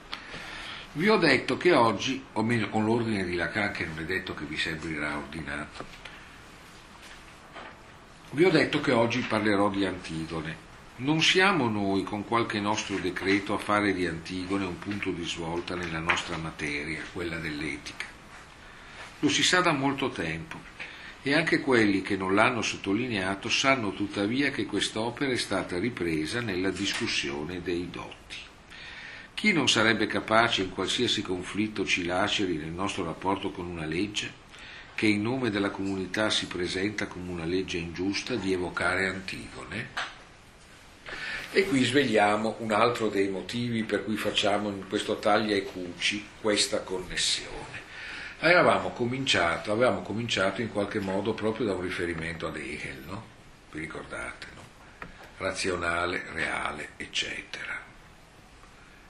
Vi 0.93 1.09
ho 1.09 1.17
detto 1.17 1.57
che 1.57 1.73
oggi, 1.73 2.25
o 2.35 2.43
meglio 2.43 2.69
con 2.69 2.85
l'ordine 2.85 3.25
di 3.25 3.35
Lacan, 3.35 3.73
che 3.73 3.85
non 3.85 3.99
è 3.99 4.05
detto 4.05 4.35
che 4.35 4.45
vi 4.45 4.57
sembrirà 4.57 5.17
ordinato, 5.17 5.85
vi 8.31 8.45
ho 8.45 8.51
detto 8.51 8.81
che 8.81 8.93
oggi 8.93 9.21
parlerò 9.21 9.71
di 9.71 9.85
Antigone, 9.85 10.57
non 10.97 11.21
siamo 11.21 11.69
noi 11.69 12.05
con 12.05 12.25
qualche 12.25 12.61
nostro 12.61 12.99
decreto 12.99 13.53
a 13.53 13.59
fare 13.59 13.93
di 13.93 14.07
Antigone 14.07 14.65
un 14.65 14.79
punto 14.79 15.11
di 15.11 15.25
svolta 15.25 15.75
nella 15.75 15.99
nostra 15.99 16.37
materia, 16.37 17.03
quella 17.13 17.39
dell'etica. 17.39 18.07
Lo 19.19 19.29
si 19.29 19.43
sa 19.43 19.61
da 19.61 19.73
molto 19.73 20.11
tempo 20.11 20.57
e 21.23 21.35
anche 21.35 21.59
quelli 21.59 22.01
che 22.01 22.17
non 22.17 22.37
l'hanno 22.37 22.63
sottolineato 22.63 23.49
sanno 23.49 23.93
tuttavia 23.93 24.51
che 24.51 24.67
quest'opera 24.67 25.33
è 25.33 25.37
stata 25.37 25.81
ripresa 25.81 26.41
nella 26.41 26.71
discussione 26.71 27.61
dei 27.61 27.91
dotti. 27.91 28.37
Chi 29.35 29.53
non 29.53 29.69
sarebbe 29.69 30.07
capace 30.07 30.63
in 30.63 30.71
qualsiasi 30.71 31.23
conflitto 31.23 31.85
ci 31.85 32.05
laceri 32.05 32.57
nel 32.57 32.71
nostro 32.71 33.05
rapporto 33.05 33.51
con 33.51 33.67
una 33.67 33.85
legge, 33.85 34.43
che 34.95 35.07
in 35.07 35.23
nome 35.23 35.51
della 35.51 35.71
comunità 35.71 36.31
si 36.31 36.47
presenta 36.47 37.09
come 37.09 37.33
una 37.33 37.45
legge 37.45 37.79
ingiusta, 37.79 38.37
di 38.37 38.53
evocare 38.53 39.09
Antigone? 39.09 40.23
E 41.57 41.69
qui 41.69 41.85
svegliamo 41.85 42.57
un 42.59 42.73
altro 42.73 43.09
dei 43.09 43.29
motivi 43.29 43.85
per 43.85 44.03
cui 44.03 44.17
facciamo 44.17 44.71
in 44.71 44.89
questo 44.89 45.21
taglia 45.21 45.55
e 45.55 45.63
cuci 45.63 46.27
questa 46.41 46.81
connessione. 46.81 47.81
Eravamo 48.41 48.91
cominciato, 48.91 49.71
avevamo 49.71 50.03
cominciato 50.03 50.63
in 50.63 50.73
qualche 50.73 50.99
modo 50.99 51.33
proprio 51.33 51.67
da 51.67 51.75
un 51.75 51.83
riferimento 51.83 52.49
ad 52.49 52.57
Hegel, 52.57 53.05
no? 53.07 53.25
Vi 53.71 53.79
ricordate, 53.79 54.47
no? 54.53 54.63
Razionale, 55.37 56.25
reale, 56.33 56.89
eccetera. 56.97 57.81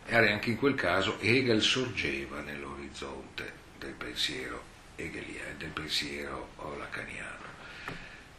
E 0.04 0.14
anche 0.14 0.50
in 0.50 0.58
quel 0.58 0.74
caso 0.74 1.16
Hegel 1.20 1.62
sorgeva 1.62 2.40
nell'orizzonte 2.40 3.52
del 3.78 3.92
pensiero 3.92 4.62
hegeliano, 4.96 5.56
del 5.56 5.70
pensiero 5.70 6.50
lacaniano. 6.76 7.52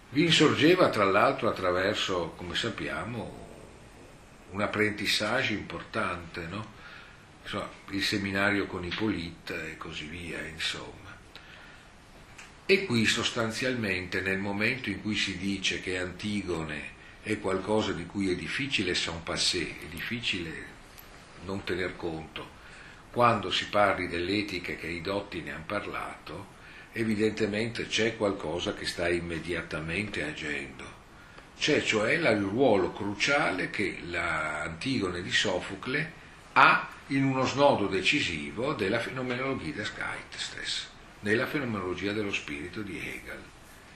Vi 0.09 0.25
insorgeva 0.25 0.89
tra 0.89 1.05
l'altro 1.05 1.49
attraverso, 1.49 2.33
come 2.35 2.53
sappiamo, 2.53 3.44
un 4.55 4.61
apprentissage 4.61 5.51
importante, 5.51 6.47
no? 6.47 6.73
Insomma, 7.43 7.69
il 7.89 8.01
seminario 8.01 8.67
con 8.67 8.85
Ippolita 8.85 9.53
e 9.65 9.75
così 9.75 10.05
via, 10.05 10.39
insomma. 10.45 11.13
E 12.65 12.85
qui 12.85 13.05
sostanzialmente 13.05 14.21
nel 14.21 14.39
momento 14.39 14.89
in 14.89 15.01
cui 15.01 15.15
si 15.15 15.37
dice 15.37 15.81
che 15.81 15.97
Antigone 15.97 16.93
è 17.21 17.37
qualcosa 17.39 17.91
di 17.91 18.05
cui 18.05 18.31
è 18.31 18.35
difficile 18.35 18.95
sans 18.95 19.21
passer, 19.23 19.81
è 19.81 19.87
difficile 19.89 20.73
non 21.43 21.65
tener 21.65 21.97
conto, 21.97 22.49
quando 23.11 23.51
si 23.51 23.67
parli 23.67 24.07
dell'etica 24.07 24.73
che 24.75 24.87
i 24.87 25.01
dotti 25.01 25.41
ne 25.41 25.51
hanno 25.51 25.65
parlato, 25.67 26.53
evidentemente 26.93 27.87
c'è 27.87 28.15
qualcosa 28.15 28.73
che 28.73 28.85
sta 28.85 29.09
immediatamente 29.09 30.23
agendo 30.23 30.94
c'è 31.57 31.81
cioè 31.81 32.13
il 32.13 32.41
ruolo 32.41 32.91
cruciale 32.91 33.69
che 33.69 33.99
l'Antigone 34.03 35.21
di 35.21 35.31
Sofocle 35.31 36.11
ha 36.53 36.89
in 37.07 37.23
uno 37.23 37.45
snodo 37.45 37.87
decisivo 37.87 38.73
della 38.73 38.99
fenomenologia 38.99 39.75
des 39.75 39.93
Geistes, 39.93 40.89
nella 41.21 41.45
fenomenologia 41.45 42.11
dello 42.11 42.33
spirito 42.33 42.81
di 42.81 42.97
Hegel, 42.97 43.43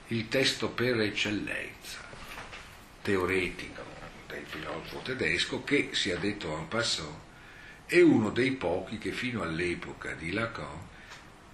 il 0.07 0.27
testo 0.27 0.69
per 0.69 0.99
eccellenza 0.99 2.07
teoretico 3.01 3.83
del 4.27 4.43
filosofo 4.45 4.99
tedesco 4.99 5.63
che, 5.63 5.89
sia 5.93 6.17
detto 6.17 6.55
en 6.57 6.67
passant, 6.67 7.15
è 7.85 8.01
uno 8.01 8.29
dei 8.29 8.51
pochi 8.51 8.97
che 8.97 9.11
fino 9.11 9.41
all'epoca 9.41 10.13
di 10.13 10.31
Lacan 10.31 10.87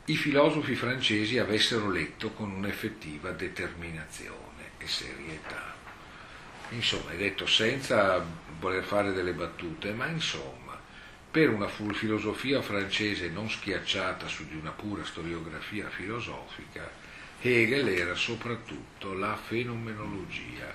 i 0.06 0.16
filosofi 0.16 0.76
francesi 0.76 1.40
avessero 1.40 1.90
letto 1.90 2.32
con 2.32 2.52
un'effettiva 2.52 3.32
determinazione 3.32 4.72
e 4.78 4.88
serietà. 4.88 5.75
Insomma, 6.70 7.12
è 7.12 7.16
detto 7.16 7.46
senza 7.46 8.24
voler 8.60 8.84
fare 8.84 9.14
delle 9.14 9.34
battute, 9.34 9.92
ma 9.94 10.08
insomma, 10.08 10.80
per 11.30 11.50
una 11.50 11.68
filosofia 11.68 12.62
francese 12.62 13.30
non 13.30 13.50
schiacciata 13.50 14.28
su 14.28 14.48
di 14.48 14.56
una 14.56 14.72
pura 14.72 15.04
storiografia 15.04 15.90
filosofica, 15.90 16.90
Hegel 17.42 17.88
era 17.90 18.16
soprattutto 18.16 19.14
la 19.14 19.36
fenomenologia 19.36 20.74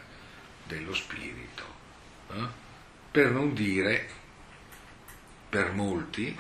dello 0.67 0.95
spirito, 0.95 1.65
eh? 2.33 2.47
per 3.11 3.31
non 3.31 3.55
dire, 3.55 4.09
per 5.49 5.73
molti, 5.73 6.39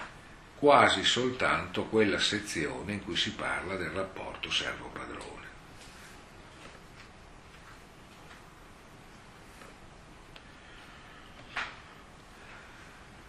quasi 0.55 1.03
soltanto 1.03 1.85
quella 1.85 2.19
sezione 2.19 2.93
in 2.93 3.03
cui 3.03 3.17
si 3.17 3.33
parla 3.33 3.77
del 3.77 3.91
rapporto 3.91 4.51
servo-padrone. 4.51 4.90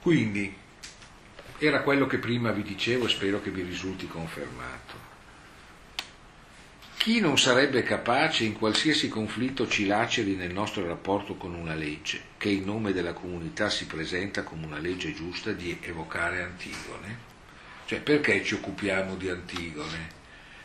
Quindi 0.02 0.52
era 1.60 1.82
quello 1.82 2.08
che 2.08 2.18
prima 2.18 2.49
vi 2.52 2.64
dicevo 2.64 3.06
e 3.06 3.10
spero 3.10 3.39
che 3.39 3.52
vi 3.52 3.62
risulti 3.62 4.08
confermato. 4.08 5.10
Chi 6.97 7.20
non 7.20 7.38
sarebbe 7.38 7.84
capace 7.84 8.43
in 8.43 8.54
qualsiasi 8.54 9.10
conflitto 9.10 9.68
ci 9.68 9.86
laceri 9.86 10.36
nel 10.36 10.54
nostro 10.54 10.88
rapporto 10.88 11.36
con 11.36 11.54
una 11.54 11.76
legge, 11.76 12.20
che 12.38 12.49
in 12.49 12.64
nome 12.64 12.93
della 12.93 13.14
comunità 13.14 13.70
si 13.70 13.86
presenta 13.86 14.41
come 14.41 14.66
una 14.66 14.80
legge 14.80 15.14
giusta, 15.14 15.52
di 15.52 15.78
evocare 15.82 16.41
Antigone? 16.41 17.18
Cioè 17.86 18.02
perché 18.02 18.43
ci 18.43 18.56
occupiamo 18.56 19.16
di 19.16 19.30
Antigone? 19.30 20.10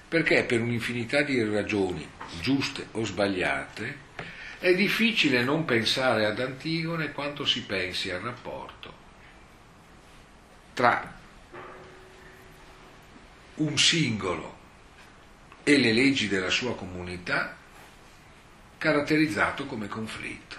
Perché 0.08 0.44
per 0.44 0.62
un'infinità 0.62 1.20
di 1.20 1.42
ragioni, 1.42 2.08
giuste 2.40 2.86
o 2.92 3.04
sbagliate, 3.04 3.98
è 4.58 4.74
difficile 4.74 5.42
non 5.42 5.66
pensare 5.66 6.24
ad 6.24 6.40
Antigone 6.40 7.12
quanto 7.12 7.44
si 7.44 7.64
pensi 7.64 8.10
al 8.10 8.20
rapporto 8.20 8.75
tra 10.76 11.10
un 13.54 13.78
singolo 13.78 14.54
e 15.62 15.78
le 15.78 15.94
leggi 15.94 16.28
della 16.28 16.50
sua 16.50 16.74
comunità 16.74 17.56
caratterizzato 18.76 19.64
come 19.64 19.88
conflitto. 19.88 20.56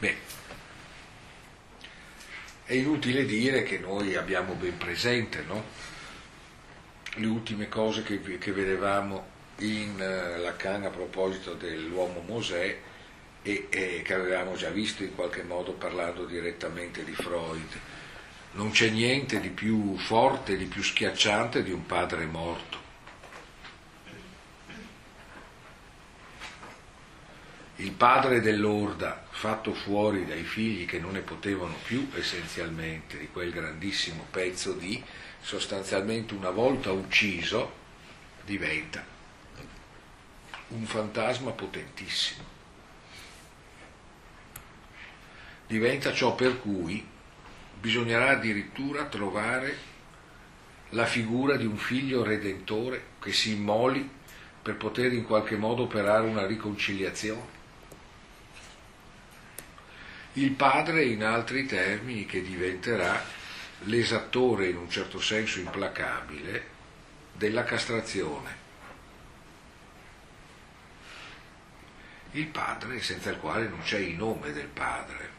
Beh, 0.00 0.16
è 2.66 2.74
inutile 2.74 3.24
dire 3.24 3.62
che 3.62 3.78
noi 3.78 4.14
abbiamo 4.14 4.52
ben 4.52 4.76
presente 4.76 5.42
no? 5.44 5.64
le 7.14 7.26
ultime 7.26 7.70
cose 7.70 8.02
che, 8.02 8.20
che 8.36 8.52
vedevamo 8.52 9.26
in 9.60 9.94
uh, 9.94 10.42
Lacan 10.42 10.84
a 10.84 10.90
proposito 10.90 11.54
dell'uomo 11.54 12.20
Mosè 12.26 12.92
e, 13.44 13.66
e 13.68 14.02
che 14.02 14.14
avevamo 14.14 14.56
già 14.56 14.70
visto 14.70 15.04
in 15.04 15.14
qualche 15.14 15.42
modo 15.42 15.72
parlando 15.72 16.24
direttamente 16.24 17.04
di 17.04 17.14
Freud. 17.14 17.78
Non 18.52 18.70
c'è 18.70 18.88
niente 18.88 19.38
di 19.38 19.50
più 19.50 19.96
forte, 19.98 20.56
di 20.56 20.64
più 20.64 20.82
schiacciante 20.82 21.62
di 21.62 21.70
un 21.70 21.84
padre 21.84 22.24
morto. 22.24 22.82
Il 27.76 27.92
padre 27.92 28.40
dell'orda, 28.40 29.26
fatto 29.28 29.74
fuori 29.74 30.24
dai 30.24 30.44
figli 30.44 30.86
che 30.86 30.98
non 30.98 31.12
ne 31.12 31.20
potevano 31.20 31.74
più 31.84 32.08
essenzialmente 32.14 33.18
di 33.18 33.28
quel 33.28 33.50
grandissimo 33.50 34.24
pezzo 34.30 34.72
di, 34.72 35.02
sostanzialmente 35.40 36.32
una 36.32 36.50
volta 36.50 36.92
ucciso, 36.92 37.82
diventa 38.44 39.04
un 40.68 40.86
fantasma 40.86 41.50
potentissimo. 41.50 42.53
Diventa 45.66 46.12
ciò 46.12 46.34
per 46.34 46.60
cui 46.60 47.06
bisognerà 47.80 48.30
addirittura 48.30 49.04
trovare 49.04 49.92
la 50.90 51.06
figura 51.06 51.56
di 51.56 51.66
un 51.66 51.76
figlio 51.76 52.22
redentore 52.22 53.02
che 53.20 53.32
si 53.32 53.52
immoli 53.52 54.08
per 54.62 54.76
poter 54.76 55.12
in 55.12 55.24
qualche 55.24 55.56
modo 55.56 55.82
operare 55.82 56.26
una 56.26 56.46
riconciliazione. 56.46 57.62
Il 60.34 60.52
padre, 60.52 61.04
in 61.04 61.22
altri 61.22 61.66
termini, 61.66 62.26
che 62.26 62.42
diventerà 62.42 63.22
l'esattore 63.80 64.68
in 64.68 64.76
un 64.76 64.90
certo 64.90 65.20
senso 65.20 65.60
implacabile 65.60 66.68
della 67.34 67.64
castrazione. 67.64 68.62
Il 72.32 72.46
padre 72.46 73.00
senza 73.00 73.30
il 73.30 73.38
quale 73.38 73.68
non 73.68 73.80
c'è 73.82 73.98
il 73.98 74.16
nome 74.16 74.52
del 74.52 74.66
padre. 74.66 75.33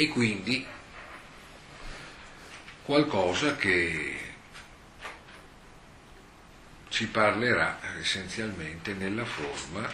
E 0.00 0.06
quindi 0.06 0.64
qualcosa 2.84 3.56
che 3.56 4.16
ci 6.88 7.08
parlerà 7.08 7.80
essenzialmente 7.98 8.94
nella 8.94 9.24
forma 9.24 9.90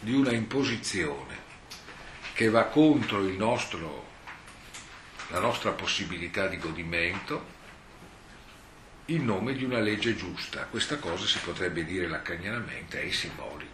di 0.00 0.12
una 0.12 0.32
imposizione 0.32 1.38
che 2.32 2.50
va 2.50 2.64
contro 2.64 3.20
nostro, 3.36 4.08
la 5.28 5.38
nostra 5.38 5.70
possibilità 5.70 6.48
di 6.48 6.58
godimento 6.58 7.46
in 9.06 9.24
nome 9.24 9.52
di 9.52 9.62
una 9.62 9.78
legge 9.78 10.16
giusta. 10.16 10.64
Questa 10.64 10.96
cosa 10.96 11.26
si 11.26 11.38
potrebbe 11.38 11.84
dire 11.84 12.08
lacanianamente 12.08 13.00
è 13.00 13.08
simbolica. 13.12 13.71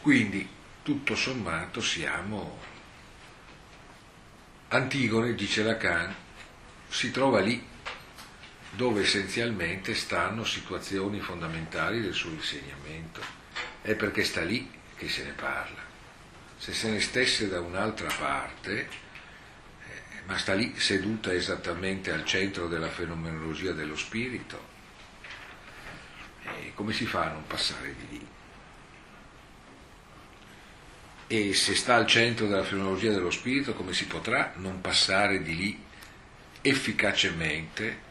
Quindi, 0.00 0.48
tutto 0.82 1.14
sommato, 1.14 1.80
siamo... 1.80 2.58
Antigone, 4.68 5.34
dice 5.34 5.62
Lacan, 5.62 6.14
si 6.88 7.10
trova 7.10 7.40
lì 7.40 7.66
dove 8.70 9.02
essenzialmente 9.02 9.94
stanno 9.94 10.44
situazioni 10.44 11.20
fondamentali 11.20 12.00
del 12.00 12.12
suo 12.12 12.30
insegnamento. 12.30 13.20
È 13.80 13.94
perché 13.94 14.24
sta 14.24 14.42
lì 14.42 14.70
che 14.94 15.08
se 15.08 15.24
ne 15.24 15.32
parla. 15.32 15.80
Se 16.58 16.74
se 16.74 16.90
ne 16.90 17.00
stesse 17.00 17.48
da 17.48 17.60
un'altra 17.60 18.12
parte, 18.18 18.80
eh, 18.80 20.22
ma 20.26 20.36
sta 20.36 20.54
lì 20.54 20.78
seduta 20.78 21.32
esattamente 21.32 22.10
al 22.12 22.24
centro 22.24 22.68
della 22.68 22.88
fenomenologia 22.88 23.72
dello 23.72 23.96
spirito, 23.96 24.66
eh, 26.42 26.72
come 26.74 26.92
si 26.92 27.06
fa 27.06 27.24
a 27.24 27.32
non 27.32 27.46
passare 27.46 27.94
di 27.94 28.18
lì? 28.18 28.26
E 31.30 31.52
se 31.52 31.74
sta 31.74 31.94
al 31.94 32.06
centro 32.06 32.46
della 32.46 32.64
fenomenologia 32.64 33.10
dello 33.10 33.30
spirito, 33.30 33.74
come 33.74 33.92
si 33.92 34.06
potrà 34.06 34.54
non 34.56 34.80
passare 34.80 35.42
di 35.42 35.54
lì 35.54 35.78
efficacemente, 36.62 38.06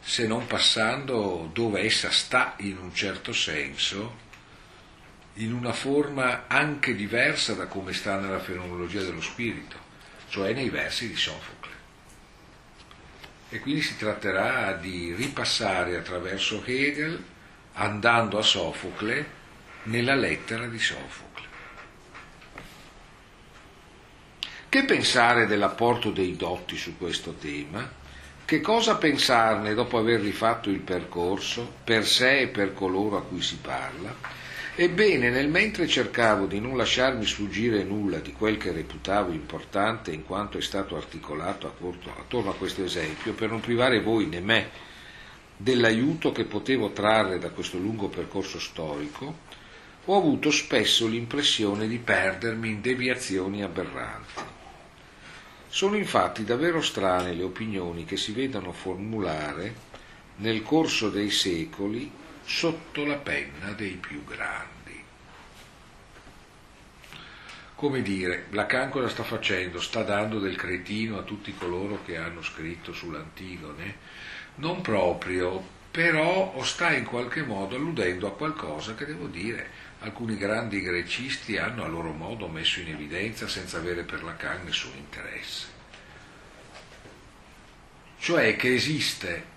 se 0.00 0.26
non 0.26 0.46
passando 0.46 1.50
dove 1.52 1.82
essa 1.82 2.10
sta 2.10 2.54
in 2.60 2.78
un 2.78 2.94
certo 2.94 3.34
senso, 3.34 4.20
in 5.34 5.52
una 5.52 5.74
forma 5.74 6.46
anche 6.46 6.94
diversa 6.94 7.52
da 7.52 7.66
come 7.66 7.92
sta 7.92 8.18
nella 8.18 8.40
fenomenologia 8.40 9.02
dello 9.02 9.20
spirito, 9.20 9.76
cioè 10.28 10.54
nei 10.54 10.70
versi 10.70 11.08
di 11.08 11.16
Sofocle. 11.16 11.72
E 13.50 13.60
quindi 13.60 13.82
si 13.82 13.98
tratterà 13.98 14.72
di 14.72 15.12
ripassare 15.14 15.94
attraverso 15.94 16.64
Hegel, 16.64 17.22
andando 17.74 18.38
a 18.38 18.42
Sofocle, 18.42 19.40
nella 19.84 20.14
lettera 20.14 20.66
di 20.66 20.78
Sofocle. 20.78 21.51
Che 24.72 24.84
pensare 24.84 25.44
dell'apporto 25.44 26.10
dei 26.10 26.34
dotti 26.34 26.78
su 26.78 26.96
questo 26.96 27.34
tema? 27.34 27.86
Che 28.42 28.62
cosa 28.62 28.96
pensarne 28.96 29.74
dopo 29.74 29.98
aver 29.98 30.22
rifatto 30.22 30.70
il 30.70 30.78
percorso, 30.78 31.70
per 31.84 32.06
sé 32.06 32.38
e 32.38 32.48
per 32.48 32.72
coloro 32.72 33.18
a 33.18 33.22
cui 33.22 33.42
si 33.42 33.58
parla? 33.60 34.16
Ebbene, 34.74 35.28
nel 35.28 35.50
mentre 35.50 35.86
cercavo 35.86 36.46
di 36.46 36.58
non 36.58 36.78
lasciarmi 36.78 37.26
sfuggire 37.26 37.82
nulla 37.82 38.16
di 38.20 38.32
quel 38.32 38.56
che 38.56 38.72
reputavo 38.72 39.32
importante 39.32 40.10
in 40.10 40.24
quanto 40.24 40.56
è 40.56 40.62
stato 40.62 40.96
articolato 40.96 41.70
attorno 42.16 42.48
a 42.48 42.54
questo 42.54 42.82
esempio, 42.82 43.34
per 43.34 43.50
non 43.50 43.60
privare 43.60 44.00
voi 44.00 44.24
né 44.24 44.40
me 44.40 44.70
dell'aiuto 45.54 46.32
che 46.32 46.44
potevo 46.44 46.92
trarre 46.92 47.38
da 47.38 47.50
questo 47.50 47.76
lungo 47.76 48.08
percorso 48.08 48.58
storico, 48.58 49.36
ho 50.06 50.16
avuto 50.16 50.50
spesso 50.50 51.06
l'impressione 51.06 51.86
di 51.86 51.98
perdermi 51.98 52.70
in 52.70 52.80
deviazioni 52.80 53.62
aberranti. 53.62 54.60
Sono 55.74 55.96
infatti 55.96 56.44
davvero 56.44 56.82
strane 56.82 57.32
le 57.32 57.44
opinioni 57.44 58.04
che 58.04 58.18
si 58.18 58.32
vedono 58.32 58.72
formulare 58.72 59.74
nel 60.36 60.62
corso 60.62 61.08
dei 61.08 61.30
secoli 61.30 62.12
sotto 62.44 63.06
la 63.06 63.16
penna 63.16 63.72
dei 63.72 63.92
più 63.92 64.22
grandi. 64.22 65.02
Come 67.74 68.02
dire, 68.02 68.48
Lacan 68.50 68.90
cosa 68.90 69.08
sta 69.08 69.22
facendo? 69.22 69.80
Sta 69.80 70.02
dando 70.02 70.40
del 70.40 70.56
cretino 70.56 71.16
a 71.16 71.22
tutti 71.22 71.54
coloro 71.54 72.00
che 72.04 72.18
hanno 72.18 72.42
scritto 72.42 72.92
sull'Antigone? 72.92 73.96
Non 74.56 74.82
proprio, 74.82 75.64
però 75.90 76.52
o 76.54 76.62
sta 76.64 76.92
in 76.92 77.06
qualche 77.06 77.44
modo 77.44 77.76
alludendo 77.76 78.26
a 78.26 78.34
qualcosa 78.34 78.94
che 78.94 79.06
devo 79.06 79.26
dire 79.26 79.70
alcuni 80.02 80.36
grandi 80.36 80.80
grecisti 80.80 81.58
hanno 81.58 81.84
a 81.84 81.88
loro 81.88 82.12
modo 82.12 82.48
messo 82.48 82.80
in 82.80 82.88
evidenza 82.88 83.46
senza 83.46 83.78
avere 83.78 84.02
per 84.02 84.24
Lacan 84.24 84.64
nessun 84.64 84.96
interesse. 84.96 85.66
Cioè 88.18 88.56
che 88.56 88.74
esiste 88.74 89.50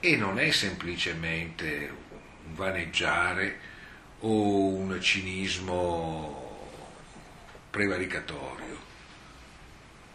e 0.00 0.16
non 0.16 0.38
è 0.38 0.50
semplicemente 0.52 1.92
un 2.46 2.54
vaneggiare 2.54 3.58
o 4.20 4.66
un 4.74 5.00
cinismo 5.00 6.68
prevaricatorio, 7.70 8.78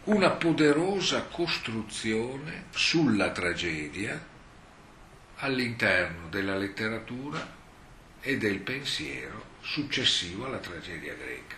una 0.04 0.30
poderosa 0.30 1.22
costruzione 1.24 2.64
sulla 2.70 3.30
tragedia 3.30 4.32
all'interno 5.36 6.28
della 6.28 6.56
letteratura 6.56 7.62
e 8.26 8.38
del 8.38 8.58
pensiero 8.60 9.52
successivo 9.60 10.46
alla 10.46 10.58
tragedia 10.58 11.14
greca. 11.14 11.56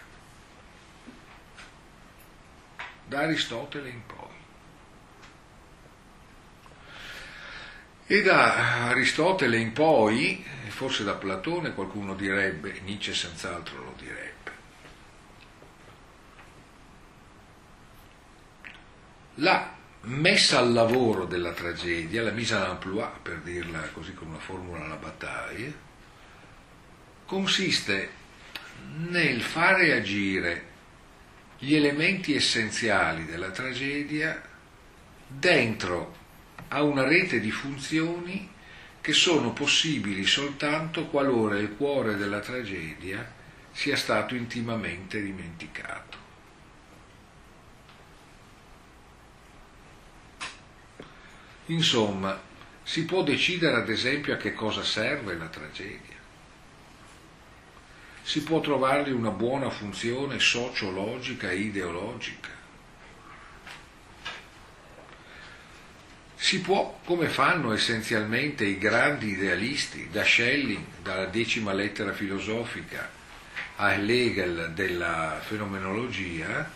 Da 3.06 3.20
Aristotele 3.20 3.88
in 3.88 4.04
poi. 4.04 4.34
E 8.08 8.22
da 8.22 8.88
Aristotele 8.88 9.58
in 9.58 9.72
poi, 9.72 10.44
forse 10.68 11.04
da 11.04 11.14
Platone 11.14 11.72
qualcuno 11.72 12.14
direbbe, 12.14 12.80
Nietzsche 12.80 13.14
senz'altro 13.14 13.84
lo 13.84 13.94
direbbe. 13.96 14.34
La 19.34 19.72
messa 20.02 20.58
al 20.58 20.72
lavoro 20.72 21.26
della 21.26 21.52
tragedia, 21.52 22.22
la 22.22 22.30
mise 22.32 22.56
en 22.56 22.62
emploi, 22.62 23.08
per 23.22 23.38
dirla 23.42 23.80
così 23.90 24.14
con 24.14 24.28
una 24.28 24.38
formula 24.38 24.84
alla 24.84 24.96
battaglia, 24.96 25.86
consiste 27.27 28.11
nel 29.09 29.43
fare 29.43 29.93
agire 29.93 30.74
gli 31.59 31.74
elementi 31.74 32.35
essenziali 32.35 33.24
della 33.24 33.51
tragedia 33.51 34.41
dentro 35.27 36.24
a 36.68 36.83
una 36.83 37.03
rete 37.03 37.41
di 37.41 37.51
funzioni 37.51 38.49
che 39.01 39.12
sono 39.12 39.53
possibili 39.53 40.24
soltanto 40.24 41.07
qualora 41.07 41.59
il 41.59 41.74
cuore 41.77 42.16
della 42.16 42.41
tragedia 42.41 43.35
sia 43.72 43.97
stato 43.97 44.35
intimamente 44.35 45.20
dimenticato. 45.20 46.24
Insomma, 51.66 52.41
si 52.83 53.05
può 53.05 53.22
decidere 53.22 53.77
ad 53.77 53.89
esempio 53.89 54.35
a 54.35 54.37
che 54.37 54.55
cosa 54.55 54.85
serve 54.85 55.37
la 55.37 55.49
tragedia 55.49 56.15
si 58.27 58.43
può 58.43 58.59
trovargli 58.59 59.12
una 59.12 59.31
buona 59.31 59.70
funzione 59.70 60.41
sociologica 60.41 61.49
e 61.49 61.59
ideologica. 61.59 62.49
Si 66.35 66.61
può, 66.61 66.99
come 67.05 67.29
fanno 67.29 67.72
essenzialmente 67.72 68.64
i 68.64 68.79
grandi 68.79 69.29
idealisti, 69.29 70.09
da 70.11 70.24
Schelling, 70.24 70.85
dalla 71.05 71.27
decima 71.27 71.72
lettera 71.72 72.12
filosofica 72.12 73.09
a 73.77 73.93
Hegel 73.93 74.72
della 74.74 75.41
fenomenologia, 75.41 76.68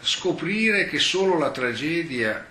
scoprire 0.00 0.88
che 0.88 0.98
solo 0.98 1.38
la 1.38 1.52
tragedia 1.52 2.44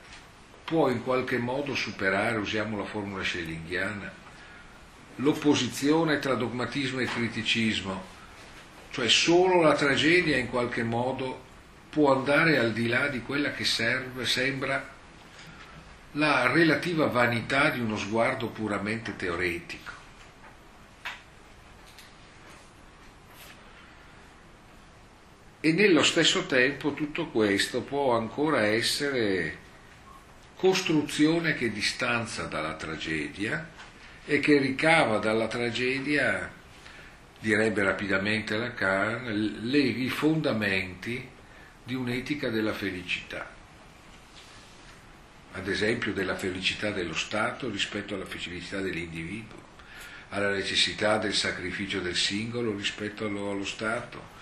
può 0.63 0.87
in 0.87 1.03
qualche 1.03 1.39
modo 1.39 1.75
superare, 1.75 2.37
usiamo 2.37 2.77
la 2.77 2.85
formula 2.85 3.21
schellingiana, 3.21 4.23
l'opposizione 5.17 6.19
tra 6.19 6.35
dogmatismo 6.35 6.99
e 6.99 7.05
criticismo, 7.05 8.03
cioè 8.91 9.07
solo 9.07 9.61
la 9.61 9.73
tragedia 9.73 10.37
in 10.37 10.49
qualche 10.49 10.83
modo 10.83 11.43
può 11.89 12.13
andare 12.13 12.57
al 12.57 12.73
di 12.73 12.87
là 12.87 13.07
di 13.07 13.21
quella 13.21 13.51
che 13.51 13.63
serve, 13.63 14.25
sembra 14.25 14.93
la 16.13 16.51
relativa 16.51 17.07
vanità 17.07 17.69
di 17.69 17.79
uno 17.79 17.97
sguardo 17.97 18.47
puramente 18.47 19.15
teoretico. 19.15 19.93
E 25.59 25.71
nello 25.71 26.03
stesso 26.03 26.45
tempo 26.45 26.93
tutto 26.93 27.27
questo 27.29 27.81
può 27.81 28.15
ancora 28.15 28.65
essere 28.65 29.57
costruzione 30.55 31.55
che 31.55 31.71
distanza 31.71 32.43
dalla 32.43 32.75
tragedia, 32.75 33.67
e 34.25 34.39
che 34.39 34.57
ricava 34.57 35.19
dalla 35.19 35.47
tragedia, 35.47 36.51
direbbe 37.39 37.83
rapidamente 37.83 38.57
Lacan, 38.57 39.59
le, 39.61 39.77
i 39.77 40.09
fondamenti 40.09 41.29
di 41.83 41.93
un'etica 41.93 42.49
della 42.49 42.73
felicità, 42.73 43.47
ad 45.51 45.67
esempio 45.67 46.11
della 46.11 46.35
felicità 46.35 46.89
dello 46.89 47.13
Stato 47.13 47.69
rispetto 47.69 48.15
alla 48.15 48.25
felicità 48.25 48.81
dell'individuo, 48.81 49.63
alla 50.29 50.49
necessità 50.49 51.19
del 51.19 51.35
sacrificio 51.35 51.99
del 51.99 52.15
singolo 52.15 52.75
rispetto 52.75 53.25
allo, 53.25 53.51
allo 53.51 53.65
Stato, 53.65 54.33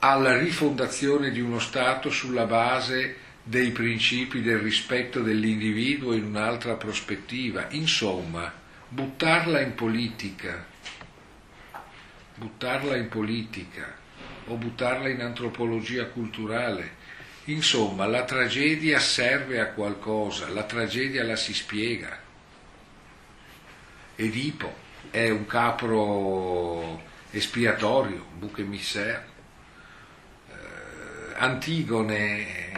alla 0.00 0.36
rifondazione 0.36 1.30
di 1.30 1.40
uno 1.40 1.60
Stato 1.60 2.10
sulla 2.10 2.44
base 2.44 3.16
dei 3.42 3.70
principi 3.70 4.42
del 4.42 4.58
rispetto 4.58 5.22
dell'individuo 5.22 6.12
in 6.12 6.24
un'altra 6.24 6.74
prospettiva, 6.74 7.68
insomma, 7.70 8.60
buttarla 8.92 9.60
in 9.60 9.74
politica, 9.74 10.66
buttarla 12.34 12.96
in 12.96 13.08
politica 13.08 13.94
o 14.48 14.56
buttarla 14.56 15.08
in 15.08 15.22
antropologia 15.22 16.04
culturale. 16.06 17.00
Insomma, 17.44 18.06
la 18.06 18.24
tragedia 18.24 18.98
serve 19.00 19.60
a 19.60 19.68
qualcosa, 19.68 20.48
la 20.50 20.64
tragedia 20.64 21.24
la 21.24 21.36
si 21.36 21.54
spiega. 21.54 22.20
Edipo 24.14 24.74
è 25.10 25.30
un 25.30 25.46
capro 25.46 27.02
espiatorio, 27.30 28.26
bouc 28.36 28.58
émissaire. 28.58 29.24
Eh, 30.48 31.34
Antigone 31.38 32.70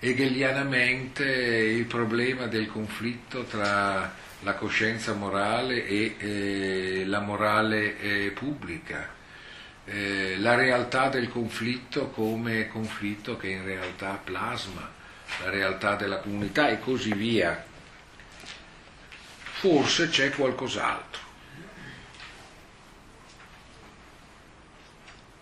hegelianamente 0.00 1.24
il 1.24 1.86
problema 1.86 2.46
del 2.46 2.66
conflitto 2.66 3.44
tra 3.44 4.28
la 4.40 4.54
coscienza 4.54 5.12
morale 5.12 5.86
e 5.86 6.16
eh, 6.18 7.04
la 7.06 7.20
morale 7.20 7.98
eh, 7.98 8.30
pubblica, 8.30 9.08
eh, 9.84 10.36
la 10.38 10.54
realtà 10.54 11.08
del 11.08 11.28
conflitto 11.28 12.08
come 12.08 12.68
conflitto 12.68 13.36
che 13.36 13.48
in 13.48 13.64
realtà 13.64 14.20
plasma 14.22 14.98
la 15.42 15.50
realtà 15.50 15.94
della 15.94 16.18
comunità 16.18 16.68
e 16.68 16.80
così 16.80 17.12
via. 17.12 17.64
Forse 19.42 20.08
c'è 20.08 20.30
qualcos'altro. 20.30 21.20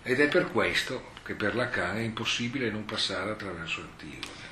Ed 0.02 0.20
è 0.20 0.28
per 0.28 0.50
questo 0.50 1.12
che 1.22 1.34
per 1.34 1.54
Lacan 1.54 1.96
è 1.96 2.00
impossibile 2.00 2.70
non 2.70 2.84
passare 2.84 3.30
attraverso 3.30 3.80
Antigone 3.80 4.48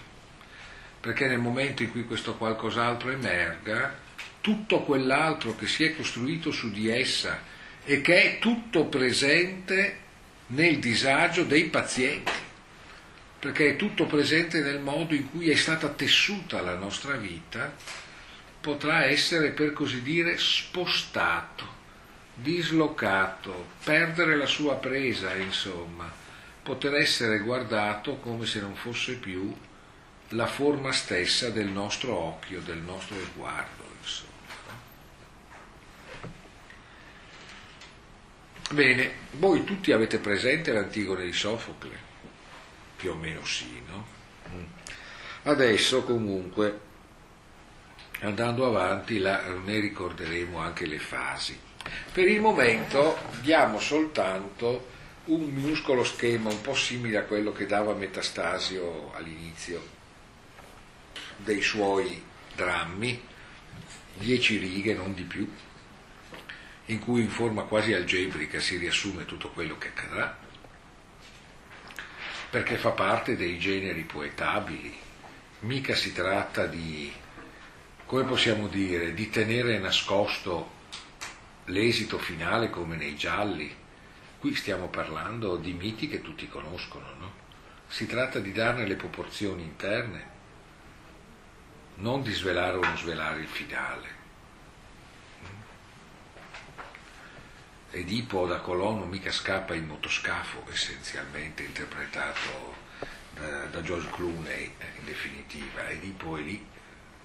perché 1.06 1.28
nel 1.28 1.38
momento 1.38 1.84
in 1.84 1.92
cui 1.92 2.04
questo 2.04 2.34
qualcos'altro 2.34 3.10
emerga, 3.10 3.94
tutto 4.46 4.82
quell'altro 4.82 5.56
che 5.56 5.66
si 5.66 5.82
è 5.82 5.96
costruito 5.96 6.52
su 6.52 6.70
di 6.70 6.88
essa 6.88 7.42
e 7.84 8.00
che 8.00 8.22
è 8.22 8.38
tutto 8.38 8.84
presente 8.84 9.98
nel 10.50 10.78
disagio 10.78 11.42
dei 11.42 11.64
pazienti, 11.64 12.30
perché 13.40 13.70
è 13.70 13.76
tutto 13.76 14.06
presente 14.06 14.60
nel 14.60 14.78
modo 14.78 15.14
in 15.14 15.28
cui 15.32 15.50
è 15.50 15.56
stata 15.56 15.88
tessuta 15.88 16.60
la 16.60 16.76
nostra 16.76 17.16
vita, 17.16 17.74
potrà 18.60 19.06
essere 19.06 19.50
per 19.50 19.72
così 19.72 20.00
dire 20.00 20.38
spostato, 20.38 21.66
dislocato, 22.32 23.70
perdere 23.82 24.36
la 24.36 24.46
sua 24.46 24.76
presa, 24.76 25.34
insomma, 25.34 26.08
poter 26.62 26.94
essere 26.94 27.40
guardato 27.40 28.18
come 28.18 28.46
se 28.46 28.60
non 28.60 28.76
fosse 28.76 29.14
più 29.14 29.52
la 30.28 30.46
forma 30.46 30.92
stessa 30.92 31.50
del 31.50 31.66
nostro 31.66 32.16
occhio, 32.16 32.60
del 32.60 32.78
nostro 32.78 33.16
sguardo. 33.24 33.82
Insomma. 34.00 34.35
Bene, 38.70 39.12
voi 39.32 39.62
tutti 39.62 39.92
avete 39.92 40.18
presente 40.18 40.72
l'Antigone 40.72 41.24
di 41.24 41.32
Sofocle? 41.32 41.96
Più 42.96 43.12
o 43.12 43.14
meno 43.14 43.44
sì, 43.44 43.80
no? 43.86 44.06
Mm. 44.52 44.64
Adesso 45.44 46.02
comunque, 46.02 46.80
andando 48.22 48.66
avanti, 48.66 49.18
la, 49.18 49.46
ne 49.64 49.78
ricorderemo 49.78 50.58
anche 50.58 50.84
le 50.84 50.98
fasi. 50.98 51.56
Per 52.12 52.26
il 52.26 52.40
momento 52.40 53.16
diamo 53.40 53.78
soltanto 53.78 54.94
un 55.26 55.44
minuscolo 55.44 56.02
schema 56.02 56.50
un 56.50 56.60
po' 56.60 56.74
simile 56.74 57.18
a 57.18 57.22
quello 57.22 57.52
che 57.52 57.66
dava 57.66 57.94
Metastasio 57.94 59.12
all'inizio 59.14 59.80
dei 61.36 61.62
suoi 61.62 62.20
drammi, 62.56 63.22
dieci 64.14 64.56
righe, 64.56 64.94
non 64.94 65.14
di 65.14 65.22
più, 65.22 65.48
in 66.86 66.98
cui 67.00 67.22
in 67.22 67.30
forma 67.30 67.62
quasi 67.62 67.92
algebrica 67.92 68.60
si 68.60 68.76
riassume 68.76 69.24
tutto 69.24 69.50
quello 69.50 69.76
che 69.78 69.88
accadrà, 69.88 70.38
perché 72.50 72.76
fa 72.76 72.90
parte 72.90 73.36
dei 73.36 73.58
generi 73.58 74.02
poetabili, 74.02 74.94
mica 75.60 75.94
si 75.94 76.12
tratta 76.12 76.66
di, 76.66 77.12
come 78.04 78.24
possiamo 78.24 78.68
dire, 78.68 79.14
di 79.14 79.28
tenere 79.30 79.78
nascosto 79.78 80.74
l'esito 81.66 82.18
finale 82.18 82.70
come 82.70 82.96
nei 82.96 83.16
gialli, 83.16 83.74
qui 84.38 84.54
stiamo 84.54 84.88
parlando 84.88 85.56
di 85.56 85.72
miti 85.72 86.08
che 86.08 86.22
tutti 86.22 86.48
conoscono, 86.48 87.06
no? 87.18 87.32
si 87.88 88.06
tratta 88.06 88.38
di 88.38 88.52
darne 88.52 88.86
le 88.86 88.94
proporzioni 88.94 89.62
interne, 89.62 90.34
non 91.96 92.22
di 92.22 92.32
svelare 92.32 92.76
o 92.76 92.80
non 92.80 92.96
svelare 92.96 93.40
il 93.40 93.48
finale. 93.48 94.15
Edipo 97.96 98.46
da 98.46 98.58
Colono 98.60 99.06
mica 99.06 99.32
scappa 99.32 99.74
in 99.74 99.86
motoscafo, 99.86 100.66
essenzialmente 100.70 101.62
interpretato 101.62 102.74
da, 103.32 103.64
da 103.64 103.80
George 103.80 104.10
Clooney 104.10 104.64
in 104.98 105.04
definitiva. 105.06 105.88
Edipo 105.88 106.36
è 106.36 106.42
lì, 106.42 106.62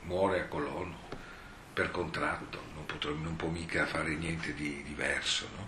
muore 0.03 0.39
a 0.39 0.45
Colono 0.45 1.09
per 1.73 1.91
contratto, 1.91 2.61
non, 2.73 2.85
potrà, 2.85 3.11
non 3.11 3.35
può 3.35 3.49
mica 3.49 3.85
fare 3.85 4.15
niente 4.15 4.53
di 4.53 4.81
diverso. 4.83 5.49
No? 5.57 5.67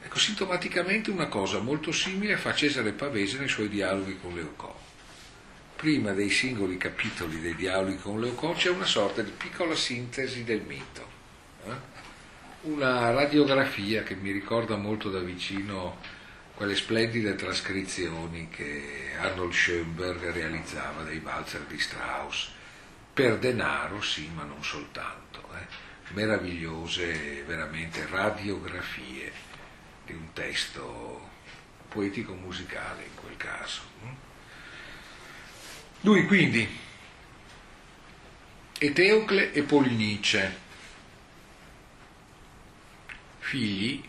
Ecco, 0.00 0.18
sintomaticamente 0.18 1.10
una 1.10 1.28
cosa 1.28 1.58
molto 1.58 1.92
simile 1.92 2.38
fa 2.38 2.54
Cesare 2.54 2.92
Pavese 2.92 3.38
nei 3.38 3.48
suoi 3.48 3.68
dialoghi 3.68 4.18
con 4.18 4.34
Leocò 4.34 4.74
prima 5.76 6.12
dei 6.12 6.28
singoli 6.28 6.76
capitoli 6.76 7.40
dei 7.40 7.54
dialoghi 7.54 7.96
con 7.96 8.20
Leucò 8.20 8.52
c'è 8.52 8.68
una 8.68 8.84
sorta 8.84 9.22
di 9.22 9.30
piccola 9.30 9.74
sintesi 9.74 10.44
del 10.44 10.60
mito, 10.60 11.00
eh? 11.00 11.09
Una 12.62 13.10
radiografia 13.10 14.02
che 14.02 14.14
mi 14.14 14.32
ricorda 14.32 14.76
molto 14.76 15.08
da 15.08 15.20
vicino 15.20 15.96
quelle 16.54 16.74
splendide 16.74 17.34
trascrizioni 17.34 18.50
che 18.50 19.12
Arnold 19.18 19.52
Schoenberg 19.52 20.30
realizzava 20.30 21.02
dei 21.04 21.20
valzer 21.20 21.62
di 21.62 21.78
Strauss, 21.78 22.50
per 23.14 23.38
denaro 23.38 24.02
sì, 24.02 24.28
ma 24.34 24.44
non 24.44 24.62
soltanto, 24.62 25.42
eh? 25.54 25.88
meravigliose 26.12 27.44
veramente 27.46 28.06
radiografie 28.10 29.32
di 30.04 30.12
un 30.12 30.32
testo 30.34 31.28
poetico-musicale 31.88 33.04
in 33.04 33.14
quel 33.14 33.36
caso. 33.38 33.80
Hm? 34.02 34.08
Lui 36.02 36.26
quindi, 36.26 36.68
Eteocle 38.78 39.52
e 39.52 39.62
Polinice, 39.62 40.68
figli, 43.50 44.00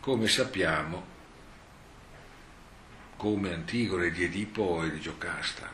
come 0.00 0.26
sappiamo, 0.26 1.06
come 3.16 3.54
Antigone 3.54 4.10
di 4.10 4.24
Edipo 4.24 4.82
e 4.82 4.90
di 4.90 5.00
Giocasta. 5.00 5.72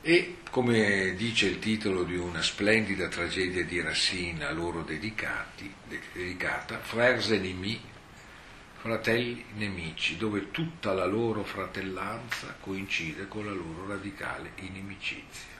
E, 0.00 0.38
come 0.50 1.14
dice 1.14 1.46
il 1.46 1.60
titolo 1.60 2.02
di 2.02 2.16
una 2.16 2.42
splendida 2.42 3.06
tragedia 3.06 3.64
di 3.64 3.80
Racine 3.80 4.46
a 4.46 4.50
loro 4.50 4.82
dedicati, 4.82 5.72
dedicata, 6.12 6.80
Frères 6.80 7.30
ennemis 7.30 7.78
fratelli 8.78 9.44
nemici, 9.54 10.16
dove 10.16 10.50
tutta 10.50 10.92
la 10.92 11.06
loro 11.06 11.44
fratellanza 11.44 12.56
coincide 12.58 13.28
con 13.28 13.44
la 13.44 13.52
loro 13.52 13.86
radicale 13.86 14.54
inimicizia. 14.56 15.51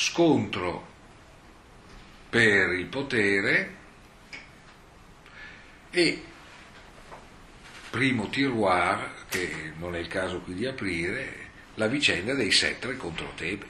Scontro 0.00 0.86
per 2.30 2.70
il 2.70 2.86
potere 2.86 3.74
e 5.90 6.22
primo 7.90 8.28
tiroir, 8.28 9.24
che 9.28 9.72
non 9.76 9.96
è 9.96 9.98
il 9.98 10.06
caso 10.06 10.38
qui 10.38 10.54
di 10.54 10.66
aprire, 10.66 11.48
la 11.74 11.88
vicenda 11.88 12.34
dei 12.34 12.52
Settre 12.52 12.96
contro 12.96 13.32
Tebe 13.34 13.66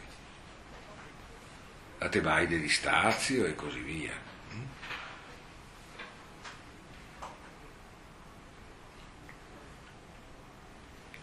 la 1.96 2.10
Tebaide 2.10 2.60
di 2.60 2.68
Stazio 2.68 3.46
e 3.46 3.54
così 3.54 3.80
via. 3.80 4.12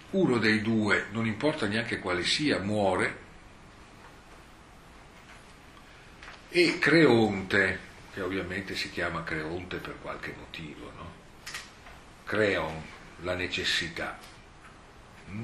Uno 0.10 0.38
dei 0.40 0.64
due, 0.64 1.10
non 1.12 1.28
importa 1.28 1.68
neanche 1.68 2.00
quale 2.00 2.24
sia, 2.24 2.58
muore 2.58 3.25
e 6.58 6.80
Creonte, 6.80 7.80
che 8.14 8.22
ovviamente 8.22 8.78
si 8.78 8.90
chiama 8.90 9.26
Creonte 9.26 9.76
per 9.76 9.98
qualche 10.02 10.34
motivo, 10.38 10.90
no? 10.96 11.12
Creon, 12.24 12.82
la 13.24 13.36
necessità. 13.36 14.18
Mm? 15.32 15.44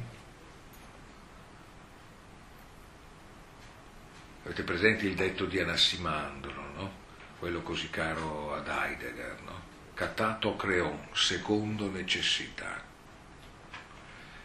Avete 4.45 4.64
presente 4.64 5.05
il 5.05 5.16
detto 5.16 5.43
di 5.43 5.59
Anassimandro, 5.59 6.72
no? 6.76 6.91
quello 7.39 7.62
così 7.62 7.89
caro 7.89 8.53
ad 8.53 8.70
Heidegger, 8.70 9.41
no? 9.41 9.62
Catato 9.93 10.55
creon, 10.55 11.09
secondo 11.12 11.89
necessità. 11.89 12.82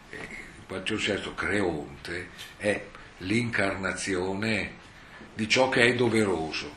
E 0.09 0.17
in 0.17 0.65
qualche 0.65 0.97
certo 0.97 1.33
Creonte 1.33 2.29
è 2.57 2.85
l'incarnazione 3.19 4.83
di 5.37 5.47
ciò 5.47 5.69
che 5.69 5.83
è 5.83 5.93
doveroso. 5.93 6.75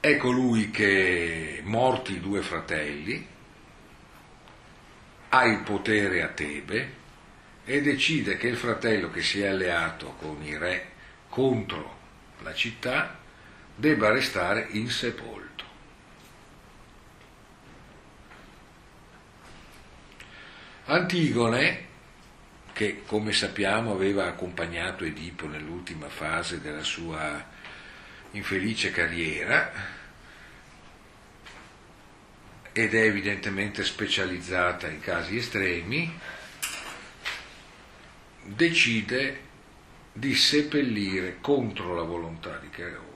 È 0.00 0.16
colui 0.16 0.70
che, 0.70 1.60
morti 1.62 2.14
i 2.14 2.20
due 2.20 2.40
fratelli, 2.40 3.26
ha 5.28 5.44
il 5.44 5.58
potere 5.58 6.22
a 6.22 6.28
Tebe, 6.28 7.00
e 7.66 7.82
decide 7.82 8.38
che 8.38 8.48
il 8.48 8.56
fratello 8.56 9.10
che 9.10 9.20
si 9.20 9.42
è 9.42 9.48
alleato 9.48 10.14
con 10.14 10.42
i 10.42 10.56
re 10.56 10.92
contro 11.28 11.98
la 12.40 12.54
città 12.54 13.18
debba 13.74 14.10
restare 14.10 14.68
insepolto. 14.70 15.64
Antigone, 20.86 21.90
che 22.72 23.02
come 23.04 23.32
sappiamo 23.32 23.92
aveva 23.92 24.26
accompagnato 24.26 25.04
Edipo 25.04 25.46
nell'ultima 25.46 26.08
fase 26.08 26.60
della 26.60 26.82
sua 26.82 27.44
infelice 28.32 28.90
carriera, 28.90 30.00
ed 32.72 32.94
è 32.94 33.02
evidentemente 33.02 33.84
specializzata 33.84 34.88
in 34.88 35.00
casi 35.00 35.36
estremi, 35.36 36.18
decide 38.44 39.50
di 40.12 40.34
seppellire 40.34 41.38
contro 41.40 41.94
la 41.94 42.02
volontà 42.02 42.56
di 42.58 42.70
Creonte 42.70 43.12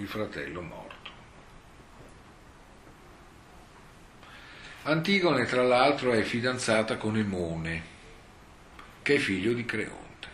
il 0.00 0.08
fratello 0.08 0.62
morto. 0.62 0.89
Antigone, 4.82 5.44
tra 5.44 5.62
l'altro, 5.62 6.12
è 6.12 6.22
fidanzata 6.22 6.96
con 6.96 7.16
Emone, 7.16 7.82
che 9.02 9.16
è 9.16 9.18
figlio 9.18 9.52
di 9.52 9.66
Creonte. 9.66 10.28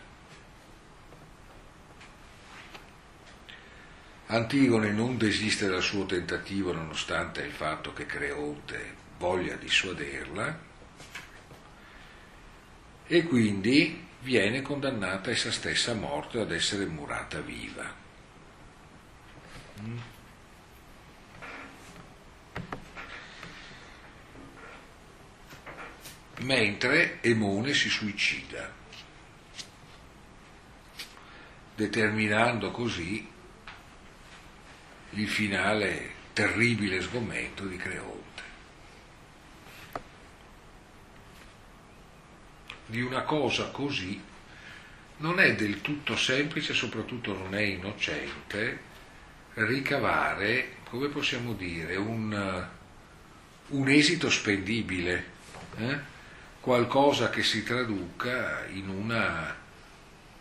Antigone 4.27 4.91
non 4.91 5.17
desiste 5.17 5.67
dal 5.67 5.81
suo 5.81 6.05
tentativo 6.05 6.71
nonostante 6.71 7.41
il 7.41 7.51
fatto 7.51 7.91
che 7.91 8.05
Creonte 8.05 8.95
voglia 9.17 9.55
dissuaderla 9.55 10.59
e 13.05 13.23
quindi 13.23 14.05
viene 14.21 14.61
condannata 14.61 15.29
essa 15.29 15.51
stessa 15.51 15.91
a 15.91 15.95
morte 15.95 16.39
ad 16.39 16.51
essere 16.51 16.85
murata 16.85 17.39
viva. 17.39 17.93
Mentre 26.39 27.17
Emone 27.21 27.73
si 27.73 27.89
suicida, 27.89 28.71
determinando 31.75 32.69
così 32.69 33.27
il 35.11 35.27
finale 35.27 36.13
terribile 36.33 37.01
sgomento 37.01 37.65
di 37.65 37.77
Creonte. 37.77 38.43
Di 42.85 43.01
una 43.01 43.23
cosa 43.23 43.69
così 43.71 44.21
non 45.17 45.39
è 45.39 45.55
del 45.55 45.81
tutto 45.81 46.15
semplice, 46.15 46.73
soprattutto 46.73 47.33
non 47.33 47.55
è 47.55 47.61
innocente, 47.61 48.79
ricavare, 49.55 50.75
come 50.89 51.07
possiamo 51.07 51.53
dire, 51.53 51.95
un, 51.95 52.67
un 53.69 53.89
esito 53.89 54.29
spendibile, 54.29 55.25
eh? 55.77 56.15
Qualcosa 56.59 57.29
che 57.29 57.43
si 57.43 57.63
traduca 57.63 58.65
in 58.71 58.89
una 58.89 59.55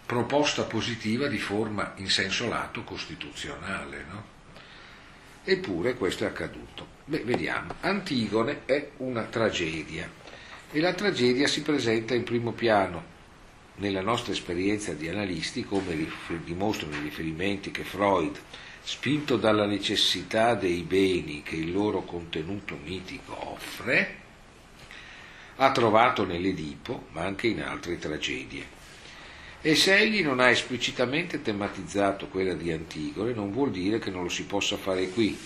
proposta 0.05 0.63
positiva 0.63 1.27
di 1.27 1.39
forma 1.39 1.93
in 1.97 2.09
senso 2.09 2.49
lato 2.49 2.85
costituzionale. 2.85 4.05
No? 4.09 4.25
Eppure 5.45 5.95
questo 5.95 6.25
è 6.25 6.29
accaduto. 6.29 6.95
Beh, 7.05 7.25
vediamo. 7.25 7.75
Antigone 7.81 8.63
è 8.65 8.91
una 8.99 9.23
tragedia 9.25 10.11
e 10.73 10.81
la 10.81 10.93
tragedia 10.93 11.47
si 11.47 11.63
presenta 11.63 12.15
in 12.15 12.25
primo 12.25 12.53
piano 12.53 13.15
nella 13.77 14.01
nostra 14.01 14.33
esperienza 14.33 14.93
di 14.93 15.09
analisti, 15.09 15.65
come 15.65 16.09
dimostrano 16.45 16.97
i 16.97 17.01
riferimenti 17.01 17.71
che 17.71 17.85
Freud, 17.85 18.37
spinto 18.83 19.37
dalla 19.37 19.67
necessità 19.67 20.55
dei 20.55 20.83
beni 20.83 21.43
che 21.43 21.57
il 21.57 21.73
loro 21.73 22.03
contenuto 22.03 22.79
mitico 22.83 23.53
offre, 23.53 24.25
ha 25.57 25.73
trovato 25.73 26.25
nell'Edipo, 26.25 27.07
ma 27.13 27.23
anche 27.23 27.47
in 27.47 27.63
altre 27.63 27.99
tragedie. 27.99 28.75
E 29.61 29.75
se 29.75 29.97
egli 29.97 30.23
non 30.23 30.39
ha 30.39 30.51
esplicitamente 30.51 31.43
tematizzato 31.43 32.29
quella 32.29 32.55
di 32.55 32.71
Antigone, 32.71 33.33
non 33.33 33.51
vuol 33.51 33.71
dire 33.71 33.99
che 33.99 34.11
non 34.11 34.23
lo 34.23 34.29
si 34.29 34.45
possa 34.45 34.77
fare 34.77 35.09
qui, 35.09 35.37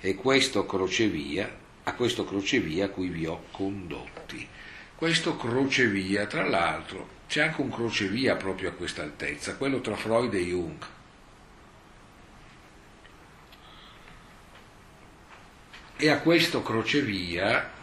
e 0.00 0.14
questo 0.14 0.66
crocevia, 0.66 1.50
a 1.84 1.94
questo 1.94 2.24
crocevia 2.24 2.86
a 2.86 2.88
cui 2.90 3.08
vi 3.08 3.26
ho 3.26 3.44
condotti. 3.50 4.46
Questo 4.94 5.36
crocevia, 5.36 6.26
tra 6.26 6.46
l'altro, 6.46 7.08
c'è 7.26 7.42
anche 7.42 7.60
un 7.62 7.70
crocevia 7.70 8.36
proprio 8.36 8.68
a 8.68 8.72
questa 8.72 9.02
altezza, 9.02 9.56
quello 9.56 9.80
tra 9.80 9.96
Freud 9.96 10.32
e 10.34 10.40
Jung. 10.40 10.86
E 15.96 16.08
a 16.10 16.18
questo 16.18 16.62
crocevia 16.62 17.73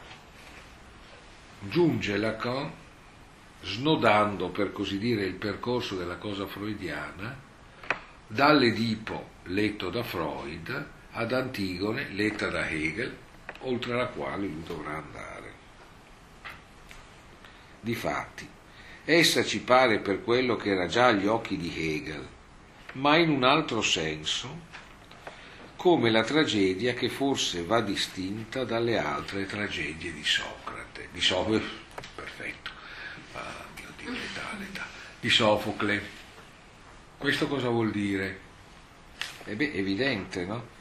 giunge 1.61 2.17
Lacan 2.17 2.71
snodando 3.61 4.49
per 4.49 4.71
così 4.71 4.97
dire 4.97 5.23
il 5.23 5.35
percorso 5.35 5.95
della 5.95 6.15
cosa 6.15 6.47
freudiana 6.47 7.49
dall'Edipo 8.27 9.29
letto 9.43 9.89
da 9.89 10.03
Freud 10.03 10.87
ad 11.11 11.33
Antigone 11.33 12.09
letta 12.09 12.47
da 12.47 12.67
Hegel, 12.69 13.15
oltre 13.59 13.95
la 13.95 14.07
quale 14.07 14.47
lui 14.47 14.63
dovrà 14.65 14.95
andare. 14.95 15.53
Difatti, 17.81 18.47
essa 19.03 19.43
ci 19.43 19.59
pare 19.59 19.99
per 19.99 20.23
quello 20.23 20.55
che 20.55 20.69
era 20.71 20.87
già 20.87 21.07
agli 21.07 21.27
occhi 21.27 21.57
di 21.57 21.73
Hegel, 21.75 22.27
ma 22.93 23.17
in 23.17 23.29
un 23.29 23.43
altro 23.43 23.81
senso, 23.81 24.69
come 25.75 26.09
la 26.09 26.23
tragedia 26.23 26.93
che 26.93 27.09
forse 27.09 27.63
va 27.63 27.81
distinta 27.81 28.63
dalle 28.63 28.97
altre 28.97 29.45
tragedie 29.45 30.13
di 30.13 30.23
Socrate. 30.23 30.60
Di 31.11 31.21
Socrate, 31.21 31.65
perfetto 32.15 32.71
l'età, 34.09 34.55
l'età, 34.57 34.87
di 35.19 35.29
Sofocle. 35.29 36.19
Questo 37.17 37.47
cosa 37.47 37.69
vuol 37.69 37.91
dire? 37.91 38.49
E 39.45 39.55
beh, 39.55 39.73
evidente, 39.73 40.45
no? 40.45 40.79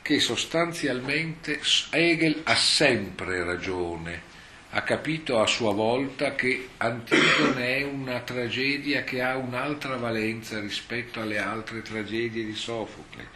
Che 0.00 0.20
sostanzialmente 0.20 1.60
Hegel 1.90 2.42
ha 2.44 2.54
sempre 2.54 3.42
ragione, 3.42 4.32
ha 4.70 4.82
capito 4.82 5.40
a 5.40 5.46
sua 5.46 5.72
volta 5.72 6.34
che 6.34 6.70
Antigone 6.76 7.78
è 7.78 7.82
una 7.84 8.20
tragedia 8.20 9.02
che 9.02 9.22
ha 9.22 9.36
un'altra 9.36 9.96
valenza 9.96 10.60
rispetto 10.60 11.20
alle 11.20 11.38
altre 11.38 11.80
tragedie 11.80 12.44
di 12.44 12.54
Sofocle, 12.54 13.28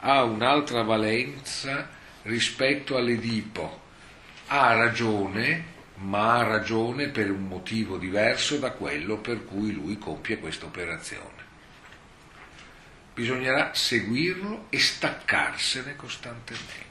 ha 0.00 0.22
un'altra 0.22 0.82
valenza 0.82 1.88
rispetto 2.22 2.96
all'Edipo. 2.96 3.80
Ha 4.46 4.74
ragione 4.74 5.71
ma 6.02 6.38
ha 6.38 6.42
ragione 6.42 7.08
per 7.08 7.30
un 7.30 7.46
motivo 7.46 7.96
diverso 7.96 8.58
da 8.58 8.72
quello 8.72 9.18
per 9.18 9.44
cui 9.44 9.72
lui 9.72 9.98
compie 9.98 10.38
questa 10.38 10.66
operazione. 10.66 11.50
Bisognerà 13.14 13.72
seguirlo 13.72 14.66
e 14.68 14.80
staccarsene 14.80 15.94
costantemente. 15.96 16.90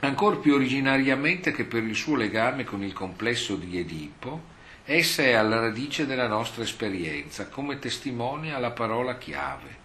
Ancora 0.00 0.36
più 0.36 0.54
originariamente 0.54 1.52
che 1.52 1.64
per 1.64 1.82
il 1.82 1.94
suo 1.94 2.16
legame 2.16 2.64
con 2.64 2.82
il 2.82 2.92
complesso 2.92 3.56
di 3.56 3.78
Edipo, 3.78 4.52
essa 4.84 5.22
è 5.22 5.32
alla 5.32 5.60
radice 5.60 6.06
della 6.06 6.26
nostra 6.26 6.62
esperienza, 6.62 7.48
come 7.48 7.78
testimonia 7.78 8.58
la 8.58 8.72
parola 8.72 9.16
chiave, 9.16 9.76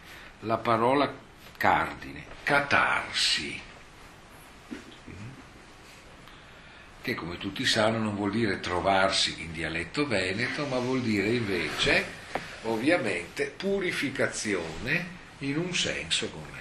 la 0.42 0.58
parola 0.58 1.14
cardine, 1.56 2.26
catarsi 2.44 3.68
che 7.02 7.16
come 7.16 7.38
tutti 7.38 7.66
sanno 7.66 7.98
non 7.98 8.16
vuol 8.16 8.32
dire 8.32 8.60
trovarsi 8.60 9.42
in 9.42 9.52
dialetto 9.52 10.08
veneto, 10.08 10.66
ma 10.66 10.80
vuol 10.80 11.02
dire 11.02 11.30
invece, 11.30 12.06
ovviamente, 12.64 13.54
purificazione 13.56 15.18
in 15.40 15.58
un 15.58 15.74
senso 15.74 16.30
come 16.30 16.60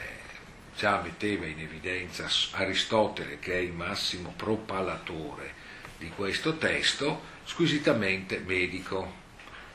già 0.78 1.00
metteva 1.02 1.44
in 1.46 1.58
evidenza 1.58 2.28
Aristotele, 2.52 3.40
che 3.40 3.54
è 3.54 3.56
il 3.56 3.72
massimo 3.72 4.32
propalatore 4.36 5.52
di 5.98 6.08
questo 6.14 6.56
testo, 6.56 7.20
squisitamente 7.44 8.38
medico. 8.38 9.26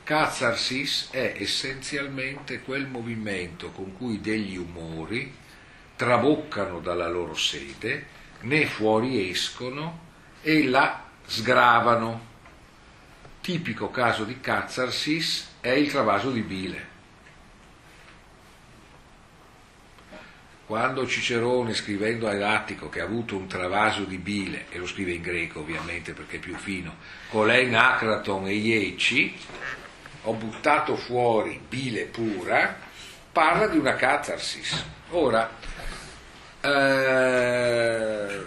Catharsis 0.02 1.10
è 1.10 1.34
essenzialmente 1.36 2.60
quel 2.60 2.86
movimento 2.86 3.70
con 3.70 3.94
cui 3.94 4.22
degli 4.22 4.56
umori 4.56 5.34
traboccano 5.94 6.80
dalla 6.80 7.08
loro 7.08 7.34
sede, 7.34 8.06
ne 8.40 8.64
fuoriescono 8.64 10.00
e 10.44 10.68
la 10.68 11.02
sgravano. 11.26 12.32
Tipico 13.40 13.90
caso 13.90 14.22
di 14.22 14.40
catharsis 14.40 15.56
è 15.60 15.70
il 15.70 15.90
travaso 15.90 16.30
di 16.30 16.40
bile. 16.42 16.92
quando 20.66 21.06
Cicerone 21.06 21.74
scrivendo 21.74 22.26
all'Attico 22.28 22.88
che 22.88 23.00
ha 23.00 23.04
avuto 23.04 23.36
un 23.36 23.46
travaso 23.46 24.04
di 24.04 24.16
bile, 24.16 24.66
e 24.70 24.78
lo 24.78 24.86
scrive 24.86 25.12
in 25.12 25.22
greco 25.22 25.60
ovviamente 25.60 26.14
perché 26.14 26.36
è 26.36 26.40
più 26.40 26.56
fino, 26.56 26.96
colen 27.30 27.74
acraton 27.74 28.46
e 28.46 28.54
ieci, 28.54 29.36
ho 30.22 30.32
buttato 30.32 30.96
fuori 30.96 31.60
bile 31.68 32.04
pura, 32.04 32.78
parla 33.30 33.66
di 33.66 33.76
una 33.76 33.94
catarsis. 33.94 34.84
Ora, 35.10 35.50
eh, 36.60 38.42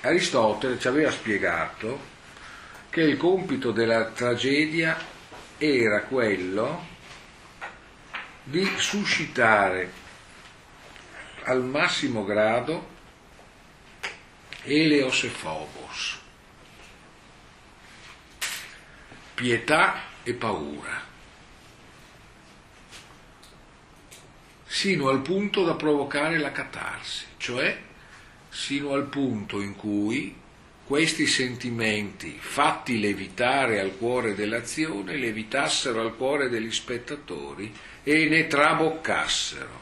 Aristotele 0.00 0.78
ci 0.78 0.88
aveva 0.88 1.10
spiegato 1.10 2.14
che 2.90 3.02
il 3.02 3.16
compito 3.16 3.72
della 3.72 4.06
tragedia 4.06 4.96
era 5.58 6.02
quello 6.02 6.94
di 8.42 8.64
suscitare 8.76 9.92
al 11.44 11.62
massimo 11.62 12.24
grado 12.24 12.94
Eleos 14.62 15.22
e 15.24 15.28
Phobos, 15.28 16.18
pietà 19.34 20.00
e 20.24 20.34
paura, 20.34 21.04
sino 24.64 25.08
al 25.08 25.22
punto 25.22 25.64
da 25.64 25.74
provocare 25.74 26.38
la 26.38 26.50
catarsi, 26.50 27.26
cioè 27.36 27.85
sino 28.56 28.94
al 28.94 29.04
punto 29.04 29.60
in 29.60 29.76
cui 29.76 30.34
questi 30.86 31.26
sentimenti 31.26 32.38
fatti 32.40 32.98
levitare 32.98 33.80
al 33.80 33.98
cuore 33.98 34.34
dell'azione 34.34 35.16
levitassero 35.16 36.00
al 36.00 36.16
cuore 36.16 36.48
degli 36.48 36.72
spettatori 36.72 37.70
e 38.02 38.28
ne 38.28 38.46
traboccassero, 38.46 39.80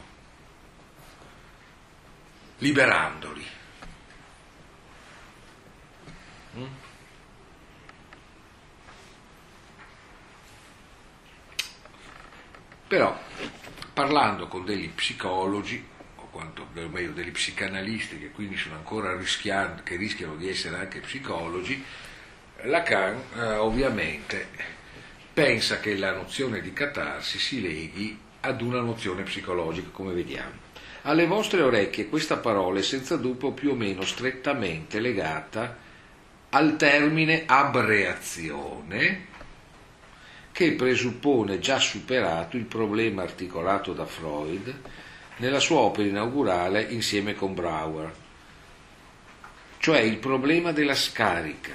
liberandoli. 2.57 3.45
Però, 12.87 13.17
parlando 13.93 14.47
con 14.47 14.65
degli 14.65 14.89
psicologi, 14.89 15.93
o 16.35 16.53
quanto 16.53 16.67
meglio 16.89 17.11
degli 17.11 17.31
psicanalisti, 17.31 18.19
che 18.19 18.31
quindi 18.31 18.57
sono 18.57 18.75
ancora 18.75 19.15
rischiando, 19.15 19.83
che 19.83 19.95
rischiano 19.95 20.35
di 20.35 20.49
essere 20.49 20.75
anche 20.75 20.99
psicologi, 20.99 21.81
Lacan 22.63 23.21
eh, 23.35 23.55
ovviamente 23.55 24.47
pensa 25.33 25.79
che 25.79 25.95
la 25.95 26.13
nozione 26.13 26.61
di 26.61 26.73
catarsi 26.73 27.39
si 27.39 27.61
leghi 27.61 28.19
ad 28.41 28.61
una 28.61 28.81
nozione 28.81 29.23
psicologica, 29.23 29.89
come 29.91 30.13
vediamo. 30.13 30.63
Alle 31.03 31.25
vostre 31.25 31.61
orecchie 31.61 32.09
questa 32.09 32.37
parola 32.37 32.79
è 32.79 32.83
senza 32.83 33.15
dubbio 33.15 33.51
più 33.51 33.71
o 33.71 33.75
meno 33.75 34.03
strettamente 34.03 34.99
legata 34.99 35.77
al 36.49 36.75
termine 36.75 37.43
abreazione, 37.45 39.33
che 40.51 40.71
presuppone 40.71 41.59
già 41.59 41.79
superato 41.79 42.55
il 42.55 42.63
problema 42.63 43.23
articolato 43.23 43.93
da 43.93 44.05
Freud 44.05 44.73
nella 45.37 45.59
sua 45.59 45.79
opera 45.79 46.07
inaugurale 46.07 46.83
insieme 46.83 47.35
con 47.35 47.53
Brauer, 47.53 48.13
cioè 49.79 49.99
il 49.99 50.17
problema 50.17 50.71
della 50.71 50.95
scarica, 50.95 51.73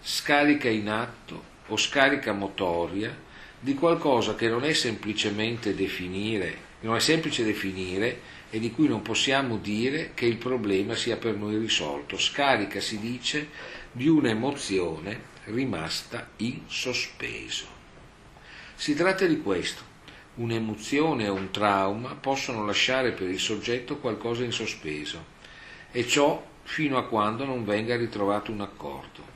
scarica 0.00 0.68
in 0.68 0.88
atto 0.88 1.54
o 1.66 1.76
scarica 1.76 2.32
motoria 2.32 3.14
di 3.58 3.74
qualcosa 3.74 4.34
che 4.34 4.48
non 4.48 4.64
è 4.64 4.72
semplicemente 4.72 5.74
definire, 5.74 6.64
non 6.80 6.96
è 6.96 7.00
semplice 7.00 7.44
definire 7.44 8.20
e 8.50 8.60
di 8.60 8.70
cui 8.70 8.86
non 8.86 9.02
possiamo 9.02 9.56
dire 9.56 10.12
che 10.14 10.26
il 10.26 10.36
problema 10.36 10.94
sia 10.94 11.16
per 11.16 11.34
noi 11.34 11.58
risolto. 11.58 12.16
Scarica, 12.16 12.80
si 12.80 12.98
dice, 12.98 13.48
di 13.90 14.08
un'emozione 14.08 15.34
rimasta 15.46 16.30
in 16.36 16.60
sospeso. 16.66 17.66
Si 18.74 18.94
tratta 18.94 19.26
di 19.26 19.40
questo. 19.40 19.85
Un'emozione 20.36 21.28
o 21.28 21.34
un 21.34 21.50
trauma 21.50 22.14
possono 22.14 22.64
lasciare 22.64 23.12
per 23.12 23.28
il 23.28 23.40
soggetto 23.40 23.96
qualcosa 23.96 24.44
in 24.44 24.52
sospeso, 24.52 25.24
e 25.90 26.06
ciò 26.06 26.44
fino 26.62 26.98
a 26.98 27.06
quando 27.06 27.44
non 27.44 27.64
venga 27.64 27.96
ritrovato 27.96 28.52
un 28.52 28.60
accordo. 28.60 29.34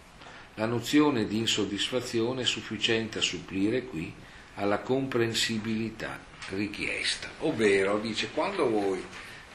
La 0.54 0.66
nozione 0.66 1.26
di 1.26 1.38
insoddisfazione 1.38 2.42
è 2.42 2.44
sufficiente 2.44 3.18
a 3.18 3.22
supplire 3.22 3.84
qui 3.84 4.12
alla 4.56 4.80
comprensibilità 4.80 6.18
richiesta. 6.50 7.28
Ovvero, 7.40 7.98
dice, 7.98 8.30
quando 8.30 8.68
voi 8.68 9.02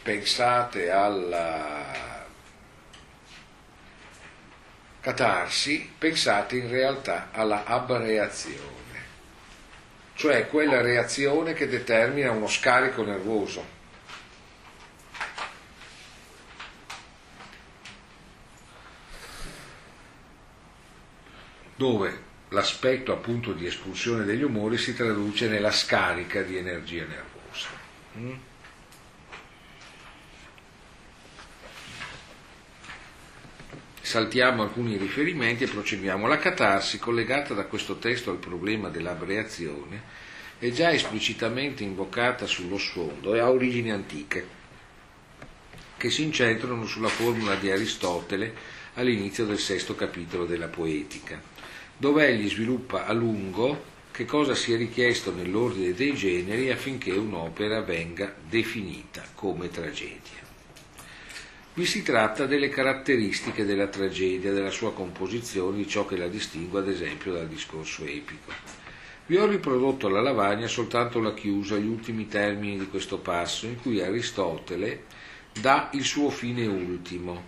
pensate 0.02 0.90
alla 0.90 2.26
catarsi, 5.00 5.88
pensate 5.96 6.58
in 6.58 6.70
realtà 6.70 7.30
alla 7.32 7.66
abreazione, 7.66 8.85
cioè 10.16 10.48
quella 10.48 10.82
reazione 10.82 11.54
che 11.54 11.68
determina 11.68 12.32
uno 12.32 12.48
scarico 12.48 13.04
nervoso 13.04 13.74
dove 21.76 22.24
l'aspetto 22.50 23.12
appunto 23.12 23.52
di 23.52 23.66
espulsione 23.66 24.24
degli 24.24 24.44
umori 24.44 24.78
si 24.78 24.96
traduce 24.96 25.48
nella 25.48 25.72
scarica 25.72 26.42
di 26.42 26.58
energia 26.58 27.06
nervosa. 27.06 27.68
Saltiamo 34.06 34.62
alcuni 34.62 34.98
riferimenti 34.98 35.64
e 35.64 35.68
procediamo. 35.68 36.28
La 36.28 36.38
catarsi, 36.38 37.00
collegata 37.00 37.56
da 37.56 37.66
questo 37.66 37.98
testo 37.98 38.30
al 38.30 38.38
problema 38.38 38.90
dell'abreazione, 38.90 40.00
è 40.60 40.70
già 40.70 40.92
esplicitamente 40.92 41.82
invocata 41.82 42.46
sullo 42.46 42.78
sfondo 42.78 43.34
e 43.34 43.40
ha 43.40 43.50
origini 43.50 43.90
antiche, 43.90 44.48
che 45.98 46.12
si 46.12 46.22
incentrano 46.22 46.86
sulla 46.86 47.08
formula 47.08 47.56
di 47.56 47.72
Aristotele 47.72 48.54
all'inizio 48.94 49.46
del 49.46 49.58
sesto 49.58 49.96
capitolo 49.96 50.46
della 50.46 50.68
Poetica 50.68 51.42
dove 51.98 52.28
egli 52.28 52.48
sviluppa 52.48 53.08
a 53.08 53.14
lungo 53.14 53.94
che 54.12 54.26
cosa 54.26 54.54
sia 54.54 54.78
richiesto 54.78 55.34
nell'ordine 55.34 55.96
dei 55.96 56.14
generi 56.14 56.70
affinché 56.70 57.12
un'opera 57.12 57.82
venga 57.82 58.36
definita 58.48 59.26
come 59.34 59.70
tragedia. 59.70 60.45
Qui 61.76 61.86
si 61.86 62.04
tratta 62.04 62.46
delle 62.46 62.70
caratteristiche 62.70 63.66
della 63.66 63.88
tragedia, 63.88 64.54
della 64.54 64.72
sua 64.72 64.94
composizione, 64.94 65.76
di 65.76 65.86
ciò 65.90 66.06
che 66.06 66.16
la 66.16 66.30
distingue 66.30 66.80
ad 66.80 66.88
esempio 66.88 67.34
dal 67.34 67.50
discorso 67.50 68.06
epico. 68.06 68.50
Vi 69.26 69.36
ho 69.36 69.46
riprodotto 69.46 70.08
alla 70.08 70.22
lavagna 70.22 70.68
soltanto 70.68 71.20
la 71.20 71.34
chiusa, 71.34 71.76
gli 71.76 71.86
ultimi 71.86 72.30
termini 72.30 72.78
di 72.78 72.88
questo 72.88 73.18
passo, 73.18 73.66
in 73.66 73.76
cui 73.82 74.02
Aristotele 74.02 75.04
dà 75.52 75.90
il 75.92 76.06
suo 76.06 76.30
fine 76.30 76.66
ultimo, 76.66 77.44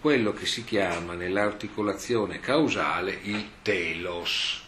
quello 0.00 0.32
che 0.32 0.46
si 0.46 0.62
chiama 0.62 1.14
nell'articolazione 1.14 2.38
causale 2.38 3.18
il 3.22 3.44
telos, 3.60 4.62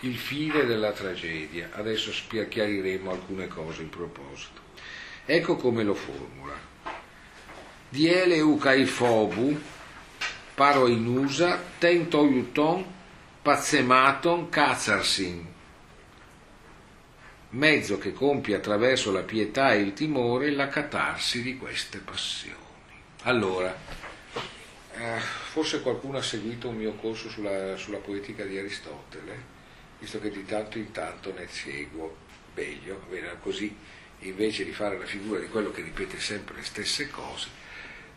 il 0.00 0.18
fine 0.18 0.66
della 0.66 0.92
tragedia. 0.92 1.70
Adesso 1.72 2.12
chiariremo 2.46 3.10
alcune 3.10 3.48
cose 3.48 3.80
in 3.80 3.88
proposito. 3.88 4.60
Ecco 5.24 5.56
come 5.56 5.82
lo 5.82 5.94
formula. 5.94 6.73
Diele 7.94 8.34
eucaifobu, 8.38 9.56
paroinusa, 10.56 11.62
tentoiuton, 11.78 12.84
pazzematon, 13.40 14.48
cazarsin, 14.48 15.46
mezzo 17.50 17.96
che 17.98 18.12
compie 18.12 18.56
attraverso 18.56 19.12
la 19.12 19.22
pietà 19.22 19.74
e 19.74 19.82
il 19.82 19.92
timore 19.92 20.50
la 20.50 20.66
catarsi 20.66 21.40
di 21.40 21.56
queste 21.56 21.98
passioni. 21.98 22.56
Allora, 23.22 23.72
eh, 24.96 25.20
forse 25.52 25.80
qualcuno 25.80 26.18
ha 26.18 26.22
seguito 26.22 26.70
un 26.70 26.76
mio 26.78 26.94
corso 26.94 27.28
sulla, 27.28 27.76
sulla, 27.76 27.98
poetica 27.98 28.42
di 28.42 28.58
Aristotele, 28.58 29.40
visto 30.00 30.18
che 30.18 30.32
di 30.32 30.44
tanto 30.44 30.78
in 30.78 30.90
tanto 30.90 31.32
ne 31.32 31.46
seguo 31.46 32.16
meglio, 32.54 33.06
così 33.40 33.72
invece 34.18 34.64
di 34.64 34.72
fare 34.72 34.98
la 34.98 35.06
figura 35.06 35.38
di 35.38 35.46
quello 35.46 35.70
che 35.70 35.82
ripete 35.82 36.18
sempre 36.18 36.56
le 36.56 36.64
stesse 36.64 37.08
cose, 37.08 37.62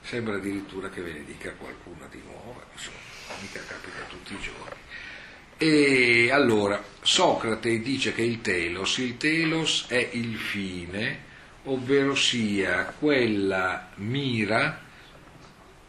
sembra 0.08 0.36
addirittura 0.36 0.90
che 0.90 1.02
ve 1.02 1.12
ne 1.12 1.26
dica 1.26 1.52
qualcuna 1.52 2.08
di 2.10 2.22
nuova, 2.24 2.64
insomma, 2.72 2.98
mica 3.42 3.60
capita 3.68 4.06
tutti 4.08 4.34
i 4.34 4.40
giorni. 4.40 4.80
E 5.58 6.32
allora, 6.32 6.82
Socrate 7.02 7.82
dice 7.82 8.14
che 8.14 8.22
il 8.22 8.40
telos, 8.40 9.00
il 9.00 9.18
telos 9.18 9.86
è 9.90 10.10
il 10.14 10.38
fine, 10.38 11.26
ovvero 11.66 12.16
sia 12.16 12.86
quella 12.98 13.90
mira 13.96 14.82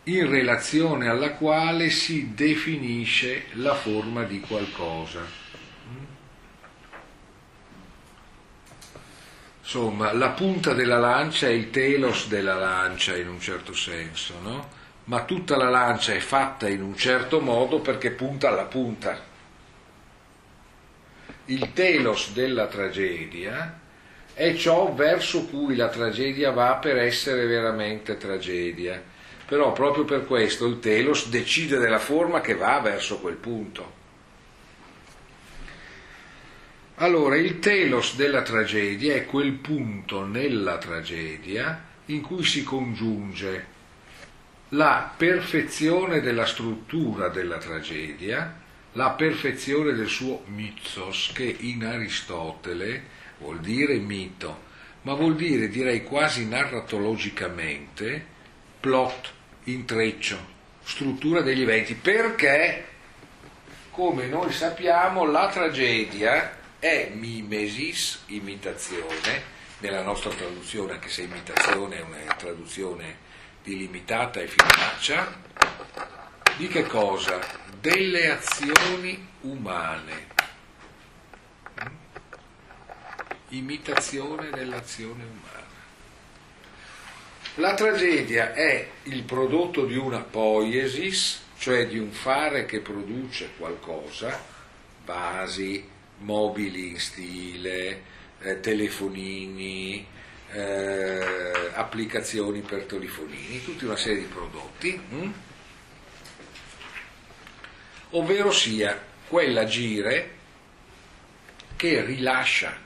in 0.05 0.29
relazione 0.29 1.09
alla 1.09 1.35
quale 1.35 1.91
si 1.91 2.33
definisce 2.35 3.45
la 3.53 3.75
forma 3.75 4.25
di 4.25 4.41
qualcosa. 4.41 5.38
Insomma, 9.69 10.15
la 10.15 10.31
punta 10.31 10.73
della 10.73 10.97
lancia 10.97 11.47
è 11.47 11.51
il 11.51 11.69
telos 11.69 12.29
della 12.29 12.55
lancia 12.55 13.15
in 13.15 13.29
un 13.29 13.39
certo 13.39 13.75
senso, 13.75 14.41
no? 14.41 14.67
Ma 15.05 15.25
tutta 15.25 15.59
la 15.59 15.69
lancia 15.69 16.15
è 16.15 16.21
fatta 16.21 16.67
in 16.69 16.81
un 16.81 16.97
certo 16.97 17.41
modo 17.41 17.81
perché 17.81 18.11
punta 18.13 18.49
alla 18.49 18.65
punta. 18.65 19.21
Il 21.47 21.75
telos 21.75 22.33
della 22.33 22.67
tragedia 22.67 23.79
è 24.33 24.55
ciò 24.55 24.95
verso 24.95 25.45
cui 25.45 25.77
la 25.77 25.89
tragedia 25.89 26.51
va 26.51 26.77
per 26.77 26.97
essere 26.97 27.45
veramente 27.45 28.17
tragedia. 28.17 29.03
Però 29.47 29.73
proprio 29.73 30.05
per 30.05 30.25
questo 30.27 30.65
il 30.65 30.79
telos 30.79 31.29
decide 31.29 31.77
della 31.77 31.99
forma 31.99 32.41
che 32.41 32.55
va 32.55 32.81
verso 32.81 33.19
quel 33.19 33.37
punto. 33.37 33.98
Allora, 37.01 37.37
il 37.37 37.61
telos 37.61 38.17
della 38.17 38.43
tragedia 38.43 39.15
è 39.15 39.25
quel 39.25 39.53
punto 39.53 40.25
nella 40.25 40.79
tragedia 40.79 41.81
in 42.07 42.23
cui 42.23 42.43
si 42.43 42.65
congiunge 42.65 43.67
la 44.71 45.13
perfezione 45.17 46.21
della 46.21 46.45
struttura 46.45 47.29
della 47.29 47.59
tragedia, 47.59 48.53
la 48.95 49.11
perfezione 49.11 49.93
del 49.93 50.09
suo 50.09 50.43
mythos, 50.47 51.31
che 51.33 51.55
in 51.61 51.85
Aristotele 51.85 53.05
vuol 53.39 53.61
dire 53.61 53.95
mito, 53.99 54.63
ma 55.03 55.15
vuol 55.15 55.37
dire, 55.37 55.69
direi 55.69 56.03
quasi 56.03 56.49
narratologicamente, 56.49 58.27
plot, 58.81 59.33
intreccio, 59.65 60.37
struttura 60.83 61.43
degli 61.43 61.63
eventi, 61.63 61.95
perché, 61.95 62.87
come 63.93 64.27
noi 64.27 64.51
sappiamo, 64.51 65.25
la 65.31 65.49
tragedia 65.49 66.58
è 66.79 67.11
mimesis, 67.13 68.23
imitazione, 68.27 69.57
nella 69.81 70.03
nostra 70.03 70.31
traduzione, 70.31 70.93
anche 70.95 71.09
se 71.09 71.23
imitazione 71.23 71.99
è 71.99 72.01
una 72.01 72.35
traduzione 72.37 73.17
dilimitata 73.63 74.41
e 74.41 74.49
finaccia, 74.49 75.41
di 76.57 76.69
che 76.69 76.85
cosa? 76.85 77.41
Delle 77.81 78.31
azioni 78.31 79.27
umane. 79.43 80.27
Imitazione 83.51 84.51
dell'azione 84.51 85.25
umana. 85.25 85.67
La 87.57 87.75
tragedia 87.75 88.53
è 88.53 88.89
il 89.05 89.23
prodotto 89.23 89.85
di 89.85 89.97
una 89.97 90.21
poiesis, 90.21 91.43
cioè 91.59 91.87
di 91.87 91.99
un 91.99 92.11
fare 92.11 92.67
che 92.67 92.81
produce 92.81 93.51
qualcosa, 93.57 94.41
vasi, 95.05 95.97
mobili 96.19 96.89
in 96.89 96.99
stile, 96.99 98.03
eh, 98.41 98.61
telefonini, 98.61 100.07
eh, 100.53 101.71
applicazioni 101.75 102.61
per 102.61 102.85
telefonini, 102.85 103.63
tutta 103.63 103.85
una 103.85 103.97
serie 103.97 104.21
di 104.21 104.25
prodotti, 104.27 105.01
hm? 105.09 105.33
ovvero 108.11 108.51
sia 108.51 109.01
quell'agire 109.29 110.37
che 111.77 112.05
rilascia 112.05 112.77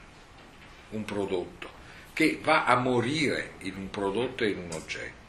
un 0.90 1.04
prodotto, 1.04 1.70
che 2.12 2.38
va 2.42 2.64
a 2.64 2.76
morire 2.76 3.52
in 3.60 3.76
un 3.76 3.90
prodotto 3.90 4.44
e 4.44 4.48
in 4.48 4.58
un 4.58 4.72
oggetto. 4.72 5.20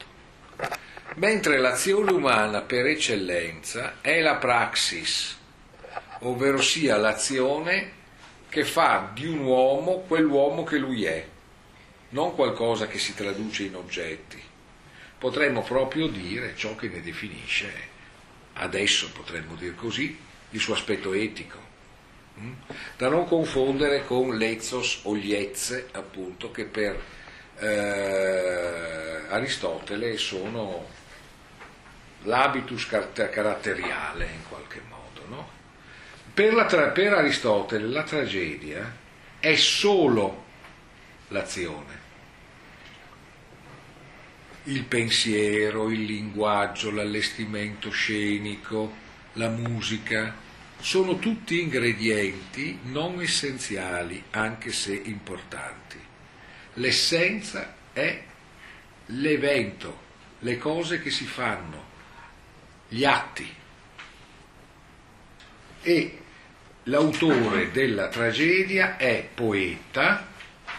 Mentre 1.16 1.58
l'azione 1.58 2.10
umana 2.10 2.62
per 2.62 2.86
eccellenza 2.86 3.98
è 4.00 4.20
la 4.20 4.34
praxis, 4.34 5.38
ovvero 6.20 6.60
sia 6.60 6.96
l'azione 6.96 7.93
che 8.54 8.64
fa 8.64 9.10
di 9.12 9.26
un 9.26 9.40
uomo 9.40 10.04
quell'uomo 10.06 10.62
che 10.62 10.78
lui 10.78 11.04
è, 11.06 11.26
non 12.10 12.36
qualcosa 12.36 12.86
che 12.86 13.00
si 13.00 13.12
traduce 13.12 13.64
in 13.64 13.74
oggetti. 13.74 14.40
Potremmo 15.18 15.62
proprio 15.62 16.06
dire 16.06 16.54
ciò 16.54 16.76
che 16.76 16.86
ne 16.86 17.02
definisce, 17.02 17.72
adesso 18.52 19.10
potremmo 19.10 19.56
dire 19.56 19.74
così, 19.74 20.16
il 20.50 20.60
suo 20.60 20.74
aspetto 20.74 21.12
etico, 21.14 21.58
mm? 22.38 22.52
da 22.96 23.08
non 23.08 23.26
confondere 23.26 24.04
con 24.04 24.36
l'ezos 24.36 25.00
o 25.02 25.16
gli 25.16 25.34
ezze, 25.34 25.88
appunto, 25.90 26.52
che 26.52 26.64
per 26.64 27.02
eh, 27.58 29.22
Aristotele 29.30 30.16
sono 30.16 30.86
l'habitus 32.22 32.86
caratteriale 32.86 34.26
in 34.26 34.48
qualche 34.48 34.80
modo. 34.88 34.93
Per, 36.34 36.64
tra- 36.64 36.88
per 36.88 37.12
Aristotele 37.12 37.86
la 37.86 38.02
tragedia 38.02 38.92
è 39.38 39.54
solo 39.54 40.44
l'azione, 41.28 42.00
il 44.64 44.82
pensiero, 44.82 45.90
il 45.90 46.02
linguaggio, 46.02 46.90
l'allestimento 46.90 47.90
scenico, 47.90 48.92
la 49.34 49.48
musica, 49.48 50.34
sono 50.80 51.20
tutti 51.20 51.60
ingredienti 51.60 52.80
non 52.82 53.20
essenziali, 53.20 54.20
anche 54.30 54.72
se 54.72 54.92
importanti. 55.04 56.00
L'essenza 56.74 57.76
è 57.92 58.22
l'evento, 59.06 60.00
le 60.40 60.58
cose 60.58 61.00
che 61.00 61.10
si 61.10 61.26
fanno, 61.26 61.84
gli 62.88 63.04
atti. 63.04 63.54
E 65.82 66.18
l'autore 66.84 67.70
della 67.70 68.08
tragedia 68.08 68.96
è 68.96 69.26
poeta 69.32 70.26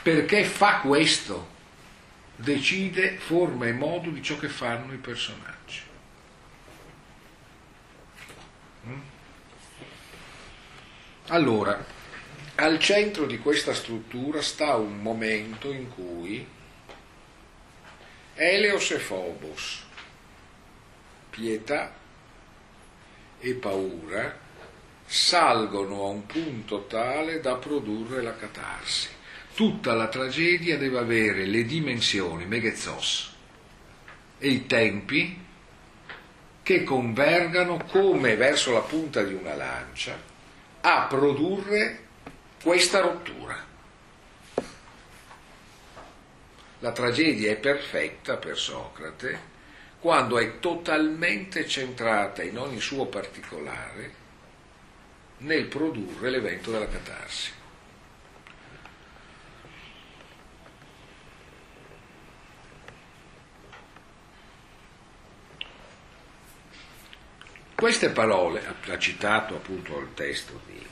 perché 0.01 0.43
fa 0.43 0.79
questo, 0.79 1.53
decide 2.35 3.17
forma 3.17 3.65
e 3.67 3.73
modo 3.73 4.09
di 4.09 4.21
ciò 4.21 4.37
che 4.37 4.49
fanno 4.49 4.93
i 4.93 4.97
personaggi. 4.97 5.81
Mm? 8.87 8.99
Allora, 11.27 11.83
al 12.55 12.77
centro 12.79 13.25
di 13.25 13.39
questa 13.39 13.73
struttura 13.73 14.41
sta 14.41 14.75
un 14.75 15.01
momento 15.01 15.71
in 15.71 15.89
cui 15.89 16.47
Eleos 18.35 18.91
e 18.91 18.97
Phobos, 18.97 19.83
pietà 21.31 21.93
e 23.39 23.53
paura, 23.53 24.43
salgono 25.05 26.03
a 26.03 26.09
un 26.09 26.25
punto 26.25 26.85
tale 26.85 27.39
da 27.39 27.55
produrre 27.55 28.21
la 28.21 28.35
catarsi. 28.35 29.09
Tutta 29.53 29.93
la 29.93 30.07
tragedia 30.07 30.77
deve 30.77 30.97
avere 30.97 31.45
le 31.45 31.63
dimensioni, 31.63 32.45
megezos, 32.45 33.33
e 34.37 34.47
i 34.49 34.65
tempi 34.65 35.43
che 36.61 36.83
convergano 36.83 37.77
come 37.89 38.35
verso 38.35 38.73
la 38.73 38.81
punta 38.81 39.23
di 39.23 39.33
una 39.33 39.55
lancia 39.55 40.19
a 40.81 41.05
produrre 41.07 42.03
questa 42.61 42.99
rottura. 42.99 43.63
La 46.79 46.91
tragedia 46.91 47.51
è 47.51 47.55
perfetta 47.55 48.37
per 48.37 48.57
Socrate 48.57 49.53
quando 49.99 50.37
è 50.37 50.59
totalmente 50.59 51.67
centrata 51.67 52.43
in 52.43 52.57
ogni 52.57 52.79
suo 52.79 53.05
particolare 53.05 54.24
nel 55.45 55.65
produrre 55.65 56.31
l'evento 56.31 56.71
della 56.71 56.87
catarsi. 56.87 57.51
Queste 67.75 68.09
parole, 68.09 68.63
ha 68.87 68.97
citato 68.97 69.55
appunto 69.55 69.99
il 69.99 70.13
testo 70.15 70.61
di, 70.65 70.83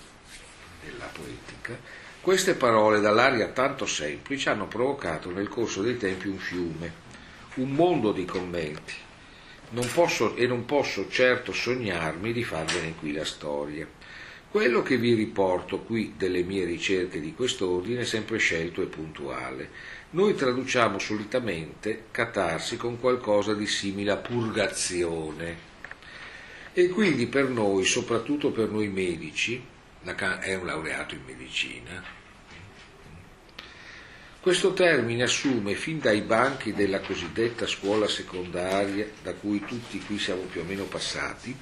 della 0.83 1.05
poetica, 1.05 1.75
queste 2.21 2.53
parole 2.53 2.99
dall'aria 2.99 3.47
tanto 3.47 3.85
semplice 3.85 4.49
hanno 4.49 4.67
provocato 4.67 5.31
nel 5.31 5.47
corso 5.47 5.81
dei 5.81 5.97
tempi 5.97 6.27
un 6.27 6.37
fiume, 6.37 6.93
un 7.55 7.71
mondo 7.71 8.11
di 8.11 8.25
commenti, 8.25 8.93
non 9.69 9.89
posso, 9.91 10.35
e 10.35 10.45
non 10.45 10.65
posso 10.65 11.09
certo 11.09 11.51
sognarmi 11.51 12.31
di 12.31 12.43
farvene 12.43 12.93
qui 12.95 13.13
la 13.13 13.25
storia. 13.25 13.87
Quello 14.53 14.83
che 14.83 14.97
vi 14.97 15.15
riporto 15.15 15.79
qui 15.79 16.13
delle 16.15 16.43
mie 16.43 16.63
ricerche 16.63 17.19
di 17.19 17.33
quest'ordine 17.33 18.01
è 18.01 18.05
sempre 18.05 18.37
scelto 18.37 18.83
e 18.83 18.85
puntuale. 18.85 19.71
Noi 20.11 20.35
traduciamo 20.35 20.99
solitamente 20.99 22.03
catarsi 22.11 22.77
con 22.77 22.99
qualcosa 22.99 23.55
di 23.55 23.65
simile 23.65 24.11
a 24.11 24.17
purgazione. 24.17 25.57
E 26.71 26.87
quindi 26.89 27.25
per 27.25 27.49
noi, 27.49 27.83
soprattutto 27.83 28.51
per 28.51 28.69
noi 28.69 28.89
medici, 28.89 29.59
Lacan 30.03 30.37
è 30.39 30.53
un 30.53 30.67
laureato 30.67 31.15
in 31.15 31.21
medicina, 31.25 32.03
questo 34.39 34.73
termine 34.73 35.23
assume 35.23 35.73
fin 35.73 35.99
dai 35.99 36.21
banchi 36.21 36.73
della 36.73 36.99
cosiddetta 36.99 37.65
scuola 37.65 38.07
secondaria, 38.07 39.07
da 39.23 39.33
cui 39.33 39.63
tutti 39.65 39.99
qui 40.01 40.19
siamo 40.19 40.41
più 40.41 40.61
o 40.61 40.63
meno 40.65 40.83
passati, 40.83 41.55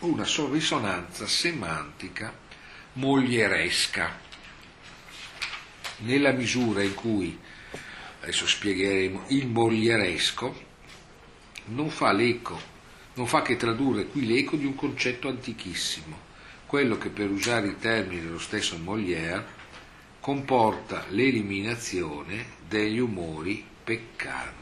una 0.00 0.24
risonanza 0.50 1.26
semantica 1.26 2.32
moglieresca. 2.94 4.26
nella 6.00 6.30
misura 6.30 6.82
in 6.82 6.94
cui, 6.94 7.36
adesso 8.20 8.46
spiegheremo, 8.46 9.24
il 9.28 9.48
moglieresco 9.48 10.66
non 11.66 11.90
fa 11.90 12.12
l'eco, 12.12 12.60
non 13.14 13.26
fa 13.26 13.42
che 13.42 13.56
tradurre 13.56 14.06
qui 14.06 14.24
l'eco 14.24 14.54
di 14.54 14.64
un 14.64 14.76
concetto 14.76 15.28
antichissimo, 15.28 16.16
quello 16.66 16.96
che 16.98 17.08
per 17.08 17.30
usare 17.30 17.68
i 17.68 17.78
termini 17.78 18.20
dello 18.20 18.38
stesso 18.38 18.78
Molière 18.78 19.56
comporta 20.20 21.06
l'eliminazione 21.08 22.46
degli 22.68 22.98
umori 22.98 23.66
peccanti. 23.82 24.57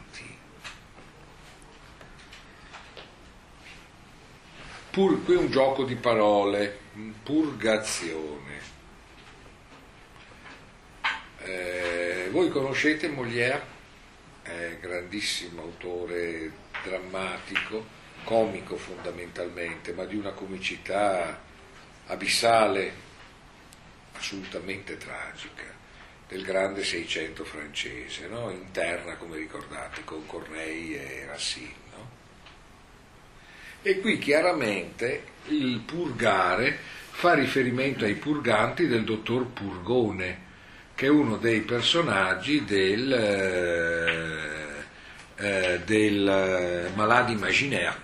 Pur, 4.96 5.22
qui 5.24 5.34
è 5.34 5.36
un 5.36 5.50
gioco 5.50 5.84
di 5.84 5.94
parole, 5.94 6.74
purgazione. 7.22 8.60
Eh, 11.40 12.28
voi 12.30 12.48
conoscete 12.48 13.06
Molière? 13.08 13.62
È 14.40 14.78
grandissimo 14.80 15.60
autore 15.60 16.50
drammatico, 16.82 17.84
comico 18.24 18.78
fondamentalmente, 18.78 19.92
ma 19.92 20.06
di 20.06 20.16
una 20.16 20.30
comicità 20.30 21.42
abissale, 22.06 22.90
assolutamente 24.14 24.96
tragica, 24.96 25.64
del 26.26 26.42
grande 26.42 26.82
Seicento 26.82 27.44
francese, 27.44 28.28
no? 28.28 28.48
in 28.48 28.70
come 29.18 29.36
ricordate, 29.36 30.04
con 30.04 30.24
Corneille 30.24 31.20
e 31.20 31.26
Racine. 31.26 31.85
E 33.86 34.00
qui 34.00 34.18
chiaramente 34.18 35.22
il 35.50 35.78
purgare 35.86 36.76
fa 37.10 37.34
riferimento 37.34 38.04
ai 38.04 38.16
purganti 38.16 38.88
del 38.88 39.04
dottor 39.04 39.46
Purgone, 39.46 40.40
che 40.96 41.06
è 41.06 41.08
uno 41.08 41.36
dei 41.36 41.60
personaggi 41.60 42.64
del, 42.64 43.12
eh, 45.36 45.44
eh 45.46 45.80
del 45.84 46.90
malade 46.96 47.30
imaginaire, 47.30 48.00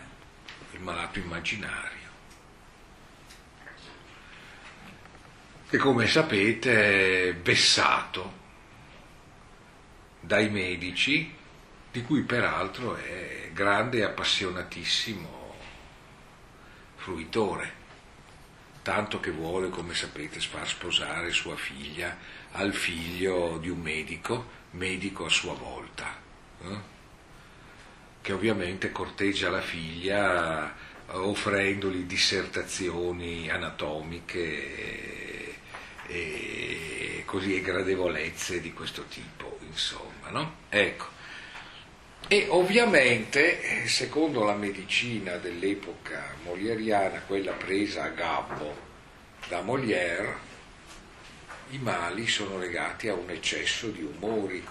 il 0.71 0.81
malato 0.83 1.19
immaginario. 1.19 1.91
che 5.69 5.79
come 5.79 6.07
sapete 6.07 7.31
è 7.31 7.35
vessato 7.35 8.33
dai 10.21 10.49
medici, 10.49 11.35
di 11.91 12.03
cui 12.03 12.23
peraltro 12.23 12.95
è 12.95 13.51
grande 13.53 13.99
e 13.99 14.03
appassionatissimo 14.05 15.42
fruitore, 17.03 17.73
tanto 18.83 19.19
che 19.19 19.33
vuole, 19.33 19.71
come 19.71 19.93
sapete, 19.93 20.39
far 20.39 20.69
sposare 20.69 21.33
sua 21.33 21.57
figlia 21.57 22.17
al 22.53 22.73
figlio 22.73 23.59
di 23.59 23.69
un 23.69 23.81
medico, 23.81 24.47
medico 24.71 25.25
a 25.25 25.29
sua 25.29 25.55
volta, 25.55 26.17
eh? 26.63 26.91
che 28.21 28.33
ovviamente 28.33 28.93
corteggia 28.93 29.51
la 29.51 29.61
figlia 29.61 30.73
eh, 30.73 31.17
offrendogli 31.17 32.05
dissertazioni 32.05 33.51
anatomiche 33.51 34.39
e, 34.87 35.55
e 36.07 37.23
così 37.27 37.57
e 37.57 37.63
gradevolezze 37.63 38.61
di 38.61 38.73
questo 38.73 39.07
tipo, 39.09 39.59
insomma, 39.67 40.31
no? 40.31 40.55
Ecco. 40.69 41.21
E 42.29 42.47
ovviamente, 42.49 43.87
secondo 43.87 44.45
la 44.45 44.55
medicina 44.55 45.37
dell'epoca 45.37 46.35
molieriana, 46.45 47.21
quella 47.27 47.53
presa 47.53 48.05
a 48.05 48.09
gabbo 48.09 48.75
da 49.49 49.61
Molière, 49.61 50.51
i 51.71 51.79
mali 51.79 52.27
sono 52.27 52.59
legati 52.59 53.09
a 53.09 53.15
un 53.15 53.29
eccesso 53.31 53.89
di 53.89 54.03
umori 54.03 54.65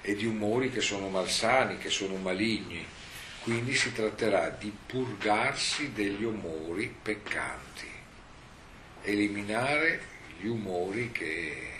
e 0.00 0.14
di 0.14 0.26
umori 0.26 0.70
che 0.70 0.80
sono 0.80 1.08
malsani, 1.08 1.78
che 1.78 1.90
sono 1.90 2.14
maligni. 2.16 2.86
Quindi 3.42 3.74
si 3.74 3.92
tratterà 3.92 4.50
di 4.50 4.72
purgarsi 4.86 5.92
degli 5.92 6.22
umori 6.22 6.94
peccanti, 7.02 7.88
eliminare 9.02 10.00
gli 10.38 10.46
umori 10.46 11.10
che 11.10 11.72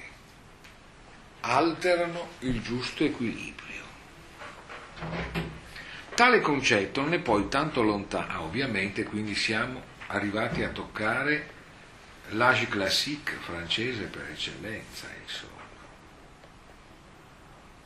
alterano 1.40 2.28
il 2.40 2.60
giusto 2.62 3.04
equilibrio. 3.04 3.67
Tale 6.14 6.40
concetto 6.40 7.00
non 7.00 7.14
è 7.14 7.20
poi 7.20 7.48
tanto 7.48 7.82
lontano, 7.82 8.42
ovviamente 8.42 9.04
quindi 9.04 9.34
siamo 9.34 9.80
arrivati 10.08 10.62
a 10.62 10.70
toccare 10.70 11.56
l'age 12.30 12.66
classique 12.66 13.36
francese 13.36 14.04
per 14.04 14.28
eccellenza, 14.30 15.06
insomma. 15.22 15.56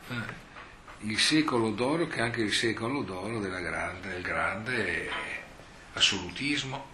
Eh, 0.08 0.40
il 1.00 1.18
secolo 1.18 1.70
d'oro 1.70 2.06
che 2.06 2.18
è 2.18 2.22
anche 2.22 2.42
il 2.42 2.52
secolo 2.52 3.02
d'oro 3.02 3.38
grande, 3.40 4.08
del 4.08 4.22
grande 4.22 5.10
assolutismo, 5.94 6.86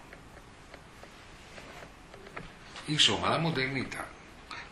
insomma 2.85 3.29
la 3.29 3.37
modernità. 3.37 4.07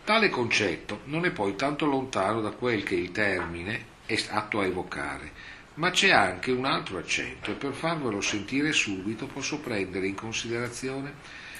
Tale 0.03 0.29
concetto 0.29 1.01
non 1.05 1.25
è 1.25 1.31
poi 1.31 1.55
tanto 1.55 1.85
lontano 1.85 2.41
da 2.41 2.51
quel 2.51 2.83
che 2.83 2.95
il 2.95 3.11
termine 3.11 3.95
è 4.05 4.17
atto 4.29 4.59
a 4.59 4.65
evocare, 4.65 5.31
ma 5.77 5.91
c'è 5.91 6.11
anche 6.11 6.51
un 6.51 6.65
altro 6.65 6.97
accento 6.97 7.51
e 7.51 7.55
per 7.55 7.73
farvelo 7.73 8.21
sentire 8.21 8.71
subito 8.71 9.27
posso 9.27 9.59
prendere 9.59 10.07
in 10.07 10.15
considerazione 10.15 11.13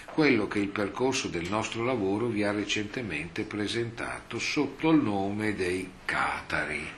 quello 0.06 0.48
che 0.48 0.58
il 0.58 0.70
percorso 0.70 1.28
del 1.28 1.48
nostro 1.48 1.84
lavoro 1.84 2.26
vi 2.26 2.44
ha 2.44 2.52
recentemente 2.52 3.44
presentato 3.44 4.40
sotto 4.40 4.90
il 4.90 5.04
nome 5.04 5.54
dei 5.54 5.92
Catari. 6.06 6.90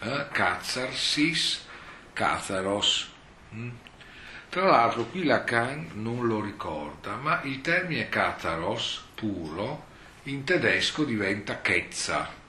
Eh? 0.00 0.26
Cazzarsis, 0.32 1.66
Catharos. 2.14 3.12
Mm? 3.54 3.70
Tra 4.48 4.64
l'altro 4.64 5.04
qui 5.04 5.24
Lacan 5.24 5.90
non 5.94 6.26
lo 6.26 6.40
ricorda, 6.40 7.16
ma 7.16 7.42
il 7.42 7.60
termine 7.60 8.08
Catharos 8.08 9.04
puro 9.14 9.84
in 10.22 10.44
tedesco 10.44 11.04
diventa 11.04 11.60
Ketza 11.60 12.42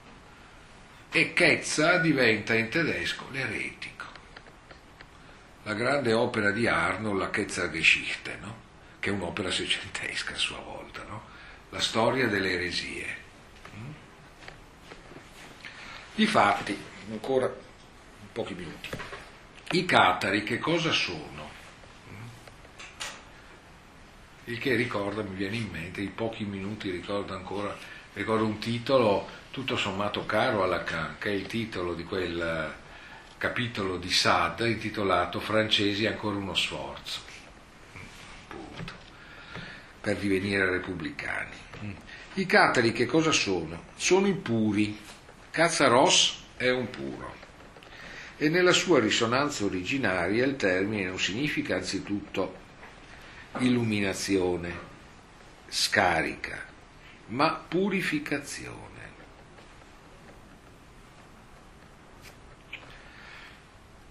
e 1.10 1.32
Ketza 1.34 1.98
diventa 1.98 2.54
in 2.54 2.70
tedesco 2.70 3.26
l'eretico. 3.32 3.95
La 5.66 5.74
grande 5.74 6.12
opera 6.12 6.52
di 6.52 6.68
Arnold, 6.68 7.18
la 7.18 7.28
Ketzergeschichte, 7.28 8.38
no? 8.40 8.56
che 9.00 9.10
è 9.10 9.12
un'opera 9.12 9.50
seicentesca 9.50 10.34
a 10.34 10.36
sua 10.36 10.60
volta, 10.60 11.02
no? 11.02 11.22
la 11.70 11.80
storia 11.80 12.28
delle 12.28 12.52
eresie. 12.52 13.16
Mm? 13.76 13.90
Difatti, 16.14 16.80
ancora 17.10 17.52
pochi 18.30 18.54
minuti, 18.54 18.90
i 19.72 19.84
catari 19.84 20.44
che 20.44 20.60
cosa 20.60 20.92
sono? 20.92 21.50
Mm? 22.12 22.26
Il 24.44 24.58
che 24.58 24.76
ricorda, 24.76 25.22
mi 25.22 25.34
viene 25.34 25.56
in 25.56 25.68
mente, 25.68 26.00
in 26.00 26.14
pochi 26.14 26.44
minuti 26.44 26.90
ricordo 26.90 27.34
ancora, 27.34 27.76
ricordo 28.12 28.44
un 28.44 28.58
titolo 28.58 29.28
tutto 29.50 29.76
sommato 29.76 30.26
caro 30.26 30.62
a 30.62 30.66
Lacan, 30.66 31.16
che 31.18 31.30
è 31.30 31.32
il 31.32 31.46
titolo 31.46 31.94
di 31.94 32.04
quel 32.04 32.84
capitolo 33.46 33.96
di 33.96 34.10
Sade 34.10 34.68
intitolato 34.68 35.38
Francesi 35.38 36.04
ancora 36.04 36.36
uno 36.36 36.56
sforzo, 36.56 37.20
Punto. 38.48 38.92
per 40.00 40.16
divenire 40.16 40.68
repubblicani. 40.68 41.54
I 42.34 42.44
catari 42.44 42.90
che 42.90 43.06
cosa 43.06 43.30
sono? 43.30 43.84
Sono 43.94 44.26
i 44.26 44.34
puri. 44.34 44.98
Cazzaros 45.52 46.42
è 46.56 46.70
un 46.70 46.90
puro. 46.90 47.34
E 48.36 48.48
nella 48.48 48.72
sua 48.72 48.98
risonanza 48.98 49.64
originaria 49.64 50.44
il 50.44 50.56
termine 50.56 51.04
non 51.04 51.18
significa 51.20 51.76
anzitutto 51.76 52.56
illuminazione, 53.58 54.76
scarica, 55.68 56.64
ma 57.28 57.52
purificazione. 57.52 58.95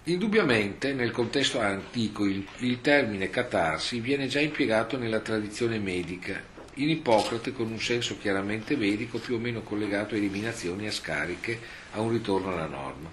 Indubbiamente 0.07 0.93
nel 0.93 1.09
contesto 1.09 1.59
antico 1.59 2.25
il, 2.25 2.45
il, 2.59 2.79
termine 2.79 3.31
catarsi 3.31 3.99
viene 3.99 4.27
già 4.27 4.39
impiegato 4.39 4.99
nella 4.99 5.19
tradizione 5.19 5.79
medica, 5.79 6.39
in 6.75 6.91
Ippocrate 6.91 7.51
con 7.51 7.71
un 7.71 7.79
senso 7.79 8.19
chiaramente 8.19 8.75
medico 8.75 9.17
più 9.17 9.33
o 9.33 9.39
meno 9.39 9.61
collegato 9.61 10.13
a 10.13 10.17
eliminazioni 10.17 10.85
a 10.85 10.91
scariche, 10.91 11.59
a 11.93 12.01
un 12.01 12.11
ritorno 12.11 12.51
alla 12.51 12.67
norma. 12.67 13.11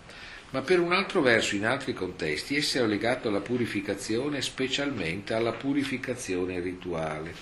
Ma 0.51 0.61
per 0.61 0.81
un 0.81 0.93
altro 0.93 1.23
verso, 1.23 1.57
in 1.57 1.65
altri 1.65 1.95
contesti, 1.95 2.57
esso 2.57 2.77
è 2.77 2.87
legato 2.87 3.29
alla 3.29 3.41
purificazione, 3.41 4.43
specialmente 4.43 5.33
alla 5.33 5.53
purificazione 5.53 6.61
rituale. 6.61 7.33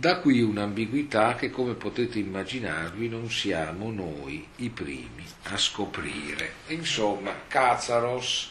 Da 0.00 0.20
qui 0.20 0.40
un'ambiguità 0.42 1.34
che, 1.34 1.50
come 1.50 1.74
potete 1.74 2.20
immaginarvi, 2.20 3.08
non 3.08 3.28
siamo 3.28 3.90
noi 3.90 4.46
i 4.58 4.70
primi 4.70 5.26
a 5.46 5.56
scoprire. 5.56 6.52
Insomma, 6.68 7.32
Cazaros, 7.48 8.48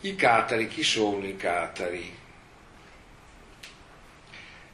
i 0.00 0.14
catari, 0.14 0.68
chi 0.68 0.82
sono 0.82 1.24
i 1.24 1.36
catari? 1.36 2.14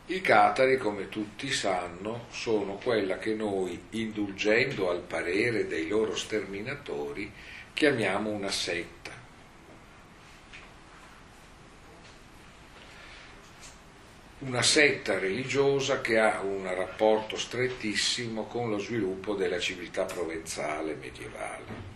I 0.06 0.20
catari, 0.20 0.78
come 0.78 1.08
tutti 1.08 1.52
sanno, 1.52 2.26
sono 2.28 2.72
quella 2.74 3.18
che 3.18 3.34
noi, 3.34 3.80
indulgendo 3.90 4.90
al 4.90 4.98
parere 4.98 5.68
dei 5.68 5.86
loro 5.86 6.16
sterminatori, 6.16 7.30
chiamiamo 7.72 8.30
una 8.30 8.50
setta. 8.50 9.12
Una 14.44 14.60
setta 14.60 15.18
religiosa 15.18 16.02
che 16.02 16.18
ha 16.18 16.40
un 16.42 16.64
rapporto 16.74 17.36
strettissimo 17.36 18.44
con 18.44 18.68
lo 18.68 18.78
sviluppo 18.78 19.34
della 19.34 19.58
civiltà 19.58 20.04
provenzale 20.04 20.94
medievale. 20.94 21.92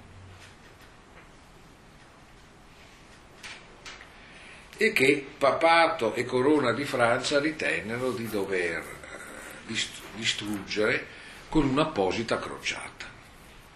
e 4.81 4.93
che 4.93 5.27
papato 5.37 6.15
e 6.15 6.25
corona 6.25 6.73
di 6.73 6.85
Francia 6.85 7.41
ritennero 7.41 8.13
di 8.13 8.29
dover 8.29 8.79
eh, 8.79 9.75
distruggere 10.15 11.05
con 11.49 11.69
un'apposita 11.69 12.39
crociata, 12.39 13.07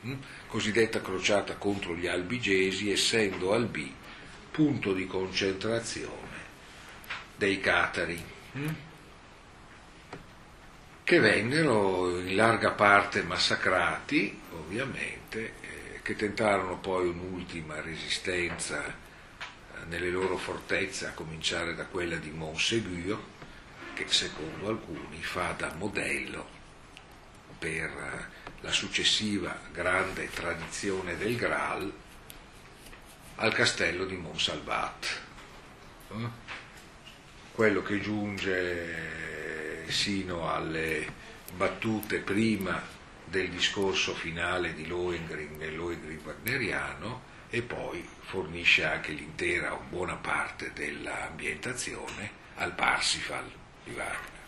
hm? 0.03 0.15
cosiddetta 0.47 1.01
crociata 1.01 1.57
contro 1.57 1.97
gli 1.97 2.07
albigesi, 2.07 2.93
essendo 2.93 3.53
Albi 3.53 3.93
punto 4.53 4.93
di 4.93 5.07
concentrazione 5.07 6.39
dei 7.35 7.59
catari? 7.59 8.42
Che 11.05 11.19
vennero 11.19 12.19
in 12.19 12.37
larga 12.37 12.73
parte 12.73 13.23
massacrati, 13.23 14.41
ovviamente, 14.53 15.55
eh, 15.61 16.01
che 16.03 16.17
tentarono 16.17 16.79
poi 16.79 17.09
un'ultima 17.09 17.81
resistenza 17.81 19.01
nelle 19.87 20.11
loro 20.11 20.37
fortezze, 20.37 21.07
a 21.07 21.13
cominciare 21.13 21.75
da 21.75 21.87
quella 21.87 22.17
di 22.17 22.31
Montségur, 22.31 23.21
che 23.95 24.07
secondo 24.09 24.69
alcuni 24.69 25.23
fa 25.23 25.53
da 25.57 25.73
modello 25.75 26.61
per 27.59 28.31
la 28.61 28.73
successiva 28.73 29.59
grande 29.73 30.31
tradizione 30.31 31.17
del 31.17 31.37
Graal 31.37 31.93
al 33.37 33.53
castello 33.53 34.05
di 34.05 34.17
Montsalvat. 34.17 35.21
Eh? 37.53 37.55
Quello 37.55 37.83
che 37.83 38.01
giunge 38.01 39.85
sino 39.89 40.51
alle 40.51 41.07
battute 41.55 42.19
prima 42.19 42.83
del 43.25 43.51
discorso 43.51 44.15
finale 44.15 44.75
di 44.75 44.87
Lohengrin 44.87 45.57
nel 45.59 45.77
Lohengrin 45.77 46.21
wagneriano 46.25 47.31
e 47.51 47.61
poi 47.61 48.07
fornisce 48.21 48.85
anche 48.85 49.13
l'intera 49.13 49.75
o 49.75 49.83
buona 49.89 50.15
parte 50.15 50.73
dell'ambientazione 50.75 52.31
al 52.57 52.73
Parsifal 52.73 53.51
di 53.85 53.93
Wagner. 53.93 54.41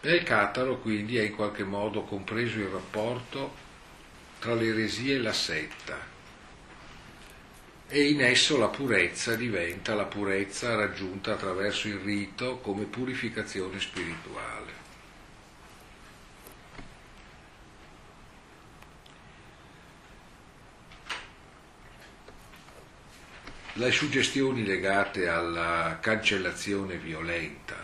E 0.00 0.14
il 0.14 0.22
Cataro 0.22 0.78
quindi 0.78 1.18
è 1.18 1.22
in 1.22 1.34
qualche 1.34 1.64
modo 1.64 2.04
compreso 2.04 2.60
il 2.60 2.68
rapporto 2.68 3.66
tra 4.38 4.54
l'eresia 4.54 5.14
e 5.14 5.18
la 5.18 5.32
setta 5.32 6.16
e 7.88 8.08
in 8.08 8.22
esso 8.22 8.58
la 8.58 8.68
purezza 8.68 9.34
diventa 9.34 9.94
la 9.94 10.04
purezza 10.04 10.74
raggiunta 10.74 11.32
attraverso 11.32 11.88
il 11.88 11.98
rito 11.98 12.58
come 12.58 12.84
purificazione 12.84 13.80
spirituale. 13.80 14.78
le 23.78 23.92
suggestioni 23.92 24.64
legate 24.64 25.28
alla 25.28 25.98
cancellazione 26.00 26.96
violenta 26.96 27.76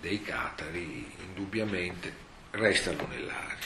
dei 0.00 0.20
catari 0.20 1.10
indubbiamente 1.26 2.12
restano 2.50 3.06
nell'aria. 3.06 3.56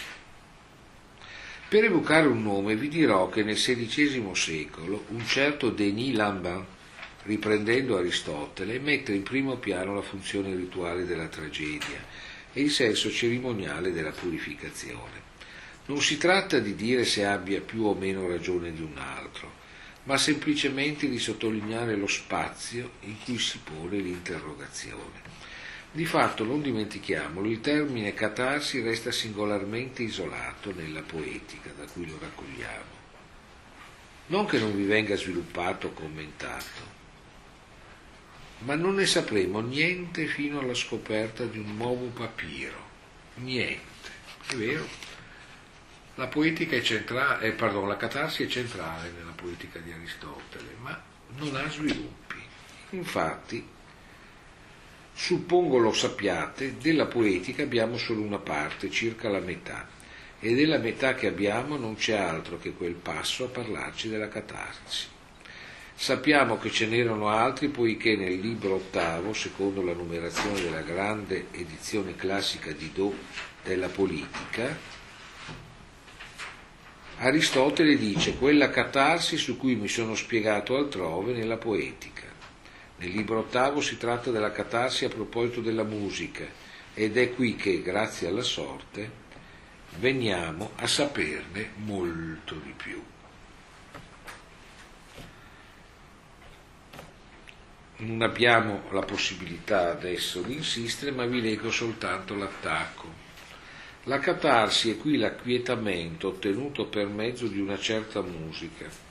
Per 1.72 1.82
evocare 1.82 2.26
un 2.26 2.42
nome 2.42 2.76
vi 2.76 2.88
dirò 2.88 3.30
che 3.30 3.42
nel 3.42 3.54
XVI 3.54 4.30
secolo 4.34 5.06
un 5.08 5.24
certo 5.24 5.70
Denis 5.70 6.14
Lambin, 6.14 6.62
riprendendo 7.22 7.96
Aristotele, 7.96 8.78
mette 8.78 9.14
in 9.14 9.22
primo 9.22 9.56
piano 9.56 9.94
la 9.94 10.02
funzione 10.02 10.54
rituale 10.54 11.06
della 11.06 11.28
tragedia 11.28 12.04
e 12.52 12.60
il 12.60 12.70
senso 12.70 13.10
cerimoniale 13.10 13.90
della 13.90 14.10
purificazione. 14.10 15.22
Non 15.86 16.02
si 16.02 16.18
tratta 16.18 16.58
di 16.58 16.74
dire 16.74 17.06
se 17.06 17.24
abbia 17.24 17.62
più 17.62 17.84
o 17.84 17.94
meno 17.94 18.28
ragione 18.28 18.74
di 18.74 18.82
un 18.82 18.98
altro, 18.98 19.50
ma 20.02 20.18
semplicemente 20.18 21.08
di 21.08 21.18
sottolineare 21.18 21.96
lo 21.96 22.06
spazio 22.06 22.90
in 23.04 23.14
cui 23.24 23.38
si 23.38 23.58
pone 23.64 23.96
l'interrogazione. 23.96 25.41
Di 25.94 26.06
fatto, 26.06 26.42
non 26.42 26.62
dimentichiamolo, 26.62 27.50
il 27.50 27.60
termine 27.60 28.14
catarsi 28.14 28.80
resta 28.80 29.12
singolarmente 29.12 30.02
isolato 30.02 30.72
nella 30.72 31.02
poetica 31.02 31.70
da 31.76 31.84
cui 31.84 32.06
lo 32.06 32.18
raccogliamo. 32.18 33.00
Non 34.28 34.46
che 34.46 34.58
non 34.58 34.74
vi 34.74 34.84
venga 34.84 35.16
sviluppato 35.16 35.88
o 35.88 35.92
commentato, 35.92 36.80
ma 38.60 38.74
non 38.74 38.94
ne 38.94 39.04
sapremo 39.04 39.60
niente 39.60 40.24
fino 40.26 40.60
alla 40.60 40.72
scoperta 40.72 41.44
di 41.44 41.58
un 41.58 41.76
nuovo 41.76 42.06
papiro. 42.06 42.88
Niente. 43.34 44.10
È 44.46 44.54
vero? 44.54 44.88
La 46.14 46.26
poetica 46.26 46.74
è 46.74 46.80
centrale, 46.80 47.48
eh, 47.48 47.52
pardon, 47.52 47.86
la 47.86 47.98
catarsi 47.98 48.44
è 48.44 48.46
centrale 48.46 49.10
nella 49.10 49.32
poetica 49.32 49.78
di 49.78 49.92
Aristotele, 49.92 50.74
ma 50.80 50.98
non 51.36 51.54
ha 51.56 51.68
sviluppi. 51.68 52.40
Infatti, 52.90 53.66
suppongo 55.14 55.78
lo 55.78 55.92
sappiate, 55.92 56.76
della 56.78 57.06
poetica 57.06 57.62
abbiamo 57.62 57.96
solo 57.96 58.22
una 58.22 58.38
parte, 58.38 58.90
circa 58.90 59.28
la 59.28 59.40
metà, 59.40 59.88
e 60.40 60.54
della 60.54 60.78
metà 60.78 61.14
che 61.14 61.28
abbiamo 61.28 61.76
non 61.76 61.94
c'è 61.94 62.16
altro 62.16 62.58
che 62.58 62.72
quel 62.72 62.94
passo 62.94 63.44
a 63.44 63.48
parlarci 63.48 64.08
della 64.08 64.28
catarsi. 64.28 65.06
Sappiamo 65.94 66.58
che 66.58 66.70
ce 66.70 66.86
n'erano 66.86 67.28
altri 67.28 67.68
poiché 67.68 68.16
nel 68.16 68.40
libro 68.40 68.74
ottavo, 68.74 69.32
secondo 69.32 69.82
la 69.82 69.92
numerazione 69.92 70.60
della 70.60 70.80
grande 70.80 71.46
edizione 71.52 72.16
classica 72.16 72.72
di 72.72 72.90
Do 72.92 73.14
della 73.62 73.88
politica, 73.88 74.76
Aristotele 77.18 77.96
dice 77.96 78.36
quella 78.36 78.68
catarsi 78.68 79.36
su 79.36 79.56
cui 79.56 79.76
mi 79.76 79.86
sono 79.86 80.16
spiegato 80.16 80.76
altrove 80.76 81.32
nella 81.32 81.56
poetica. 81.56 82.21
Nel 83.02 83.10
libro 83.10 83.40
ottavo 83.40 83.80
si 83.80 83.96
tratta 83.96 84.30
della 84.30 84.52
catarsi 84.52 85.04
a 85.04 85.08
proposito 85.08 85.60
della 85.60 85.82
musica 85.82 86.46
ed 86.94 87.16
è 87.16 87.34
qui 87.34 87.56
che, 87.56 87.82
grazie 87.82 88.28
alla 88.28 88.44
sorte, 88.44 89.10
veniamo 89.96 90.70
a 90.76 90.86
saperne 90.86 91.72
molto 91.78 92.54
di 92.54 92.72
più. 92.76 93.02
Non 97.96 98.22
abbiamo 98.22 98.82
la 98.92 99.02
possibilità 99.02 99.90
adesso 99.90 100.40
di 100.40 100.54
insistere, 100.54 101.10
ma 101.10 101.26
vi 101.26 101.40
leggo 101.40 101.72
soltanto 101.72 102.36
l'attacco. 102.36 103.12
La 104.04 104.20
catarsi 104.20 104.90
è 104.90 104.96
qui 104.96 105.16
l'acquietamento 105.16 106.28
ottenuto 106.28 106.86
per 106.86 107.08
mezzo 107.08 107.48
di 107.48 107.58
una 107.58 107.78
certa 107.80 108.22
musica, 108.22 109.01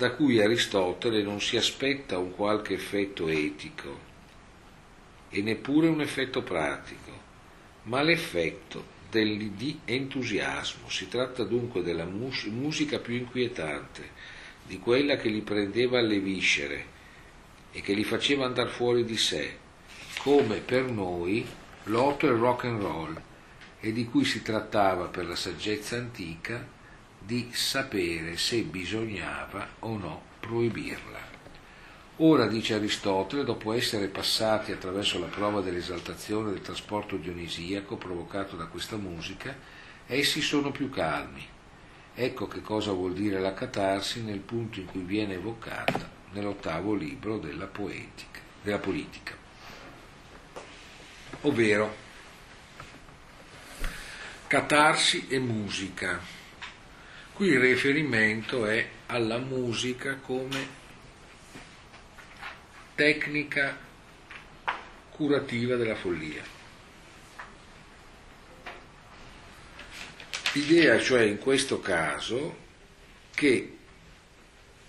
da 0.00 0.12
cui 0.12 0.40
Aristotele 0.40 1.22
non 1.22 1.42
si 1.42 1.58
aspetta 1.58 2.16
un 2.16 2.30
qualche 2.30 2.72
effetto 2.72 3.28
etico 3.28 3.98
e 5.28 5.42
neppure 5.42 5.88
un 5.88 6.00
effetto 6.00 6.42
pratico, 6.42 7.12
ma 7.82 8.00
l'effetto 8.00 8.82
del, 9.10 9.50
di 9.50 9.78
entusiasmo. 9.84 10.88
Si 10.88 11.06
tratta 11.06 11.44
dunque 11.44 11.82
della 11.82 12.06
mus- 12.06 12.46
musica 12.46 12.98
più 12.98 13.14
inquietante, 13.14 14.08
di 14.66 14.78
quella 14.78 15.16
che 15.16 15.28
li 15.28 15.42
prendeva 15.42 15.98
alle 15.98 16.18
viscere 16.18 16.86
e 17.70 17.82
che 17.82 17.92
li 17.92 18.04
faceva 18.04 18.46
andare 18.46 18.70
fuori 18.70 19.04
di 19.04 19.18
sé, 19.18 19.58
come 20.20 20.60
per 20.60 20.84
noi 20.84 21.46
l'otto 21.84 22.26
e 22.26 22.30
il 22.30 22.38
rock 22.38 22.64
and 22.64 22.80
roll 22.80 23.22
e 23.80 23.92
di 23.92 24.06
cui 24.06 24.24
si 24.24 24.40
trattava 24.40 25.08
per 25.08 25.26
la 25.26 25.36
saggezza 25.36 25.96
antica 25.96 26.78
di 27.20 27.50
sapere 27.52 28.36
se 28.36 28.62
bisognava 28.62 29.68
o 29.80 29.96
no 29.96 30.22
proibirla. 30.40 31.28
Ora, 32.16 32.46
dice 32.46 32.74
Aristotele, 32.74 33.44
dopo 33.44 33.72
essere 33.72 34.08
passati 34.08 34.72
attraverso 34.72 35.18
la 35.18 35.26
prova 35.26 35.60
dell'esaltazione 35.60 36.50
del 36.50 36.60
trasporto 36.60 37.16
dionisiaco 37.16 37.96
provocato 37.96 38.56
da 38.56 38.66
questa 38.66 38.96
musica, 38.96 39.56
essi 40.06 40.40
sono 40.40 40.70
più 40.70 40.90
calmi. 40.90 41.46
Ecco 42.14 42.46
che 42.46 42.60
cosa 42.60 42.92
vuol 42.92 43.14
dire 43.14 43.40
la 43.40 43.54
catarsi 43.54 44.22
nel 44.22 44.40
punto 44.40 44.80
in 44.80 44.86
cui 44.86 45.02
viene 45.02 45.34
evocata 45.34 46.10
nell'ottavo 46.32 46.94
libro 46.94 47.38
della, 47.38 47.66
poetica, 47.66 48.40
della 48.62 48.78
politica. 48.78 49.34
Ovvero, 51.42 52.08
Catarsi 54.50 55.28
e 55.28 55.38
musica. 55.38 56.18
Qui 57.40 57.48
il 57.48 57.58
riferimento 57.58 58.66
è 58.66 58.86
alla 59.06 59.38
musica 59.38 60.16
come 60.16 60.68
tecnica 62.94 63.78
curativa 65.08 65.76
della 65.76 65.94
follia. 65.94 66.42
L'idea 70.52 71.00
cioè 71.00 71.22
in 71.22 71.38
questo 71.38 71.80
caso 71.80 72.58
che 73.34 73.78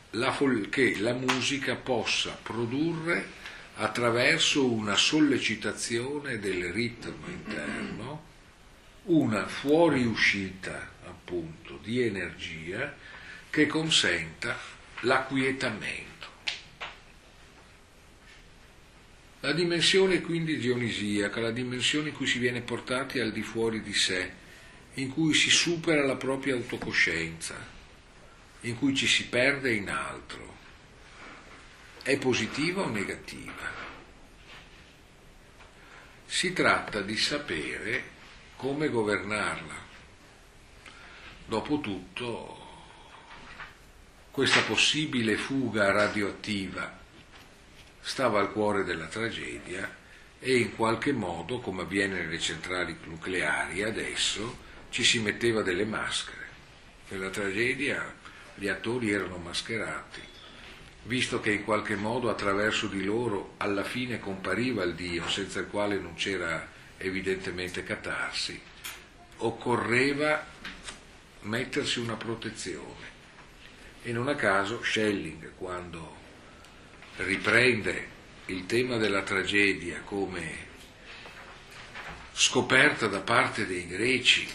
la, 0.10 0.34
fol- 0.34 0.68
che 0.68 1.00
la 1.00 1.14
musica 1.14 1.76
possa 1.76 2.32
produrre 2.32 3.30
attraverso 3.76 4.70
una 4.70 4.98
sollecitazione 4.98 6.38
del 6.38 6.66
ritmo 6.74 7.28
interno 7.28 8.24
una 9.04 9.48
fuoriuscita 9.48 10.91
appunto 11.22 11.78
di 11.82 12.02
energia 12.02 12.96
che 13.50 13.68
consenta 13.68 14.58
l'acquietamento. 15.02 16.10
La 19.42 19.54
dimensione 19.54 20.22
quindi 20.22 20.58
dionisiaca, 20.58 21.40
la 21.42 21.52
dimensione 21.52 22.10
in 22.10 22.16
cui 22.16 22.28
si 22.28 22.40
viene 22.40 22.62
portati 22.62 23.20
al 23.20 23.32
di 23.32 23.42
fuori 23.42 23.82
di 23.82 23.94
sé, 23.94 24.32
in 24.96 25.10
cui 25.10 25.34
si 25.34 25.50
supera 25.50 26.06
la 26.06 26.16
propria 26.16 26.54
autocoscienza, 26.54 27.56
in 28.62 28.78
cui 28.78 28.96
ci 28.96 29.08
si 29.08 29.28
perde 29.28 29.74
in 29.74 29.90
altro, 29.90 30.58
è 32.04 32.18
positiva 32.18 32.82
o 32.82 32.90
negativa? 32.90 33.80
Si 36.26 36.54
tratta 36.54 37.02
di 37.02 37.18
sapere 37.18 38.04
come 38.56 38.90
governarla. 38.90 39.81
Dopotutto, 41.52 42.58
questa 44.32 44.62
possibile 44.62 45.36
fuga 45.36 45.92
radioattiva 45.92 46.98
stava 48.00 48.40
al 48.40 48.54
cuore 48.54 48.86
della 48.86 49.08
tragedia 49.08 49.94
e 50.40 50.56
in 50.56 50.74
qualche 50.78 51.12
modo, 51.12 51.60
come 51.60 51.82
avviene 51.82 52.22
nelle 52.22 52.40
centrali 52.40 52.98
nucleari 53.04 53.84
adesso, 53.84 54.60
ci 54.92 55.04
si 55.04 55.20
metteva 55.20 55.62
delle 55.62 55.84
maschere. 55.84 56.48
Nella 57.10 57.30
tragedia 57.30 58.16
gli 58.56 58.70
attori 58.70 59.12
erano 59.12 59.36
mascherati, 59.36 60.22
visto 61.04 61.42
che 61.42 61.52
in 61.52 61.66
qualche 61.66 61.98
modo 61.98 62.30
attraverso 62.30 62.88
di 62.88 63.04
loro 63.04 63.56
alla 63.58 63.84
fine 63.84 64.22
compariva 64.22 64.84
il 64.86 64.96
Dio, 64.96 65.28
senza 65.28 65.60
il 65.60 65.68
quale 65.68 66.00
non 66.00 66.14
c'era 66.14 66.66
evidentemente 66.96 67.84
catarsi, 67.84 68.58
occorreva 69.40 70.48
mettersi 71.42 72.00
una 72.00 72.16
protezione. 72.16 73.20
E 74.04 74.12
non 74.12 74.28
a 74.28 74.36
caso 74.36 74.84
Schelling, 74.84 75.54
quando 75.58 76.18
riprende 77.18 78.20
il 78.46 78.66
tema 78.66 78.98
della 78.98 79.22
tragedia 79.22 80.02
come 80.02 80.70
scoperta 82.34 83.08
da 83.08 83.20
parte 83.20 83.68
dei 83.68 83.88
greci 83.88 84.48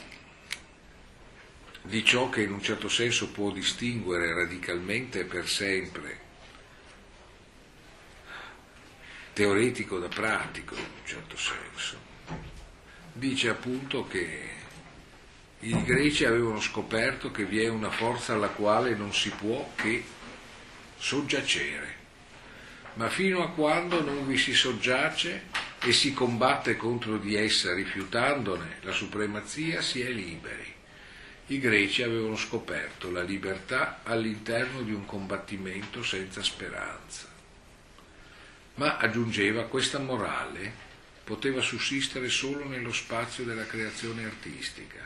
di 1.83 2.05
ciò 2.05 2.29
che 2.29 2.43
in 2.43 2.53
un 2.53 2.63
certo 2.63 2.89
senso 2.89 3.31
può 3.31 3.53
distinguere 3.53 4.35
radicalmente 4.35 5.25
per 5.25 5.49
sempre 5.49 6.25
teoretico 9.33 9.99
da 9.99 10.09
pratico, 10.09 10.75
in 10.75 10.81
un 10.81 11.07
certo 11.07 11.37
senso, 11.37 11.99
dice 13.13 13.51
appunto 13.51 14.07
che 14.07 14.56
i 15.61 15.83
greci 15.85 16.25
avevano 16.25 16.61
scoperto 16.61 17.31
che 17.31 17.45
vi 17.45 17.63
è 17.63 17.69
una 17.69 17.91
forza 17.91 18.35
alla 18.35 18.49
quale 18.49 18.95
non 18.95 19.15
si 19.15 19.31
può 19.31 19.73
che 19.75 20.05
soggiacere, 20.99 21.95
ma 22.95 23.09
fino 23.09 23.43
a 23.43 23.51
quando 23.51 24.03
non 24.03 24.27
vi 24.27 24.37
si 24.37 24.53
soggiace 24.53 25.45
e 25.81 25.93
si 25.93 26.13
combatte 26.13 26.77
contro 26.77 27.17
di 27.17 27.37
essa 27.37 27.73
rifiutandone 27.73 28.79
la 28.83 28.93
supremazia, 28.93 29.81
si 29.81 30.01
è 30.01 30.11
liberi. 30.11 30.75
I 31.49 31.59
greci 31.59 32.03
avevano 32.03 32.37
scoperto 32.37 33.11
la 33.11 33.23
libertà 33.23 34.01
all'interno 34.03 34.83
di 34.83 34.93
un 34.93 35.07
combattimento 35.07 36.03
senza 36.03 36.43
speranza. 36.43 37.29
Ma 38.75 38.97
aggiungeva 38.97 39.65
questa 39.65 39.99
morale 39.99 40.85
poteva 41.27 41.61
sussistere 41.61 42.29
solo 42.29 42.69
nello 42.69 42.93
spazio 42.93 43.45
della 43.45 43.67
creazione 43.67 44.25
artistica, 44.25 45.05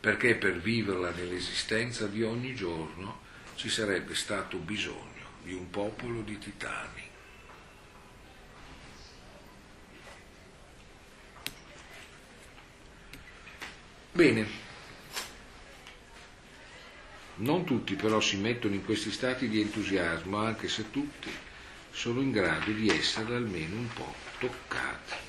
perché 0.00 0.36
per 0.36 0.58
viverla 0.60 1.10
nell'esistenza 1.10 2.06
di 2.06 2.22
ogni 2.22 2.54
giorno 2.54 3.26
ci 3.56 3.68
sarebbe 3.68 4.14
stato 4.14 4.58
bisogno 4.58 5.26
di 5.42 5.52
un 5.52 5.68
popolo 5.70 6.20
di 6.22 6.38
titani. 6.38 7.02
Bene, 14.12 14.46
non 17.36 17.64
tutti 17.64 17.94
però 17.94 18.20
si 18.20 18.36
mettono 18.36 18.74
in 18.74 18.84
questi 18.84 19.12
stati 19.12 19.48
di 19.48 19.60
entusiasmo, 19.60 20.38
anche 20.38 20.68
se 20.68 20.90
tutti 20.90 21.30
sono 21.90 22.20
in 22.20 22.32
grado 22.32 22.70
di 22.70 22.88
essere 22.88 23.36
almeno 23.36 23.76
un 23.76 23.88
po' 23.88 24.14
toccati. 24.38 25.26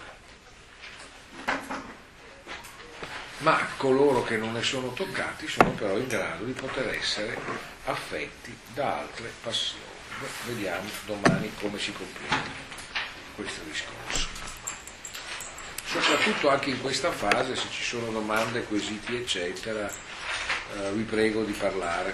Ma 3.39 3.57
coloro 3.77 4.23
che 4.23 4.35
non 4.35 4.51
ne 4.51 4.63
sono 4.63 4.91
toccati 4.91 5.47
sono 5.47 5.71
però 5.71 5.97
in 5.97 6.07
grado 6.07 6.43
di 6.43 6.51
poter 6.51 6.89
essere 6.89 7.37
affetti 7.85 8.55
da 8.73 8.99
altre 8.99 9.31
passioni. 9.41 9.83
Vediamo 10.45 10.89
domani 11.05 11.49
come 11.61 11.79
si 11.79 11.93
completa 11.93 12.35
questo 13.35 13.61
discorso. 13.63 14.27
Soprattutto 15.85 16.49
anche 16.49 16.71
in 16.71 16.81
questa 16.81 17.11
fase, 17.11 17.55
se 17.55 17.67
ci 17.71 17.83
sono 17.83 18.11
domande, 18.11 18.63
quesiti, 18.63 19.15
eccetera, 19.15 19.89
eh, 19.89 20.91
vi 20.91 21.03
prego 21.03 21.43
di 21.43 21.53
parlare. 21.53 22.13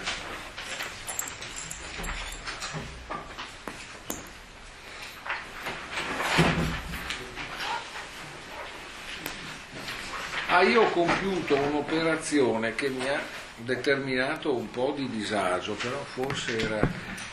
Ah, 10.47 10.61
io 10.61 10.83
ho 10.83 10.89
compiuto 10.91 11.55
un'operazione 11.55 12.75
che 12.75 12.89
mi 12.89 13.07
ha 13.09 13.19
determinato 13.57 14.53
un 14.53 14.69
po' 14.69 14.93
di 14.95 15.09
disagio, 15.09 15.73
però 15.73 16.03
forse 16.03 16.59
era 16.59 16.79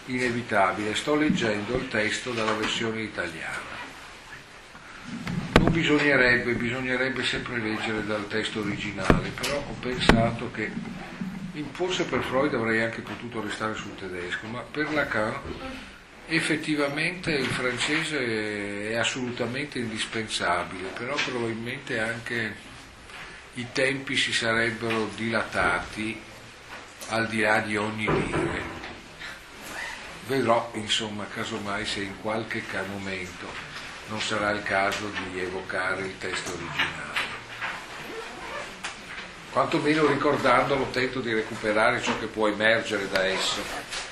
inevitabile. 0.06 0.94
Sto 0.94 1.14
leggendo 1.14 1.76
il 1.76 1.88
testo 1.88 2.32
dalla 2.32 2.54
versione 2.54 3.02
italiana. 3.02 3.70
Non 5.58 5.70
bisognerebbe, 5.70 6.54
bisognerebbe 6.54 7.22
sempre 7.22 7.58
leggere 7.58 8.04
dal 8.06 8.26
testo 8.28 8.60
originale, 8.60 9.28
però 9.28 9.56
ho 9.56 9.76
pensato 9.78 10.50
che 10.50 10.70
forse 11.72 12.04
per 12.04 12.22
Freud 12.22 12.54
avrei 12.54 12.80
anche 12.80 13.02
potuto 13.02 13.42
restare 13.42 13.74
sul 13.74 13.94
tedesco, 13.94 14.46
ma 14.46 14.60
per 14.60 14.92
Lacan 14.92 15.34
effettivamente 16.26 17.30
il 17.32 17.46
francese 17.46 18.90
è 18.90 18.94
assolutamente 18.96 19.78
indispensabile, 19.78 20.88
però 20.96 21.14
probabilmente 21.26 22.00
anche 22.00 22.70
i 23.54 23.66
tempi 23.72 24.16
si 24.16 24.32
sarebbero 24.32 25.10
dilatati 25.14 26.20
al 27.08 27.28
di 27.28 27.40
là 27.40 27.58
di 27.58 27.76
ogni 27.76 28.06
dire. 28.06 28.80
Vedrò, 30.26 30.70
insomma, 30.74 31.26
casomai 31.26 31.84
se 31.84 32.00
in 32.00 32.20
qualche 32.20 32.62
momento 32.88 33.46
non 34.08 34.20
sarà 34.20 34.50
il 34.50 34.62
caso 34.62 35.10
di 35.10 35.40
evocare 35.40 36.06
il 36.06 36.18
testo 36.18 36.52
originale. 36.52 37.30
Quantomeno 39.50 40.06
ricordandolo 40.06 40.88
tento 40.90 41.20
di 41.20 41.34
recuperare 41.34 42.00
ciò 42.00 42.18
che 42.18 42.26
può 42.26 42.48
emergere 42.48 43.10
da 43.10 43.26
esso. 43.26 44.11